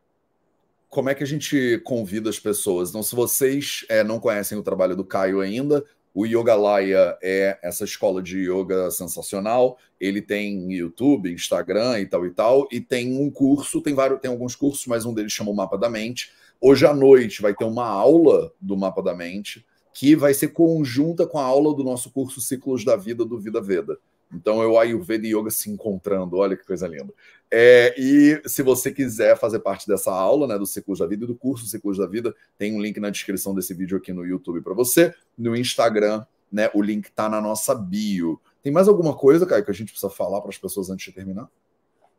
como 0.89 1.09
é 1.09 1.15
que 1.15 1.23
a 1.23 1.27
gente 1.27 1.81
convida 1.85 2.29
as 2.29 2.39
pessoas? 2.39 2.89
Então, 2.89 3.01
se 3.01 3.15
vocês 3.15 3.85
é, 3.89 4.03
não 4.03 4.19
conhecem 4.19 4.57
o 4.57 4.63
trabalho 4.63 4.95
do 4.95 5.05
Caio 5.05 5.39
ainda, 5.39 5.83
o 6.13 6.25
Yoga 6.25 6.53
Laya 6.53 7.17
é 7.23 7.57
essa 7.63 7.83
escola 7.83 8.21
de 8.21 8.37
yoga 8.49 8.91
sensacional. 8.91 9.77
Ele 9.99 10.21
tem 10.21 10.71
YouTube, 10.71 11.33
Instagram 11.33 12.01
e 12.01 12.05
tal 12.05 12.25
e 12.25 12.29
tal. 12.29 12.67
E 12.71 12.79
tem 12.79 13.19
um 13.19 13.31
curso, 13.31 13.81
tem 13.81 13.95
vários, 13.95 14.19
tem 14.19 14.29
alguns 14.29 14.55
cursos, 14.55 14.85
mas 14.85 15.05
um 15.05 15.13
deles 15.13 15.33
chama 15.33 15.49
o 15.49 15.55
Mapa 15.55 15.77
da 15.77 15.89
Mente. 15.89 16.31
Hoje 16.61 16.85
à 16.85 16.93
noite 16.93 17.41
vai 17.41 17.55
ter 17.55 17.65
uma 17.65 17.87
aula 17.87 18.53
do 18.61 18.77
Mapa 18.77 19.01
da 19.01 19.15
Mente 19.15 19.65
que 19.93 20.15
vai 20.15 20.33
ser 20.33 20.49
conjunta 20.49 21.25
com 21.25 21.37
a 21.37 21.43
aula 21.43 21.75
do 21.75 21.83
nosso 21.83 22.11
curso 22.11 22.41
Ciclos 22.41 22.83
da 22.83 22.95
Vida 22.95 23.23
do 23.25 23.39
Vida 23.39 23.61
Veda. 23.61 23.97
Então 24.33 24.61
é 24.61 24.67
o 24.67 24.77
Ayurveda 24.77 25.27
e 25.27 25.35
Yoga 25.35 25.49
se 25.49 25.69
encontrando, 25.69 26.37
olha 26.37 26.57
que 26.57 26.65
coisa 26.65 26.87
linda. 26.87 27.13
É, 27.51 27.93
e 27.97 28.41
se 28.47 28.63
você 28.63 28.91
quiser 28.91 29.37
fazer 29.37 29.59
parte 29.59 29.87
dessa 29.87 30.11
aula, 30.11 30.47
né, 30.47 30.57
do 30.57 30.65
Ciclos 30.65 30.99
da 30.99 31.05
Vida 31.05 31.25
e 31.25 31.27
do 31.27 31.35
curso 31.35 31.67
Ciclos 31.67 31.97
da 31.97 32.07
Vida, 32.07 32.33
tem 32.57 32.75
um 32.75 32.81
link 32.81 32.99
na 32.99 33.09
descrição 33.09 33.53
desse 33.53 33.73
vídeo 33.73 33.97
aqui 33.97 34.11
no 34.11 34.25
YouTube 34.25 34.61
para 34.61 34.73
você. 34.73 35.13
No 35.37 35.55
Instagram, 35.55 36.25
né, 36.51 36.69
o 36.73 36.81
link 36.81 37.05
está 37.05 37.29
na 37.29 37.39
nossa 37.39 37.75
bio. 37.75 38.41
Tem 38.63 38.71
mais 38.71 38.87
alguma 38.87 39.15
coisa, 39.15 39.45
Caio, 39.45 39.63
que 39.63 39.71
a 39.71 39.73
gente 39.73 39.91
precisa 39.91 40.09
falar 40.09 40.41
para 40.41 40.49
as 40.49 40.57
pessoas 40.57 40.89
antes 40.89 41.05
de 41.05 41.11
terminar? 41.11 41.47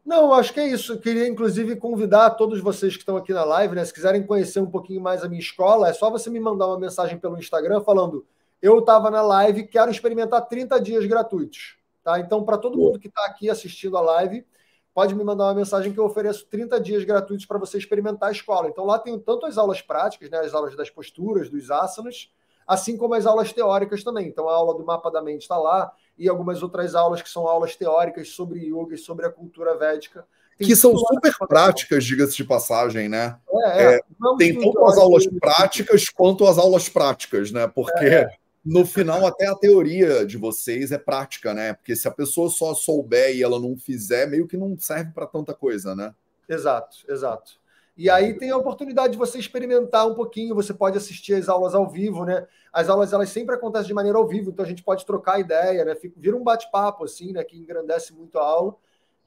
Não, 0.05 0.35
acho 0.35 0.53
que 0.53 0.61
é 0.61 0.69
isso. 0.69 0.93
Eu 0.93 0.99
queria, 0.99 1.27
inclusive, 1.27 1.77
convidar 1.77 2.31
todos 2.31 2.61
vocês 2.61 2.93
que 2.93 3.03
estão 3.03 3.17
aqui 3.17 3.33
na 3.33 3.43
live, 3.43 3.75
né? 3.75 3.85
Se 3.85 3.95
quiserem 3.95 4.23
conhecer 4.23 4.61
um 4.61 4.71
pouquinho 4.71 5.01
mais 5.01 5.25
a 5.25 5.29
minha 5.29 5.41
escola, 5.41 5.89
é 5.89 5.93
só 5.95 6.11
você 6.11 6.29
me 6.29 6.39
mandar 6.39 6.67
uma 6.67 6.79
mensagem 6.79 7.19
pelo 7.19 7.39
Instagram 7.39 7.81
falando: 7.81 8.27
eu 8.61 8.79
estava 8.81 9.11
na 9.11 9.23
live, 9.23 9.67
quero 9.67 9.91
experimentar 9.91 10.47
30 10.47 10.79
dias 10.81 11.07
gratuitos. 11.07 11.77
Tá? 12.05 12.21
Então, 12.21 12.45
para 12.45 12.59
todo 12.59 12.77
mundo 12.77 12.99
que 13.01 13.09
está 13.09 13.25
aqui 13.25 13.49
assistindo 13.49 13.97
a 13.97 14.01
live, 14.03 14.47
pode 14.93 15.15
me 15.15 15.25
mandar 15.25 15.45
uma 15.45 15.55
mensagem 15.55 15.91
que 15.91 15.99
eu 15.99 16.05
ofereço 16.05 16.47
30 16.47 16.79
dias 16.79 17.03
gratuitos 17.03 17.47
para 17.47 17.59
você 17.59 17.79
experimentar 17.79 18.29
a 18.29 18.33
escola. 18.33 18.69
Então, 18.69 18.85
lá 18.85 18.99
tem 18.99 19.19
tanto 19.19 19.47
as 19.47 19.57
aulas 19.57 19.81
práticas, 19.81 20.29
né, 20.29 20.39
as 20.39 20.53
aulas 20.53 20.77
das 20.77 20.91
posturas, 20.91 21.49
dos 21.49 21.71
asanas, 21.71 22.31
assim 22.67 22.99
como 22.99 23.15
as 23.15 23.25
aulas 23.25 23.53
teóricas 23.53 24.05
também. 24.05 24.29
Então, 24.29 24.51
a 24.51 24.55
aula 24.55 24.77
do 24.77 24.85
mapa 24.85 25.11
da 25.11 25.23
mente 25.23 25.43
está 25.43 25.57
lá 25.57 25.91
e 26.19 26.29
algumas 26.29 26.63
outras 26.63 26.95
aulas 26.95 27.23
que 27.23 27.31
são 27.31 27.49
aulas 27.49 27.75
teóricas 27.75 28.29
sobre 28.29 28.61
yoga 28.61 28.95
e 28.95 28.99
sobre 28.99 29.25
a 29.25 29.31
cultura 29.31 29.77
védica. 29.77 30.27
Tem 30.59 30.69
que 30.69 30.77
são 30.77 30.97
super 30.97 31.35
práticas, 31.49 32.05
diga-se 32.05 32.37
de 32.37 32.45
passagem, 32.45 33.09
né? 33.09 33.37
É, 33.51 33.83
é. 33.83 33.95
É, 33.95 34.01
tem 34.39 34.61
tanto 34.61 34.85
as 34.85 34.99
aulas 34.99 35.27
práticas 35.27 36.09
quanto 36.11 36.47
as 36.47 36.59
aulas 36.59 36.89
práticas, 36.89 37.51
né? 37.51 37.67
Porque 37.67 38.05
é. 38.05 38.29
No 38.65 38.87
final, 38.87 39.27
até 39.27 39.47
a 39.47 39.55
teoria 39.55 40.25
de 40.25 40.39
vocês 40.39 40.91
é 40.91 40.99
prática, 40.99 41.53
né? 41.53 41.75
Porque 41.75 41.95
se 41.95 42.09
a 42.09 42.11
pessoa 42.11 42.49
só 42.49 42.73
souber 42.73 43.37
e 43.37 43.43
ela 43.43 43.61
não 43.61 43.77
fizer, 43.77 44.27
meio 44.27 44.47
que 44.47 44.57
não 44.57 44.79
serve 44.79 45.13
para 45.13 45.27
tanta 45.27 45.53
coisa, 45.53 45.95
né? 45.95 46.15
Exato, 46.49 46.99
exato. 47.09 47.59
E 47.97 48.11
aí 48.11 48.35
tem 48.37 48.51
a 48.51 48.57
oportunidade 48.57 49.13
de 49.13 49.19
você 49.19 49.39
experimentar 49.39 50.07
um 50.09 50.15
pouquinho, 50.15 50.55
você 50.55 50.75
pode 50.75 50.97
assistir 50.97 51.35
as 51.35 51.49
aulas 51.49 51.75
ao 51.75 51.89
vivo, 51.89 52.25
né? 52.25 52.47
As 52.73 52.89
aulas 52.89 53.13
elas 53.13 53.29
sempre 53.29 53.55
acontecem 53.55 53.87
de 53.87 53.95
maneira 53.95 54.19
ao 54.19 54.27
vivo, 54.27 54.51
então 54.51 54.65
a 54.65 54.69
gente 54.69 54.83
pode 54.83 55.07
trocar 55.07 55.39
ideia, 55.39 55.85
né? 55.85 55.95
Vira 56.17 56.37
um 56.37 56.43
bate-papo 56.43 57.05
assim, 57.05 57.33
né, 57.33 57.45
que 57.45 57.57
engrandece 57.57 58.13
muito 58.13 58.39
a 58.39 58.43
aula. 58.43 58.75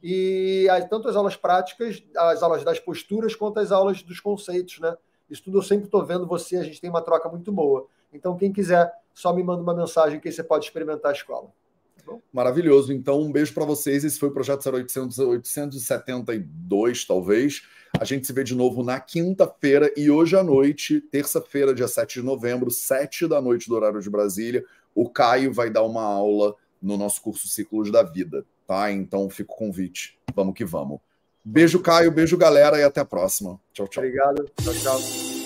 E 0.04 0.68
aí, 0.70 0.88
tanto 0.88 1.08
as 1.08 1.16
aulas 1.16 1.36
práticas, 1.36 2.04
as 2.16 2.44
aulas 2.44 2.64
das 2.64 2.80
posturas, 2.80 3.36
quanto 3.36 3.60
as 3.60 3.72
aulas 3.72 4.04
dos 4.04 4.20
conceitos, 4.20 4.80
né? 4.80 4.96
Isso 5.30 5.44
tudo 5.44 5.58
eu 5.58 5.64
sempre 5.64 5.86
estou 5.86 6.06
vendo 6.06 6.28
você, 6.28 6.58
a 6.58 6.64
gente 6.64 6.82
tem 6.82 6.90
uma 6.90 7.02
troca 7.02 7.30
muito 7.30 7.52
boa. 7.52 7.88
Então, 8.14 8.38
quem 8.38 8.52
quiser, 8.52 8.92
só 9.18 9.34
me 9.34 9.42
manda 9.42 9.64
uma 9.64 9.74
mensagem 9.74 10.20
que 10.20 10.32
você 10.32 10.44
pode 10.44 10.66
experimentar 10.66 11.10
a 11.10 11.14
escola. 11.16 11.48
Tá 12.06 12.16
Maravilhoso. 12.32 12.94
Então, 12.94 13.20
um 13.20 13.32
beijo 13.32 13.52
para 13.52 13.66
vocês. 13.66 14.04
Esse 14.04 14.20
foi 14.20 14.30
o 14.30 14.32
projeto 14.32 14.70
0800, 14.70 15.18
872, 15.18 17.04
talvez. 17.04 17.64
A 18.00 18.06
gente 18.06 18.28
se 18.28 18.32
vê 18.32 18.44
de 18.44 18.54
novo 18.54 18.84
na 18.84 19.00
quinta-feira 19.00 19.92
e 19.98 20.12
hoje 20.12 20.38
à 20.38 20.44
noite, 20.44 21.02
terça-feira, 21.02 21.74
dia 21.74 21.88
7 21.88 22.20
de 22.20 22.26
novembro, 22.26 22.70
7 22.70 23.28
da 23.28 23.42
noite 23.42 23.68
do 23.68 23.76
horário 23.76 24.00
de 24.00 24.10
Brasília, 24.10 24.64
o 24.94 25.10
Caio 25.10 25.52
vai 25.52 25.72
dar 25.72 25.82
uma 25.82 26.04
aula 26.04 26.54
no 26.80 26.96
nosso 26.96 27.20
curso 27.20 27.48
Ciclos 27.48 27.92
da 27.92 28.04
Vida, 28.04 28.46
tá? 28.68 28.92
Então 28.92 29.28
fica 29.32 29.52
o 29.52 29.56
convite. 29.56 30.16
Vamos 30.36 30.54
que 30.54 30.64
vamos. 30.64 31.00
Beijo, 31.44 31.80
Caio, 31.80 32.12
beijo, 32.12 32.38
galera, 32.38 32.78
e 32.78 32.84
até 32.84 33.02
a 33.02 33.06
próxima. 33.06 33.60
Tchau, 33.74 33.88
tchau. 33.88 34.04
Obrigado. 34.04 34.46
Tchau, 34.62 34.74
tchau. 34.76 35.37